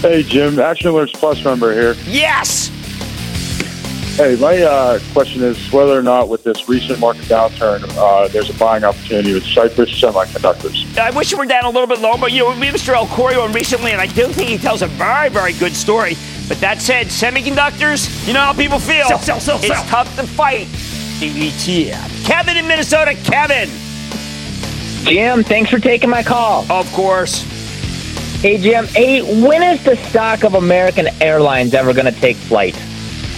Hey, 0.00 0.22
Jim. 0.22 0.58
Action 0.60 0.90
Alerts 0.90 1.12
Plus 1.12 1.44
member 1.44 1.74
here. 1.74 1.94
Yes. 2.06 2.70
Hey, 4.16 4.34
my 4.36 4.62
uh, 4.62 4.98
question 5.12 5.42
is 5.42 5.70
whether 5.70 5.92
or 5.92 6.02
not 6.02 6.30
with 6.30 6.42
this 6.42 6.70
recent 6.70 6.98
market 7.00 7.24
downturn, 7.24 7.84
uh, 7.98 8.28
there's 8.28 8.48
a 8.48 8.54
buying 8.54 8.82
opportunity 8.82 9.34
with 9.34 9.44
Cypress 9.44 9.90
Semiconductors. 10.00 10.96
I 10.96 11.10
wish 11.10 11.34
it 11.34 11.38
were 11.38 11.44
down 11.44 11.64
a 11.64 11.68
little 11.68 11.86
bit 11.86 12.00
lower, 12.00 12.16
but 12.16 12.32
you 12.32 12.38
know, 12.38 12.58
we 12.58 12.68
Mr. 12.68 12.94
El-Khoury 12.94 13.36
on 13.36 13.52
recently, 13.52 13.92
and 13.92 14.00
I 14.00 14.06
do 14.06 14.26
think 14.28 14.48
he 14.48 14.56
tells 14.56 14.80
a 14.80 14.86
very, 14.86 15.28
very 15.28 15.52
good 15.52 15.74
story. 15.74 16.16
But 16.48 16.58
that 16.60 16.80
said, 16.80 17.08
semiconductors, 17.08 18.26
you 18.26 18.32
know 18.32 18.40
how 18.40 18.54
people 18.54 18.78
feel. 18.78 19.06
Sell, 19.06 19.18
sell, 19.18 19.38
sell, 19.38 19.58
it's 19.58 19.90
tough 19.90 20.16
to 20.16 20.26
fight. 20.26 20.66
ETF. 21.18 22.24
Kevin 22.24 22.56
in 22.56 22.66
Minnesota. 22.66 23.14
Kevin. 23.22 23.68
Jim, 25.04 25.44
thanks 25.44 25.70
for 25.70 25.78
taking 25.78 26.08
my 26.08 26.22
call. 26.22 26.64
Of 26.72 26.90
course. 26.94 27.42
Hey, 28.40 28.56
Jim. 28.56 28.86
Hey, 28.86 29.20
when 29.46 29.62
is 29.62 29.84
the 29.84 29.96
stock 30.08 30.42
of 30.42 30.54
American 30.54 31.08
Airlines 31.20 31.74
ever 31.74 31.92
going 31.92 32.10
to 32.10 32.18
take 32.18 32.36
flight? 32.36 32.74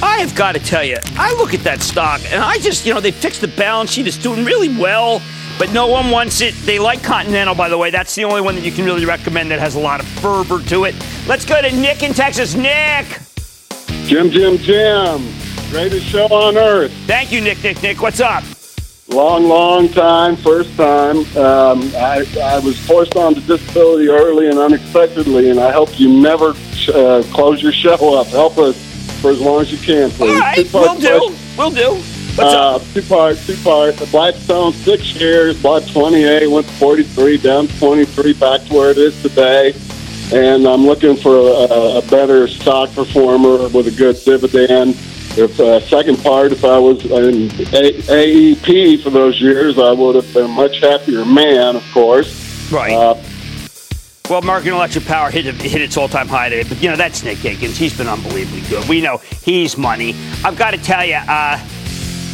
I 0.01 0.18
have 0.18 0.34
got 0.36 0.53
to 0.53 0.61
tell 0.61 0.84
you, 0.84 0.96
I 1.16 1.34
look 1.34 1.55
at 1.55 1.61
that 1.61 1.80
stock 1.80 2.20
and 2.26 2.40
I 2.40 2.59
just, 2.59 2.86
you 2.86 2.94
know, 2.94 3.01
they 3.01 3.11
fixed 3.11 3.40
the 3.40 3.49
balance 3.49 3.90
sheet. 3.90 4.07
It's 4.07 4.16
doing 4.16 4.44
really 4.44 4.68
well, 4.68 5.20
but 5.59 5.72
no 5.72 5.88
one 5.88 6.11
wants 6.11 6.40
it. 6.40 6.55
They 6.64 6.78
like 6.78 7.03
Continental, 7.03 7.55
by 7.55 7.68
the 7.68 7.76
way. 7.76 7.90
That's 7.90 8.14
the 8.14 8.24
only 8.24 8.40
one 8.40 8.55
that 8.55 8.64
you 8.64 8.70
can 8.70 8.84
really 8.84 9.05
recommend 9.05 9.51
that 9.51 9.59
has 9.59 9.74
a 9.74 9.80
lot 9.80 9.99
of 9.99 10.07
fervor 10.07 10.62
to 10.68 10.84
it. 10.84 10.94
Let's 11.26 11.44
go 11.44 11.61
to 11.61 11.70
Nick 11.72 12.05
in 12.05 12.14
Texas. 12.14 12.55
Nick. 12.55 13.07
Jim, 14.07 14.30
Jim, 14.30 14.57
Jim. 14.59 15.32
Greatest 15.70 16.07
show 16.07 16.26
on 16.26 16.57
earth. 16.57 16.92
Thank 17.07 17.32
you, 17.32 17.40
Nick, 17.40 17.62
Nick, 17.64 17.82
Nick. 17.82 18.01
What's 18.01 18.20
up? 18.20 18.44
Long, 19.09 19.44
long 19.49 19.88
time, 19.88 20.36
first 20.36 20.76
time. 20.76 21.18
Um, 21.36 21.90
I, 21.96 22.24
I 22.40 22.59
was 22.61 22.78
forced 22.86 23.16
onto 23.16 23.40
disability 23.40 24.09
early 24.09 24.49
and 24.49 24.59
unexpectedly, 24.59 25.51
and 25.51 25.59
I 25.59 25.72
hope 25.72 25.99
you 25.99 26.20
never 26.20 26.55
uh, 26.94 27.22
close 27.32 27.62
your 27.62 27.72
show 27.72 28.18
up. 28.18 28.28
Help 28.28 28.59
us 28.59 28.88
for 29.19 29.31
as 29.31 29.41
long 29.41 29.61
as 29.61 29.71
you 29.71 29.79
can, 29.79 30.11
please. 30.11 30.31
All 30.31 30.41
right, 30.41 30.73
we'll 30.73 30.99
do. 30.99 31.37
We'll 31.57 31.71
do. 31.71 32.03
What's 32.39 32.55
uh, 32.55 32.77
up? 32.77 32.83
Two 32.95 33.03
part, 33.03 33.37
two 33.39 33.57
part. 33.64 33.97
The 33.97 34.07
Blackstone 34.07 34.73
six 34.73 35.14
years, 35.16 35.61
bought 35.61 35.87
28, 35.89 36.47
went 36.47 36.66
to 36.69 36.73
43, 36.75 37.39
down 37.39 37.66
to 37.66 37.79
23, 37.81 38.33
back 38.35 38.62
to 38.62 38.75
where 38.75 38.91
it 38.91 38.99
is 38.99 39.21
today. 39.23 39.75
And 40.33 40.66
I'm 40.66 40.87
looking 40.87 41.16
for 41.16 41.37
a, 41.37 41.99
a 41.99 42.03
better 42.03 42.47
stock 42.47 42.93
performer 42.93 43.69
with 43.69 43.89
a 43.89 43.91
good 43.91 44.16
dividend. 44.25 44.91
If 45.37 45.59
uh, 45.59 45.81
second 45.81 46.23
part, 46.23 46.53
if 46.53 46.64
I 46.64 46.79
was 46.79 47.05
in 47.07 47.51
a- 47.75 48.55
AEP 48.55 49.03
for 49.03 49.11
those 49.11 49.41
years, 49.41 49.79
I 49.79 49.93
would 49.93 50.14
have 50.14 50.33
been 50.33 50.45
a 50.45 50.49
much 50.49 50.81
happier 50.81 51.25
man, 51.25 51.77
of 51.77 51.85
course. 51.93 52.71
Right. 52.71 52.93
Uh, 52.93 53.14
Well, 54.29 54.41
American 54.41 54.74
Electric 54.74 55.07
Power 55.07 55.31
hit, 55.31 55.47
hit 55.47 55.81
its 55.81 55.97
all-time 55.97 56.29
high 56.29 56.51
today, 56.51 56.68
but 56.68 56.83
you 56.83 56.91
know 56.91 56.97
that's 56.97 57.22
Nick 57.24 57.43
Akins. 57.47 57.79
He's 57.79 57.97
been 57.97 58.09
unbelievably 58.09 58.61
good. 58.68 58.87
We 58.87 59.01
know 59.01 59.18
he's 59.43 59.79
money. 59.79 60.14
I've 60.45 60.59
got 60.59 60.72
to 60.72 60.76
tell 60.79 61.03
you, 61.03 61.14
uh, 61.14 61.59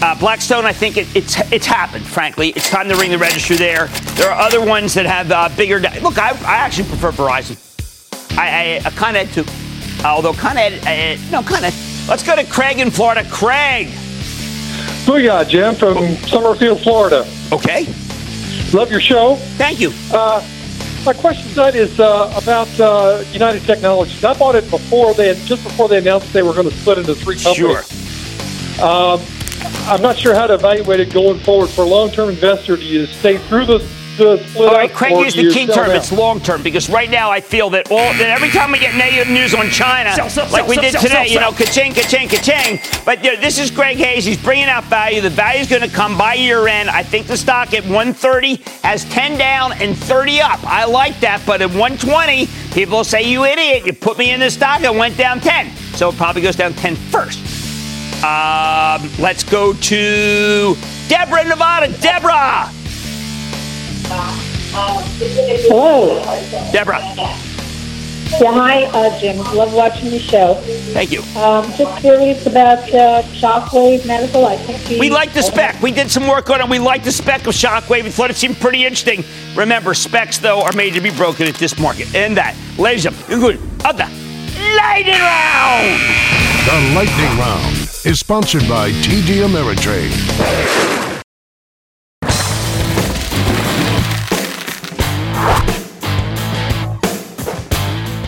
uh, 0.02 0.18
Blackstone. 0.18 0.64
I 0.64 0.72
think 0.72 0.96
it, 0.96 1.06
it's 1.14 1.40
it's 1.52 1.66
happened. 1.66 2.04
Frankly, 2.04 2.48
it's 2.48 2.68
time 2.68 2.88
to 2.88 2.96
ring 2.96 3.12
the 3.12 3.18
register 3.18 3.54
there. 3.54 3.86
There 4.16 4.28
are 4.28 4.40
other 4.40 4.64
ones 4.64 4.92
that 4.94 5.06
have 5.06 5.30
uh, 5.30 5.48
bigger. 5.56 5.78
Look, 6.02 6.18
I, 6.18 6.30
I 6.30 6.56
actually 6.56 6.88
prefer 6.88 7.12
Verizon. 7.12 7.56
I, 8.36 8.80
I, 8.82 8.86
I 8.86 8.90
kind 8.90 9.16
of 9.16 9.32
too, 9.32 9.44
although 10.04 10.34
kind 10.34 10.58
of 10.58 10.84
uh, 10.84 11.16
no, 11.30 11.42
kind 11.44 11.64
of. 11.64 12.08
Let's 12.08 12.24
go 12.24 12.34
to 12.34 12.44
Craig 12.44 12.80
in 12.80 12.90
Florida. 12.90 13.24
Craig. 13.30 13.86
Booyah, 15.06 15.48
Jim 15.48 15.76
from 15.76 16.16
Summerfield, 16.26 16.80
Florida. 16.80 17.24
Okay. 17.52 17.86
Love 18.72 18.90
your 18.90 19.00
show. 19.00 19.36
Thank 19.56 19.78
you. 19.78 19.92
Uh, 20.12 20.44
my 21.04 21.12
question 21.12 21.46
tonight 21.50 21.74
is 21.74 22.00
uh, 22.00 22.32
about 22.34 22.68
uh, 22.80 23.22
United 23.32 23.62
Technologies. 23.64 24.24
I 24.24 24.32
bought 24.38 24.54
it 24.54 24.68
before 24.70 25.12
they 25.12 25.34
just 25.44 25.62
before 25.62 25.86
they 25.86 25.98
announced 25.98 26.32
they 26.32 26.42
were 26.42 26.54
going 26.54 26.68
to 26.68 26.74
split 26.74 26.98
into 26.98 27.14
three 27.14 27.36
companies. 27.36 27.86
Sure. 27.86 28.84
Um, 28.84 29.20
I'm 29.86 30.00
not 30.00 30.16
sure 30.16 30.34
how 30.34 30.46
to 30.46 30.54
evaluate 30.54 31.00
it 31.00 31.12
going 31.12 31.38
forward 31.40 31.68
for 31.68 31.82
a 31.82 31.86
long-term 31.86 32.30
investor. 32.30 32.76
Do 32.76 32.84
you 32.84 33.06
stay 33.06 33.36
through 33.36 33.66
the? 33.66 33.86
All 34.20 34.74
right, 34.74 34.92
Craig 34.92 35.12
or 35.12 35.24
used 35.24 35.36
the 35.36 35.50
key 35.50 35.66
term. 35.66 35.88
now? 35.88 35.94
It's 35.94 36.12
long 36.12 36.40
term 36.40 36.62
because 36.62 36.88
right 36.88 37.10
now 37.10 37.30
I 37.30 37.40
feel 37.40 37.70
that 37.70 37.90
all 37.90 37.96
that 37.98 38.28
every 38.28 38.50
time 38.50 38.70
we 38.70 38.78
get 38.78 38.94
negative 38.94 39.32
news 39.32 39.54
on 39.54 39.68
China, 39.70 40.12
Sell, 40.14 40.28
sell, 40.30 40.44
like 40.50 40.62
sell, 40.62 40.68
we 40.68 40.74
sell, 40.74 40.82
did 40.82 40.92
sell, 40.92 41.02
today, 41.02 41.14
sell, 41.14 41.26
you 41.26 41.40
know, 41.40 41.52
sell. 41.52 41.66
ka-ching, 41.66 41.92
ka-ching, 41.94 42.28
ka-ching. 42.28 42.80
But 43.04 43.24
you 43.24 43.34
know, 43.34 43.40
this 43.40 43.58
is 43.58 43.70
Greg 43.70 43.96
Hayes. 43.96 44.24
He's 44.24 44.40
bringing 44.42 44.66
out 44.66 44.84
value. 44.84 45.20
The 45.20 45.30
value 45.30 45.60
is 45.60 45.68
going 45.68 45.82
to 45.82 45.88
come 45.88 46.16
by 46.16 46.34
year 46.34 46.68
end. 46.68 46.90
I 46.90 47.02
think 47.02 47.26
the 47.26 47.36
stock 47.36 47.74
at 47.74 47.82
130 47.84 48.56
has 48.82 49.04
10 49.06 49.36
down 49.38 49.72
and 49.74 49.96
30 49.96 50.40
up. 50.40 50.62
I 50.64 50.84
like 50.84 51.18
that. 51.20 51.42
But 51.46 51.62
at 51.62 51.70
120, 51.70 52.46
people 52.72 53.02
say, 53.04 53.22
"You 53.22 53.44
idiot! 53.44 53.84
You 53.86 53.92
put 53.92 54.18
me 54.18 54.30
in 54.30 54.40
this 54.40 54.54
stock. 54.54 54.82
It 54.82 54.94
went 54.94 55.16
down 55.16 55.40
10." 55.40 55.70
So 55.96 56.10
it 56.10 56.16
probably 56.16 56.42
goes 56.42 56.56
down 56.56 56.74
10 56.74 56.96
first. 56.96 57.40
Um, 58.24 59.10
let's 59.18 59.44
go 59.44 59.74
to 59.74 60.76
Deborah, 61.08 61.44
Nevada. 61.44 61.88
Deborah. 62.00 62.70
Hello. 65.68 66.20
Deborah. 66.72 67.00
Yeah, 68.40 68.52
hi, 68.52 68.84
uh, 68.86 69.16
Jim. 69.20 69.38
Love 69.54 69.72
watching 69.74 70.10
the 70.10 70.18
show. 70.18 70.54
Thank 70.92 71.12
you. 71.12 71.20
Um, 71.40 71.70
just 71.74 71.96
curious 72.00 72.44
about 72.46 72.78
uh, 72.92 73.22
Shockwave 73.22 74.04
Medical. 74.06 74.44
I 74.46 74.56
think 74.56 74.78
he- 74.80 74.98
We 74.98 75.08
like 75.08 75.32
the 75.32 75.42
spec. 75.42 75.80
We 75.80 75.92
did 75.92 76.10
some 76.10 76.26
work 76.26 76.50
on 76.50 76.60
it. 76.60 76.68
We 76.68 76.80
like 76.80 77.04
the 77.04 77.12
spec 77.12 77.46
of 77.46 77.54
Shockwave. 77.54 78.02
We 78.02 78.10
thought 78.10 78.30
it 78.30 78.36
seemed 78.36 78.58
pretty 78.58 78.84
interesting. 78.84 79.22
Remember, 79.54 79.94
specs, 79.94 80.38
though, 80.38 80.62
are 80.62 80.72
made 80.72 80.94
to 80.94 81.00
be 81.00 81.10
broken 81.10 81.46
at 81.46 81.54
this 81.54 81.78
market. 81.78 82.12
And 82.14 82.36
that, 82.36 82.56
ladies 82.76 83.06
and 83.06 83.14
gentlemen, 83.16 83.40
good. 83.40 83.56
Of 83.86 83.96
the 83.98 84.06
lightning 84.74 85.20
round. 85.20 86.00
The 86.64 86.94
Lightning 86.94 87.38
Round 87.38 87.76
is 88.04 88.18
sponsored 88.18 88.66
by 88.68 88.90
TD 88.90 89.46
Ameritrade. 89.46 91.13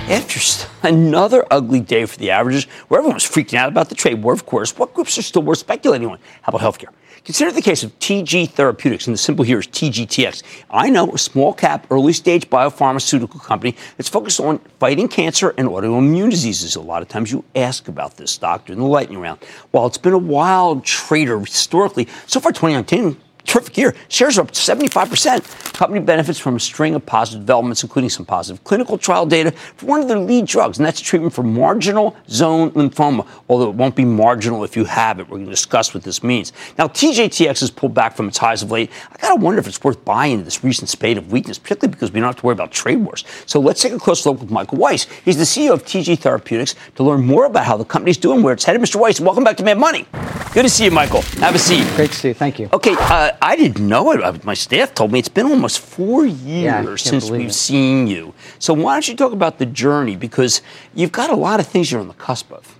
Interesting. 0.08 0.70
Another 0.84 1.44
ugly 1.50 1.80
day 1.80 2.06
for 2.06 2.16
the 2.16 2.30
averages, 2.30 2.66
where 2.86 3.00
everyone 3.00 3.14
was 3.14 3.24
freaking 3.24 3.54
out 3.54 3.68
about 3.68 3.88
the 3.88 3.96
trade 3.96 4.22
war, 4.22 4.32
of 4.32 4.46
course. 4.46 4.78
What 4.78 4.94
groups 4.94 5.18
are 5.18 5.22
still 5.22 5.42
worth 5.42 5.58
speculating 5.58 6.08
on? 6.08 6.20
How 6.42 6.50
about 6.50 6.60
healthcare? 6.60 6.92
Consider 7.24 7.50
the 7.50 7.60
case 7.60 7.82
of 7.82 7.98
TG 7.98 8.50
Therapeutics, 8.50 9.08
and 9.08 9.14
the 9.14 9.18
symbol 9.18 9.44
here 9.44 9.58
is 9.58 9.66
TGTX. 9.66 10.44
I 10.70 10.90
know 10.90 11.10
a 11.12 11.18
small 11.18 11.52
cap, 11.52 11.88
early 11.90 12.12
stage 12.12 12.48
biopharmaceutical 12.48 13.42
company 13.42 13.74
that's 13.96 14.08
focused 14.08 14.38
on 14.38 14.60
fighting 14.78 15.08
cancer 15.08 15.52
and 15.58 15.66
autoimmune 15.68 16.30
diseases. 16.30 16.76
A 16.76 16.80
lot 16.80 17.02
of 17.02 17.08
times 17.08 17.32
you 17.32 17.42
ask 17.56 17.88
about 17.88 18.16
this 18.16 18.30
stock 18.30 18.66
during 18.66 18.78
the 18.78 18.86
lightning 18.86 19.18
round. 19.18 19.40
While 19.72 19.86
it's 19.86 19.98
been 19.98 20.12
a 20.12 20.18
wild 20.18 20.84
trader 20.84 21.40
historically, 21.40 22.06
so 22.28 22.38
far 22.38 22.52
2019, 22.52 23.20
terrific 23.46 23.76
year. 23.76 23.94
Shares 24.08 24.38
are 24.38 24.42
up 24.42 24.52
75%. 24.52 25.72
Company 25.74 26.00
benefits 26.00 26.38
from 26.38 26.56
a 26.56 26.60
string 26.60 26.94
of 26.94 27.04
positive 27.06 27.40
developments, 27.42 27.82
including 27.82 28.10
some 28.10 28.26
positive 28.26 28.62
clinical 28.64 28.98
trial 28.98 29.26
data 29.26 29.50
for 29.50 29.86
one 29.86 30.00
of 30.00 30.08
their 30.08 30.18
lead 30.18 30.46
drugs, 30.46 30.78
and 30.78 30.86
that's 30.86 31.00
treatment 31.00 31.32
for 31.32 31.42
marginal 31.42 32.16
zone 32.28 32.70
lymphoma, 32.72 33.26
although 33.48 33.70
it 33.70 33.74
won't 33.74 33.94
be 33.94 34.04
marginal 34.04 34.64
if 34.64 34.76
you 34.76 34.84
have 34.84 35.20
it. 35.20 35.28
We're 35.28 35.36
going 35.36 35.46
to 35.46 35.50
discuss 35.50 35.94
what 35.94 36.02
this 36.02 36.22
means. 36.22 36.52
Now, 36.78 36.88
TGTX 36.88 37.60
has 37.60 37.70
pulled 37.70 37.94
back 37.94 38.16
from 38.16 38.28
its 38.28 38.38
highs 38.38 38.62
of 38.62 38.70
late. 38.70 38.90
I 39.12 39.16
got 39.18 39.34
to 39.34 39.40
wonder 39.40 39.60
if 39.60 39.66
it's 39.66 39.82
worth 39.82 40.04
buying 40.04 40.44
this 40.44 40.64
recent 40.64 40.88
spate 40.88 41.18
of 41.18 41.30
weakness, 41.30 41.58
particularly 41.58 41.92
because 41.92 42.12
we 42.12 42.20
don't 42.20 42.28
have 42.28 42.36
to 42.36 42.46
worry 42.46 42.54
about 42.54 42.72
trade 42.72 42.96
wars. 42.96 43.24
So 43.46 43.60
let's 43.60 43.82
take 43.82 43.92
a 43.92 43.98
close 43.98 44.24
look 44.26 44.40
with 44.40 44.50
Michael 44.50 44.78
Weiss. 44.78 45.04
He's 45.24 45.36
the 45.36 45.44
CEO 45.44 45.72
of 45.72 45.84
TG 45.84 46.18
Therapeutics 46.18 46.74
to 46.96 47.02
learn 47.02 47.24
more 47.24 47.44
about 47.46 47.64
how 47.64 47.76
the 47.76 47.84
company's 47.84 48.16
doing, 48.16 48.42
where 48.42 48.54
it's 48.54 48.64
headed. 48.64 48.80
Mr. 48.80 48.96
Weiss, 48.96 49.20
welcome 49.20 49.44
back 49.44 49.56
to 49.58 49.64
Mad 49.64 49.78
Money. 49.78 50.06
Good 50.52 50.62
to 50.62 50.68
see 50.70 50.84
you, 50.86 50.90
Michael. 50.90 51.22
Have 51.40 51.54
a 51.54 51.58
seat. 51.58 51.86
Great 51.96 52.10
to 52.10 52.16
see 52.16 52.28
you. 52.28 52.34
Thank 52.34 52.58
you. 52.58 52.68
Okay, 52.72 52.94
uh, 52.98 53.32
I 53.40 53.56
didn't 53.56 53.86
know 53.86 54.12
it. 54.12 54.22
Uh, 54.22 54.34
My 54.44 54.54
staff 54.54 54.94
told 54.94 55.12
me 55.12 55.18
it's 55.18 55.28
been 55.28 55.46
almost 55.46 55.78
four 55.80 56.26
years 56.26 56.84
can't 56.86 57.00
since 57.00 57.30
we've 57.30 57.48
it. 57.48 57.54
seen 57.54 58.06
you. 58.06 58.34
So 58.58 58.74
why 58.74 58.94
don't 58.94 59.08
you 59.08 59.16
talk 59.16 59.32
about 59.32 59.58
the 59.58 59.66
journey? 59.66 60.16
Because 60.16 60.62
you've 60.94 61.12
got 61.12 61.30
a 61.30 61.36
lot 61.36 61.60
of 61.60 61.66
things 61.66 61.90
you're 61.90 62.00
on 62.00 62.08
the 62.08 62.14
cusp 62.14 62.52
of. 62.52 62.76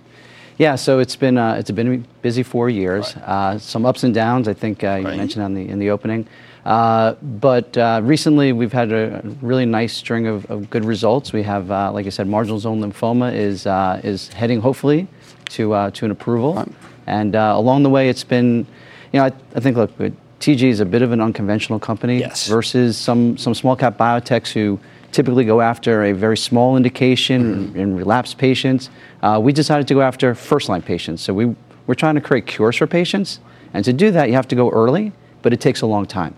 Yeah, 0.57 0.75
so 0.75 0.97
it's 0.99 1.15
been 1.15 1.37
uh, 1.37 1.53
it's 1.59 1.69
been 1.69 1.93
a 1.93 1.97
busy 2.21 2.41
four 2.41 2.69
years. 2.69 3.15
Uh, 3.17 3.59
some 3.59 3.85
ups 3.85 4.03
and 4.03 4.13
downs. 4.13 4.47
I 4.47 4.53
think 4.53 4.83
uh, 4.83 4.95
you 4.95 5.07
mentioned 5.07 5.43
on 5.45 5.53
the 5.53 5.67
in 5.69 5.77
the 5.77 5.91
opening. 5.91 6.27
Uh, 6.65 7.13
but 7.21 7.77
uh, 7.77 8.01
recently, 8.03 8.51
we've 8.51 8.73
had 8.73 8.91
a 8.91 9.21
really 9.41 9.65
nice 9.65 9.93
string 9.95 10.27
of, 10.27 10.45
of 10.47 10.69
good 10.69 10.83
results. 10.83 11.31
We 11.31 11.43
have, 11.43 11.71
uh, 11.71 11.91
like 11.93 12.07
I 12.07 12.09
said, 12.09 12.27
marginal 12.27 12.59
zone 12.59 12.81
lymphoma 12.81 13.33
is 13.33 13.65
uh, 13.67 14.01
is 14.03 14.29
heading 14.29 14.59
hopefully 14.59 15.07
to 15.49 15.73
uh, 15.73 15.91
to 15.91 16.05
an 16.05 16.11
approval. 16.11 16.65
And 17.05 17.35
uh, 17.35 17.53
along 17.55 17.83
the 17.83 17.89
way, 17.89 18.09
it's 18.09 18.25
been, 18.25 18.65
you 19.13 19.19
know, 19.19 19.25
I, 19.25 19.31
I 19.55 19.59
think 19.61 19.77
look, 19.77 19.91
uh, 20.01 20.09
TG 20.39 20.63
is 20.63 20.79
a 20.79 20.85
bit 20.85 21.01
of 21.01 21.11
an 21.11 21.21
unconventional 21.21 21.79
company 21.79 22.23
versus 22.47 22.97
some 22.97 23.37
some 23.37 23.53
small 23.53 23.75
cap 23.75 23.97
biotechs 23.97 24.51
who 24.51 24.79
typically 25.11 25.45
go 25.45 25.61
after 25.61 26.03
a 26.03 26.13
very 26.13 26.37
small 26.37 26.77
indication 26.77 27.75
in 27.75 27.95
relapsed 27.95 28.37
patients. 28.37 28.89
Uh, 29.23 29.39
we 29.41 29.51
decided 29.51 29.87
to 29.87 29.93
go 29.93 30.01
after 30.01 30.35
first 30.35 30.69
line 30.69 30.81
patients. 30.81 31.21
So 31.21 31.33
we 31.33 31.55
we're 31.87 31.95
trying 31.95 32.15
to 32.15 32.21
create 32.21 32.45
cures 32.45 32.75
for 32.75 32.87
patients, 32.87 33.39
and 33.73 33.83
to 33.85 33.93
do 33.93 34.11
that, 34.11 34.27
you 34.27 34.35
have 34.35 34.47
to 34.49 34.55
go 34.55 34.69
early, 34.69 35.11
but 35.41 35.53
it 35.53 35.61
takes 35.61 35.81
a 35.81 35.87
long 35.87 36.05
time. 36.05 36.35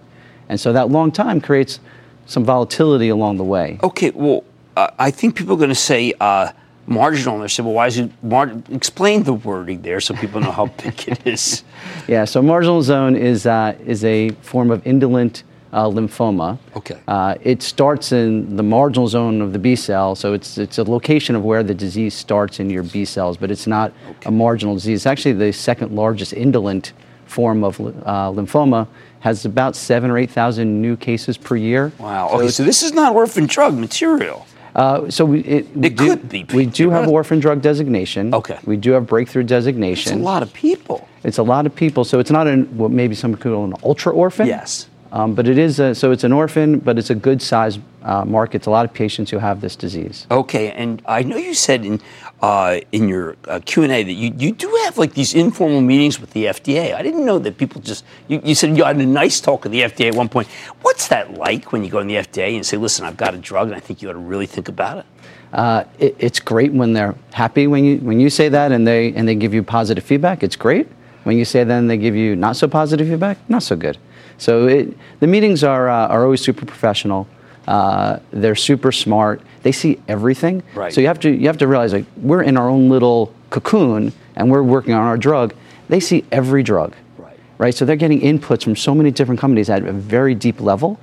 And 0.47 0.60
so 0.60 0.74
that 0.74 0.89
long 0.89 1.12
time 1.12 1.41
creates 1.41 1.80
some 2.26 2.45
volatility 2.45 3.10
along 3.10 3.38
the 3.38 3.43
way. 3.43 3.80
Okay, 3.84 4.12
well, 4.12 4.43
uh, 4.78 4.91
I 4.97 5.12
think 5.12 5.36
people 5.36 5.56
are 5.56 5.58
going 5.58 5.70
to 5.70 5.76
say 5.76 6.14
uh, 6.20 6.52
marginal, 6.90 7.36
and 7.36 7.44
they 7.44 7.48
say, 7.48 7.64
well, 7.64 7.74
why 7.74 7.88
is 7.88 7.98
it 7.98 8.12
mar- 8.24 8.52
Explain 8.70 9.24
the 9.24 9.34
wording 9.34 9.82
there 9.82 10.02
so 10.02 10.14
people 10.16 10.42
know 10.42 10.52
how 10.52 10.66
big 10.84 11.08
it 11.08 11.26
is. 11.26 11.64
Yeah, 12.08 12.26
so 12.26 12.42
marginal 12.42 12.82
zone 12.82 13.16
is, 13.16 13.46
uh, 13.46 13.76
is 13.86 14.04
a 14.04 14.30
form 14.42 14.72
of 14.72 14.86
indolent 14.86 15.44
uh, 15.72 15.86
lymphoma. 15.86 16.58
Okay. 16.76 17.00
Uh, 17.08 17.36
it 17.42 17.62
starts 17.62 18.12
in 18.12 18.56
the 18.56 18.64
marginal 18.64 19.08
zone 19.08 19.42
of 19.42 19.54
the 19.54 19.60
B 19.60 19.76
cell, 19.76 20.16
so 20.16 20.34
it's, 20.34 20.58
it's 20.58 20.80
a 20.80 20.84
location 20.84 21.36
of 21.36 21.44
where 21.44 21.62
the 21.64 21.76
disease 21.76 22.16
starts 22.16 22.60
in 22.60 22.70
your 22.70 22.84
B 22.84 23.06
cells, 23.06 23.38
but 23.38 23.52
it's 23.52 23.68
not 23.68 23.94
a 24.26 24.32
marginal 24.32 24.74
disease. 24.74 25.02
It's 25.02 25.06
actually 25.06 25.34
the 25.34 25.54
second 25.54 25.96
largest 25.96 26.34
indolent 26.34 26.94
form 27.28 27.64
of 27.64 27.80
uh, 27.80 28.32
lymphoma, 28.32 28.88
has 29.20 29.46
about 29.46 29.76
seven 29.76 30.10
or 30.10 30.18
8,000 30.18 30.82
new 30.82 30.96
cases 30.96 31.38
per 31.38 31.56
year. 31.56 31.92
Wow. 32.00 32.30
Okay, 32.30 32.48
so 32.50 32.64
this 32.64 32.82
is 32.82 32.94
not 32.94 33.14
orphan 33.14 33.46
drug 33.46 33.78
material. 33.78 34.48
Uh, 34.76 35.09
so 35.09 35.26
we, 35.26 35.39
it, 35.41 35.76
we 35.76 35.88
It 35.88 35.97
do, 35.97 36.07
could 36.09 36.30
be, 36.30 36.45
We 36.53 36.65
do 36.65 36.89
have 36.89 37.07
orphan 37.07 37.39
drug 37.39 37.61
designation. 37.61 38.34
Okay. 38.34 38.59
We 38.65 38.78
do 38.78 38.91
have 38.91 39.07
breakthrough 39.07 39.43
designation. 39.43 40.13
It's 40.13 40.22
a 40.22 40.24
lot 40.24 40.43
of 40.43 40.53
people. 40.53 41.07
It's 41.24 41.38
a 41.38 41.43
lot 41.43 41.65
of 41.65 41.76
people. 41.76 42.03
So 42.05 42.20
it's 42.20 42.32
not 42.32 42.47
an 42.47 42.65
what 42.78 42.91
maybe 42.91 43.15
some 43.15 43.36
could 43.36 43.51
call 43.51 43.65
an 43.65 43.74
ultra 43.84 44.13
orphan. 44.13 44.47
Yes. 44.47 44.88
Um, 45.11 45.34
but 45.34 45.47
it 45.47 45.57
is 45.57 45.80
a, 45.80 45.95
so 45.95 46.11
it's 46.11 46.24
an 46.24 46.32
orphan, 46.32 46.80
but 46.80 46.99
it's 46.99 47.09
a 47.09 47.15
good 47.15 47.41
size 47.41 47.80
uh, 48.03 48.24
market. 48.26 48.57
It's 48.57 48.67
a 48.67 48.72
lot 48.72 48.86
of 48.86 48.93
patients 48.93 49.32
who 49.32 49.39
have 49.39 49.59
this 49.59 49.76
disease. 49.76 50.28
Okay, 50.30 50.72
and 50.72 51.01
I 51.07 51.24
know 51.24 51.38
you 51.38 51.55
said 51.55 51.84
in 51.84 51.99
uh, 52.42 52.80
in 52.92 53.08
your 53.08 53.36
uh, 53.48 53.60
Q 53.66 53.84
and 53.84 53.92
A 53.92 54.04
that 54.04 54.14
you, 54.14 54.34
you 54.38 54.52
do 54.52 54.70
have 54.86 54.98
like 54.98 55.14
these 55.14 55.34
informal 55.34 55.82
meetings 55.82 56.20
with 56.20 56.32
the 56.32 56.46
FDA. 56.46 56.94
I 56.96 57.02
didn't 57.02 57.26
know 57.26 57.40
that 57.40 57.58
people 57.58 57.82
just 57.82 58.06
you, 58.28 58.42
you 58.44 58.56
said 58.56 58.78
you 58.78 58.84
had 58.84 58.98
a 58.98 59.06
nice 59.06 59.42
talk 59.42 59.64
with 59.64 59.72
the 59.72 59.82
FDA 59.82 60.08
at 60.08 60.16
one 60.16 60.30
point. 60.30 60.48
What's 60.82 61.08
that 61.10 61.34
like 61.34 61.72
when 61.72 61.84
you 61.84 61.90
go 61.90 62.00
in 62.00 62.08
the 62.08 62.16
FDA 62.16 62.56
and 62.56 62.66
say, 62.66 62.78
"Listen, 62.78 63.06
I've 63.06 63.18
got 63.18 63.34
a 63.34 63.38
drug, 63.38 63.68
and 63.68 63.76
I 63.76 63.80
think 63.80 64.02
you 64.02 64.10
ought 64.10 64.14
to 64.14 64.20
really 64.20 64.46
think 64.46 64.70
about 64.70 65.00
it." 65.00 65.06
Uh, 65.52 65.84
it, 65.98 66.16
it's 66.20 66.40
great 66.40 66.72
when 66.72 66.94
they're 66.94 67.16
happy 67.34 67.68
when 67.68 67.84
you 67.84 67.98
when 67.98 68.20
you 68.20 68.30
say 68.30 68.50
that 68.50 68.72
and 68.72 68.88
they 68.88 69.14
and 69.14 69.28
they 69.28 69.36
give 69.36 69.54
you 69.54 69.64
positive 69.64 70.04
feedback. 70.04 70.44
It's 70.44 70.56
great 70.56 70.88
when 71.24 71.38
you 71.38 71.46
say 71.46 71.62
and 71.62 71.90
they 71.90 71.98
give 71.98 72.16
you 72.16 72.36
not 72.36 72.56
so 72.56 72.68
positive 72.68 73.08
feedback. 73.08 73.38
Not 73.50 73.64
so 73.64 73.76
good. 73.76 73.98
So 74.38 74.68
it, 74.68 74.98
the 75.20 75.28
meetings 75.28 75.64
are 75.64 75.90
uh, 75.90 76.08
are 76.08 76.24
always 76.24 76.42
super 76.42 76.66
professional. 76.66 77.28
Uh, 77.68 78.20
they're 78.32 78.55
super 78.55 78.91
smart. 78.91 79.41
They 79.64 79.72
see 79.72 79.99
everything. 80.07 80.64
Right. 80.74 80.93
So 80.93 81.01
you 81.01 81.07
have 81.07 81.20
to 81.22 81.30
you 81.30 81.47
have 81.47 81.57
to 81.60 81.68
realize 81.68 81.93
like 81.93 82.05
we're 82.18 82.43
in 82.43 82.57
our 82.57 82.70
own 82.70 82.89
little 82.89 83.34
cocoon 83.49 84.14
and 84.36 84.49
we're 84.49 84.64
working 84.64 84.93
on 84.93 85.05
our 85.05 85.18
drug. 85.18 85.53
They 85.88 85.99
see 85.99 86.26
every 86.32 86.64
drug. 86.64 86.95
Right. 87.18 87.39
Right. 87.57 87.76
So 87.76 87.86
they're 87.86 87.95
getting 87.95 88.22
inputs 88.22 88.64
from 88.64 88.76
so 88.76 88.95
many 88.95 89.12
different 89.12 89.39
companies 89.39 89.70
at 89.70 89.84
a 89.84 89.91
very 89.91 90.36
deep 90.36 90.62
level. 90.62 90.99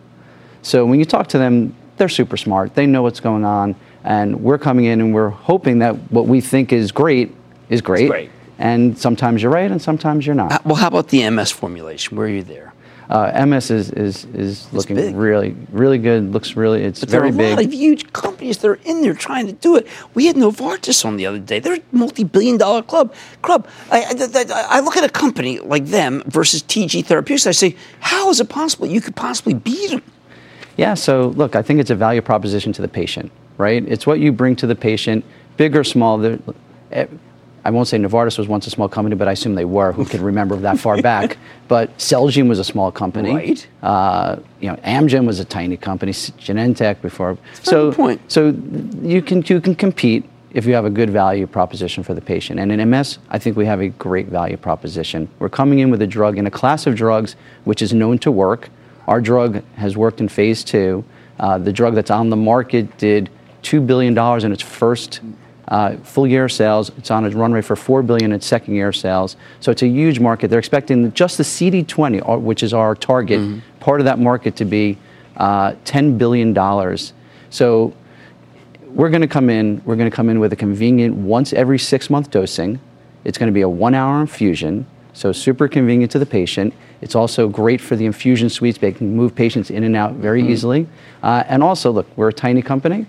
So 0.62 0.84
when 0.84 0.98
you 0.98 1.04
talk 1.04 1.28
to 1.28 1.38
them, 1.38 1.74
they're 1.96 2.09
super 2.09 2.36
smart. 2.36 2.74
They 2.74 2.86
know 2.86 3.02
what's 3.02 3.20
going 3.20 3.44
on, 3.44 3.74
and 4.04 4.42
we're 4.42 4.59
coming 4.59 4.86
in 4.86 5.00
and 5.00 5.14
we're 5.14 5.30
hoping 5.30 5.78
that 5.78 5.94
what 6.11 6.26
we 6.26 6.40
think 6.40 6.72
is 6.72 6.92
great 6.92 7.34
is 7.68 7.80
great. 7.80 8.09
great. 8.09 8.30
And 8.59 8.98
sometimes 8.98 9.42
you're 9.42 9.52
right, 9.52 9.70
and 9.70 9.80
sometimes 9.80 10.26
you're 10.26 10.34
not. 10.34 10.52
Uh, 10.52 10.59
well, 10.64 10.76
how 10.76 10.88
about 10.88 11.09
the 11.09 11.28
MS 11.28 11.52
formulation? 11.52 12.16
Where 12.16 12.26
are 12.26 12.30
you 12.30 12.42
there? 12.42 12.72
Uh, 13.09 13.46
MS 13.46 13.70
is 13.70 13.90
is, 13.92 14.24
is 14.34 14.72
looking 14.72 15.16
really 15.16 15.57
really 15.70 15.98
good. 15.98 16.32
Looks 16.32 16.57
really 16.57 16.82
it's 16.82 17.00
But 17.00 17.11
there 17.11 17.22
are 17.22 17.26
a 17.26 17.32
big. 17.32 17.57
lot 17.57 17.64
of 17.64 17.72
huge 17.72 18.12
companies 18.12 18.59
that 18.59 18.68
are 18.68 18.80
in 18.84 19.00
there 19.02 19.14
trying 19.14 19.46
to 19.46 19.52
do 19.52 19.76
it. 19.76 19.86
We 20.14 20.26
had 20.26 20.34
Novartis 20.36 21.04
on 21.04 21.16
the 21.16 21.24
other 21.26 21.38
day. 21.38 21.61
They're 21.61 21.76
a 21.76 21.82
multi-billion-dollar 21.92 22.82
club. 22.82 23.14
Club. 23.42 23.68
I, 23.92 24.02
I, 24.02 24.12
I- 24.52 24.66
I 24.76 24.80
look 24.80 24.96
at 24.96 25.04
a 25.04 25.09
company 25.09 25.61
like 25.61 25.86
them 25.86 26.22
versus 26.26 26.62
TG 26.62 27.04
Therapeutics. 27.04 27.46
I 27.46 27.52
say, 27.52 27.76
how 28.00 28.28
is 28.30 28.40
it 28.40 28.48
possible 28.48 28.86
you 28.86 29.00
could 29.00 29.14
possibly 29.14 29.54
beat 29.54 29.90
them? 29.90 30.02
Yeah, 30.76 30.94
so 30.94 31.28
look, 31.36 31.54
I 31.57 31.62
think 31.62 31.80
it's 31.80 31.90
a 31.90 31.94
value 31.94 32.20
proposition 32.20 32.72
to 32.74 32.82
the 32.82 32.88
patient, 32.88 33.30
right? 33.57 33.82
It's 33.86 34.07
what 34.07 34.18
you 34.20 34.32
bring 34.32 34.57
to 34.57 34.66
the 34.66 34.74
patient, 34.74 35.24
big 35.57 35.76
or 35.76 35.84
small. 35.84 36.18
I 37.66 37.70
won't 37.70 37.88
say 37.88 37.98
Novartis 37.98 38.38
was 38.38 38.46
once 38.46 38.68
a 38.68 38.70
small 38.70 38.88
company, 38.88 39.16
but 39.16 39.26
I 39.26 39.32
assume 39.32 39.56
they 39.56 39.64
were. 39.64 39.90
Who 39.90 40.04
can 40.04 40.22
remember 40.22 40.54
that 40.54 40.78
far 40.78 41.02
back? 41.12 41.36
But 41.66 41.98
Celgene 41.98 42.48
was 42.48 42.60
a 42.60 42.64
small 42.64 42.92
company. 42.92 43.34
Right. 43.34 43.68
Uh, 43.82 44.36
you 44.60 44.68
know, 44.70 44.76
Amgen 44.76 45.26
was 45.26 45.40
a 45.40 45.44
tiny 45.44 45.76
company. 45.76 46.12
Genentech 46.12 47.02
before. 47.02 47.36
so 47.64 47.90
point. 47.90 48.20
So 48.30 48.54
you 49.02 49.20
can 49.20 49.42
you 49.48 49.60
can 49.60 49.74
compete 49.74 50.24
if 50.52 50.64
you 50.64 50.74
have 50.74 50.84
a 50.84 50.90
good 50.90 51.10
value 51.10 51.44
proposition 51.48 52.04
for 52.04 52.14
the 52.14 52.20
patient. 52.20 52.60
And 52.60 52.70
in 52.70 52.88
MS, 52.88 53.18
I 53.30 53.38
think 53.40 53.56
we 53.56 53.66
have 53.66 53.80
a 53.80 53.88
great 53.88 54.28
value 54.28 54.56
proposition. 54.56 55.28
We're 55.40 55.48
coming 55.48 55.80
in 55.80 55.90
with 55.90 56.00
a 56.02 56.06
drug 56.06 56.38
in 56.38 56.46
a 56.46 56.52
class 56.52 56.86
of 56.86 56.94
drugs 56.94 57.34
which 57.64 57.82
is 57.82 57.92
known 57.92 58.18
to 58.20 58.30
work. 58.30 58.70
Our 59.08 59.20
drug 59.20 59.64
has 59.74 59.96
worked 59.96 60.20
in 60.20 60.28
phase 60.28 60.62
two. 60.62 61.04
Uh, 61.40 61.58
the 61.58 61.72
drug 61.72 61.96
that's 61.96 62.12
on 62.12 62.30
the 62.30 62.36
market 62.36 62.96
did 62.96 63.28
$2 63.64 63.84
billion 63.84 64.16
in 64.44 64.52
its 64.52 64.62
first 64.62 65.20
uh, 65.68 65.96
full 65.98 66.26
year 66.26 66.48
sales. 66.48 66.90
It's 66.98 67.10
on 67.10 67.24
a 67.24 67.30
run 67.30 67.52
rate 67.52 67.64
for 67.64 67.76
4 67.76 68.02
billion 68.02 68.32
in 68.32 68.40
second 68.40 68.74
year 68.74 68.92
sales. 68.92 69.36
So 69.60 69.70
it's 69.72 69.82
a 69.82 69.88
huge 69.88 70.20
market. 70.20 70.48
They're 70.48 70.58
expecting 70.58 71.12
just 71.12 71.38
the 71.38 71.44
CD20, 71.44 72.28
uh, 72.28 72.38
which 72.38 72.62
is 72.62 72.72
our 72.72 72.94
target, 72.94 73.60
part 73.80 74.00
of 74.00 74.04
that 74.04 74.18
market 74.18 74.56
to 74.56 74.64
be 74.64 74.98
uh, 75.36 75.72
$10 75.84 76.16
billion. 76.18 76.54
So 77.50 77.92
we're 78.88 79.10
going 79.10 79.20
to 79.22 79.28
come 79.28 79.50
in. 79.50 79.82
We're 79.84 79.96
going 79.96 80.10
to 80.10 80.14
come 80.14 80.28
in 80.28 80.40
with 80.40 80.52
a 80.52 80.56
convenient 80.56 81.14
once 81.16 81.52
every 81.52 81.78
six 81.78 82.08
month 82.10 82.30
dosing. 82.30 82.80
It's 83.24 83.36
going 83.38 83.48
to 83.48 83.54
be 83.54 83.62
a 83.62 83.68
one 83.68 83.92
hour 83.94 84.20
infusion, 84.20 84.86
so 85.12 85.32
super 85.32 85.66
convenient 85.68 86.12
to 86.12 86.18
the 86.20 86.26
patient. 86.26 86.72
It's 87.00 87.14
also 87.16 87.48
great 87.48 87.80
for 87.80 87.96
the 87.96 88.06
infusion 88.06 88.48
suites. 88.48 88.78
They 88.78 88.92
can 88.92 89.14
move 89.16 89.34
patients 89.34 89.68
in 89.70 89.82
and 89.82 89.96
out 89.96 90.14
very 90.14 90.42
Mhm. 90.42 90.50
easily. 90.50 90.86
Uh, 91.22 91.42
and 91.48 91.62
also, 91.62 91.90
look, 91.90 92.06
we're 92.16 92.28
a 92.28 92.32
tiny 92.32 92.62
company. 92.62 93.04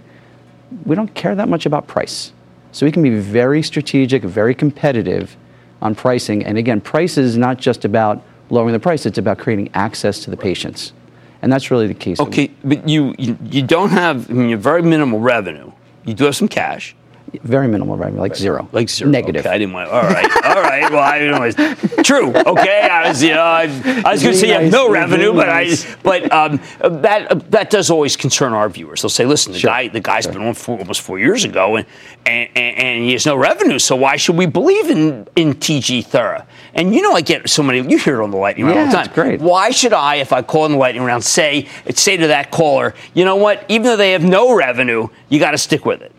We 0.86 0.96
don't 0.96 1.14
care 1.14 1.36
that 1.36 1.48
much 1.48 1.66
about 1.66 1.88
price, 1.88 2.34
so 2.78 2.86
we 2.86 2.92
can 2.92 3.02
be 3.02 3.10
very 3.10 3.64
strategic, 3.64 4.22
very 4.22 4.54
competitive 4.54 5.36
on 5.82 5.96
pricing. 5.96 6.46
And 6.46 6.60
again, 6.60 6.80
price 6.80 7.18
is 7.18 7.36
not 7.36 7.58
just 7.58 7.86
about 7.86 8.24
lowering 8.52 8.74
the 8.74 8.80
price; 8.80 9.08
it's 9.08 9.18
about 9.18 9.40
creating 9.40 9.72
access 9.74 10.20
to 10.20 10.30
the 10.30 10.38
patients, 10.38 10.94
and 11.42 11.52
that's 11.52 11.72
really 11.72 11.92
the. 11.92 12.16
So 12.16 12.26
Okay, 12.26 12.52
but 12.64 12.88
you, 12.88 13.16
you 13.18 13.36
you 13.46 13.64
don't 13.64 13.90
have. 13.90 14.30
I 14.30 14.34
mean, 14.34 14.50
you 14.50 14.58
have 14.58 14.64
very 14.64 14.84
minimal 14.84 15.20
revenue. 15.20 15.72
You 16.06 16.14
do 16.14 16.26
have 16.26 16.36
some 16.36 16.48
cash. 16.48 16.96
Very 17.44 17.68
minimal 17.68 17.98
revenue, 17.98 18.20
like 18.22 18.36
zero. 18.36 18.68
Like 18.72 18.90
zero. 18.90 19.10
Negative. 19.10 19.46
Okay, 19.46 19.54
I 19.54 19.58
didn't 19.58 19.74
want. 19.74 19.90
All 19.90 20.04
right, 20.04 20.46
all 20.46 20.62
right. 20.62 20.92
Well, 20.92 21.04
I 21.04 21.20
know 21.20 21.44
it's 21.44 22.08
true. 22.08 22.34
Okay, 22.34 22.82
I 22.82 23.10
was, 23.10 23.22
you 23.24 23.32
know, 23.32 23.42
I, 23.42 23.64
I 24.06 24.12
was 24.12 24.22
going 24.24 24.34
to 24.34 24.40
say 24.40 24.48
you 24.48 24.54
have 24.54 24.72
no 24.72 24.90
revenue, 24.90 25.34
but 25.34 25.48
nice. 25.48 25.86
I, 25.86 25.98
but 26.04 26.32
um, 26.32 26.60
that 27.02 27.52
that 27.52 27.70
does 27.70 27.90
always 27.90 28.16
concern 28.16 28.54
our 28.54 28.70
viewers. 28.70 29.02
They'll 29.02 29.10
say, 29.10 29.26
listen, 29.26 29.54
the 29.54 29.60
guy, 29.60 29.88
the 29.88 30.00
guy's 30.00 30.28
been 30.28 30.42
on 30.42 30.54
for 30.54 30.78
almost 30.80 31.02
four 31.02 31.20
years 31.20 31.44
ago, 31.44 31.78
and, 31.78 31.86
and 32.26 32.50
and 32.56 33.04
he 33.04 33.14
has 33.14 33.26
no 33.26 33.36
revenue. 33.36 33.80
So 33.80 33.96
why 33.96 34.16
should 34.18 34.36
we 34.38 34.46
believe 34.46 34.90
in 34.90 35.28
in 35.36 35.54
TG 35.56 36.06
Thera? 36.08 36.46
And 36.74 36.94
you 36.94 37.02
know, 37.02 37.14
I 37.14 37.22
get 37.22 37.50
so 37.50 37.64
many. 37.64 37.88
You 37.90 37.98
hear 37.98 38.22
it 38.22 38.24
on 38.24 38.32
the 38.32 38.38
lightning 38.38 38.66
round 38.66 38.80
all 38.80 38.86
the 38.86 38.92
time. 38.92 39.06
it's 39.06 39.14
great. 39.14 39.42
Why 39.42 39.72
should 39.72 39.94
I, 39.94 40.16
if 40.16 40.32
I 40.34 40.42
call 40.42 40.66
in 40.66 40.74
the 40.74 40.78
lightning 40.78 41.04
round, 41.04 41.24
say 41.24 41.68
say 41.90 42.18
to 42.18 42.28
that 42.28 42.52
caller, 42.52 42.94
you 43.14 43.26
know 43.26 43.36
what? 43.36 43.66
Even 43.68 43.84
though 43.84 43.98
they 43.98 44.12
have 44.12 44.24
no 44.24 44.56
revenue, 44.56 45.08
you 45.30 45.40
got 45.40 45.52
to 45.52 45.58
stick 45.58 45.86
with 45.86 46.02
it. 46.02 46.12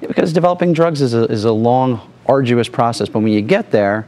Because 0.00 0.32
developing 0.32 0.72
drugs 0.72 1.00
is 1.00 1.14
a, 1.14 1.24
is 1.24 1.44
a 1.44 1.52
long, 1.52 2.00
arduous 2.26 2.68
process, 2.68 3.08
but 3.08 3.20
when 3.20 3.32
you 3.32 3.40
get 3.42 3.70
there, 3.70 4.06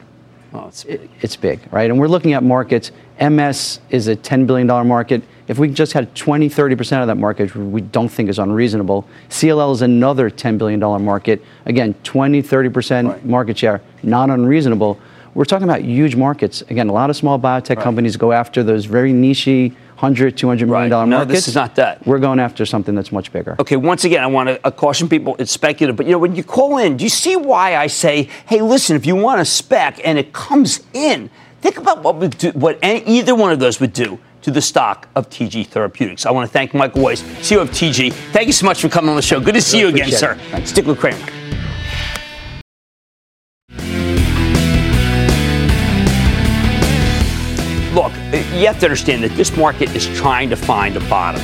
oh, 0.53 0.71
it- 0.87 1.09
it's 1.21 1.37
big, 1.37 1.61
right? 1.71 1.91
And 1.91 1.99
we're 1.99 2.09
looking 2.09 2.33
at 2.33 2.43
markets. 2.43 2.91
MS 3.21 3.81
is 3.91 4.07
a 4.09 4.15
$10 4.17 4.47
billion 4.47 4.67
market. 4.87 5.23
If 5.49 5.59
we 5.59 5.69
just 5.69 5.93
had 5.95 6.15
20, 6.15 6.49
30% 6.51 7.01
of 7.01 7.07
that 7.07 7.17
market, 7.17 7.55
which 7.55 7.55
we 7.57 7.81
don't 7.81 8.09
think 8.09 8.29
is 8.29 8.39
unreasonable, 8.39 9.07
CLL 9.31 9.73
is 9.73 9.83
another 9.83 10.31
$10 10.31 10.59
billion 10.59 10.79
market. 11.05 11.43
Again, 11.65 11.95
20, 12.05 12.43
30% 12.43 13.25
market 13.25 13.57
share, 13.59 13.81
not 14.03 14.31
unreasonable. 14.31 15.01
We're 15.39 15.45
talking 15.45 15.69
about 15.69 15.83
huge 15.83 16.17
markets. 16.17 16.63
Again, 16.63 16.89
a 16.89 16.93
lot 16.93 17.11
of 17.11 17.17
small 17.17 17.39
biotech 17.39 17.81
companies 17.81 18.17
go 18.17 18.33
after 18.33 18.65
those 18.65 18.87
very 18.87 19.13
niche, 19.13 19.47
100, 19.47 20.37
200 20.37 20.69
million 20.69 20.91
dollar 20.91 21.07
No, 21.07 21.19
markets. 21.19 21.33
this 21.33 21.47
is 21.47 21.55
not 21.55 21.77
that. 21.77 22.05
We're 22.05 22.19
going 22.19 22.41
after 22.41 22.67
something 22.67 22.97
that's 22.97 23.13
much 23.13 23.33
bigger. 23.33 23.55
Okay, 23.61 23.77
once 23.77 24.03
again, 24.03 24.25
I 24.25 24.27
want 24.27 24.49
to 24.49 24.67
uh, 24.67 24.73
caution 24.73 25.09
people. 25.09 25.37
It's 25.39 25.53
speculative, 25.53 25.95
but 25.95 26.07
you 26.07 26.13
know 26.13 26.19
when 26.19 26.35
you 26.35 26.43
call 26.43 26.79
in, 26.79 26.97
do 26.97 27.05
you 27.05 27.09
see 27.09 27.37
why 27.37 27.77
I 27.77 27.87
say, 27.87 28.29
"Hey, 28.47 28.61
listen, 28.63 28.97
if 28.97 29.07
you 29.07 29.15
want 29.15 29.41
a 29.41 29.45
spec 29.45 30.01
and 30.05 30.19
it 30.19 30.33
comes 30.33 30.81
in, 30.93 31.31
think 31.61 31.79
about 31.79 32.03
what 32.03 32.17
would 32.17 32.37
do, 32.37 32.51
what 32.51 32.77
any, 32.83 33.05
either 33.07 33.37
one 33.37 33.53
of 33.53 33.61
those 33.61 33.79
would 33.79 33.93
do 33.93 34.19
to 34.43 34.51
the 34.51 34.61
stock 34.61 35.09
of 35.15 35.31
TG 35.31 35.69
Therapeutics." 35.69 36.27
I 36.27 36.33
want 36.33 36.49
to 36.49 36.53
thank 36.53 36.75
Michael 36.75 37.03
Weiss, 37.05 37.23
CEO 37.23 37.61
of 37.61 37.71
TG. 37.71 38.13
Thank 38.33 38.49
you 38.49 38.53
so 38.53 38.67
much 38.67 38.81
for 38.81 38.89
coming 38.89 39.11
on 39.11 39.15
the 39.15 39.23
show. 39.23 39.39
Good 39.39 39.55
to 39.55 39.63
see 39.63 39.79
you 39.79 39.87
again, 39.87 40.11
sir. 40.11 40.37
Stick 40.65 40.85
with 40.85 40.99
Cramer. 40.99 41.58
You 48.33 48.67
have 48.67 48.79
to 48.81 48.87
understand 48.87 49.25
that 49.25 49.33
this 49.33 49.57
market 49.57 49.95
is 49.97 50.07
trying 50.07 50.51
to 50.51 50.57
find 50.57 50.97
a 50.97 51.01
bottom, 51.09 51.41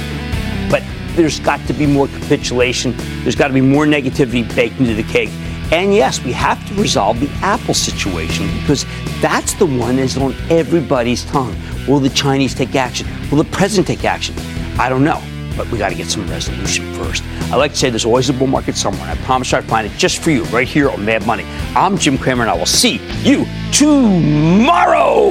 but 0.71 0.83
there's 1.17 1.41
got 1.41 1.65
to 1.67 1.73
be 1.73 1.87
more 1.87 2.09
capitulation. 2.09 2.95
There's 3.23 3.37
got 3.37 3.49
to 3.49 3.55
be 3.55 3.63
more 3.63 3.87
negativity 3.87 4.55
baked 4.55 4.79
into 4.81 4.95
the 4.95 5.03
cake. 5.05 5.31
And 5.73 5.95
yes, 5.95 6.23
we 6.23 6.33
have 6.33 6.63
to 6.69 6.75
resolve 6.75 7.21
the 7.21 7.31
Apple 7.41 7.73
situation 7.73 8.47
because 8.61 8.85
that's 9.23 9.55
the 9.55 9.65
one 9.65 9.97
that's 9.97 10.19
on 10.19 10.35
everybody's 10.51 11.25
tongue. 11.25 11.57
Will 11.89 12.01
the 12.01 12.11
Chinese 12.11 12.55
take 12.55 12.75
action? 12.75 13.09
Will 13.31 13.39
the 13.39 13.51
president 13.51 13.87
take 13.87 14.05
action? 14.05 14.35
I 14.79 14.91
don't 14.91 15.05
know, 15.05 15.23
but 15.57 15.71
we 15.71 15.79
got 15.79 15.89
to 15.89 15.95
get 15.95 16.09
some 16.09 16.29
resolution 16.29 16.93
first. 16.95 17.25
I 17.51 17.57
like 17.57 17.71
to 17.73 17.79
say 17.79 17.89
there's 17.89 18.05
always 18.05 18.29
a 18.29 18.35
bull 18.35 18.47
market 18.47 18.77
somewhere. 18.77 19.09
I 19.09 19.17
promise 19.25 19.55
I'd 19.55 19.65
find 19.65 19.87
it 19.87 19.97
just 19.97 20.19
for 20.23 20.31
you 20.31 20.45
right 20.45 20.69
here 20.69 20.91
on 20.91 21.03
Mad 21.03 21.27
Money. 21.27 21.45
I'm 21.75 21.97
Jim 21.97 22.19
Cramer, 22.19 22.43
and 22.43 22.51
I 22.51 22.55
will 22.55 22.67
see 22.67 23.01
you 23.23 23.47
tomorrow. 23.73 25.31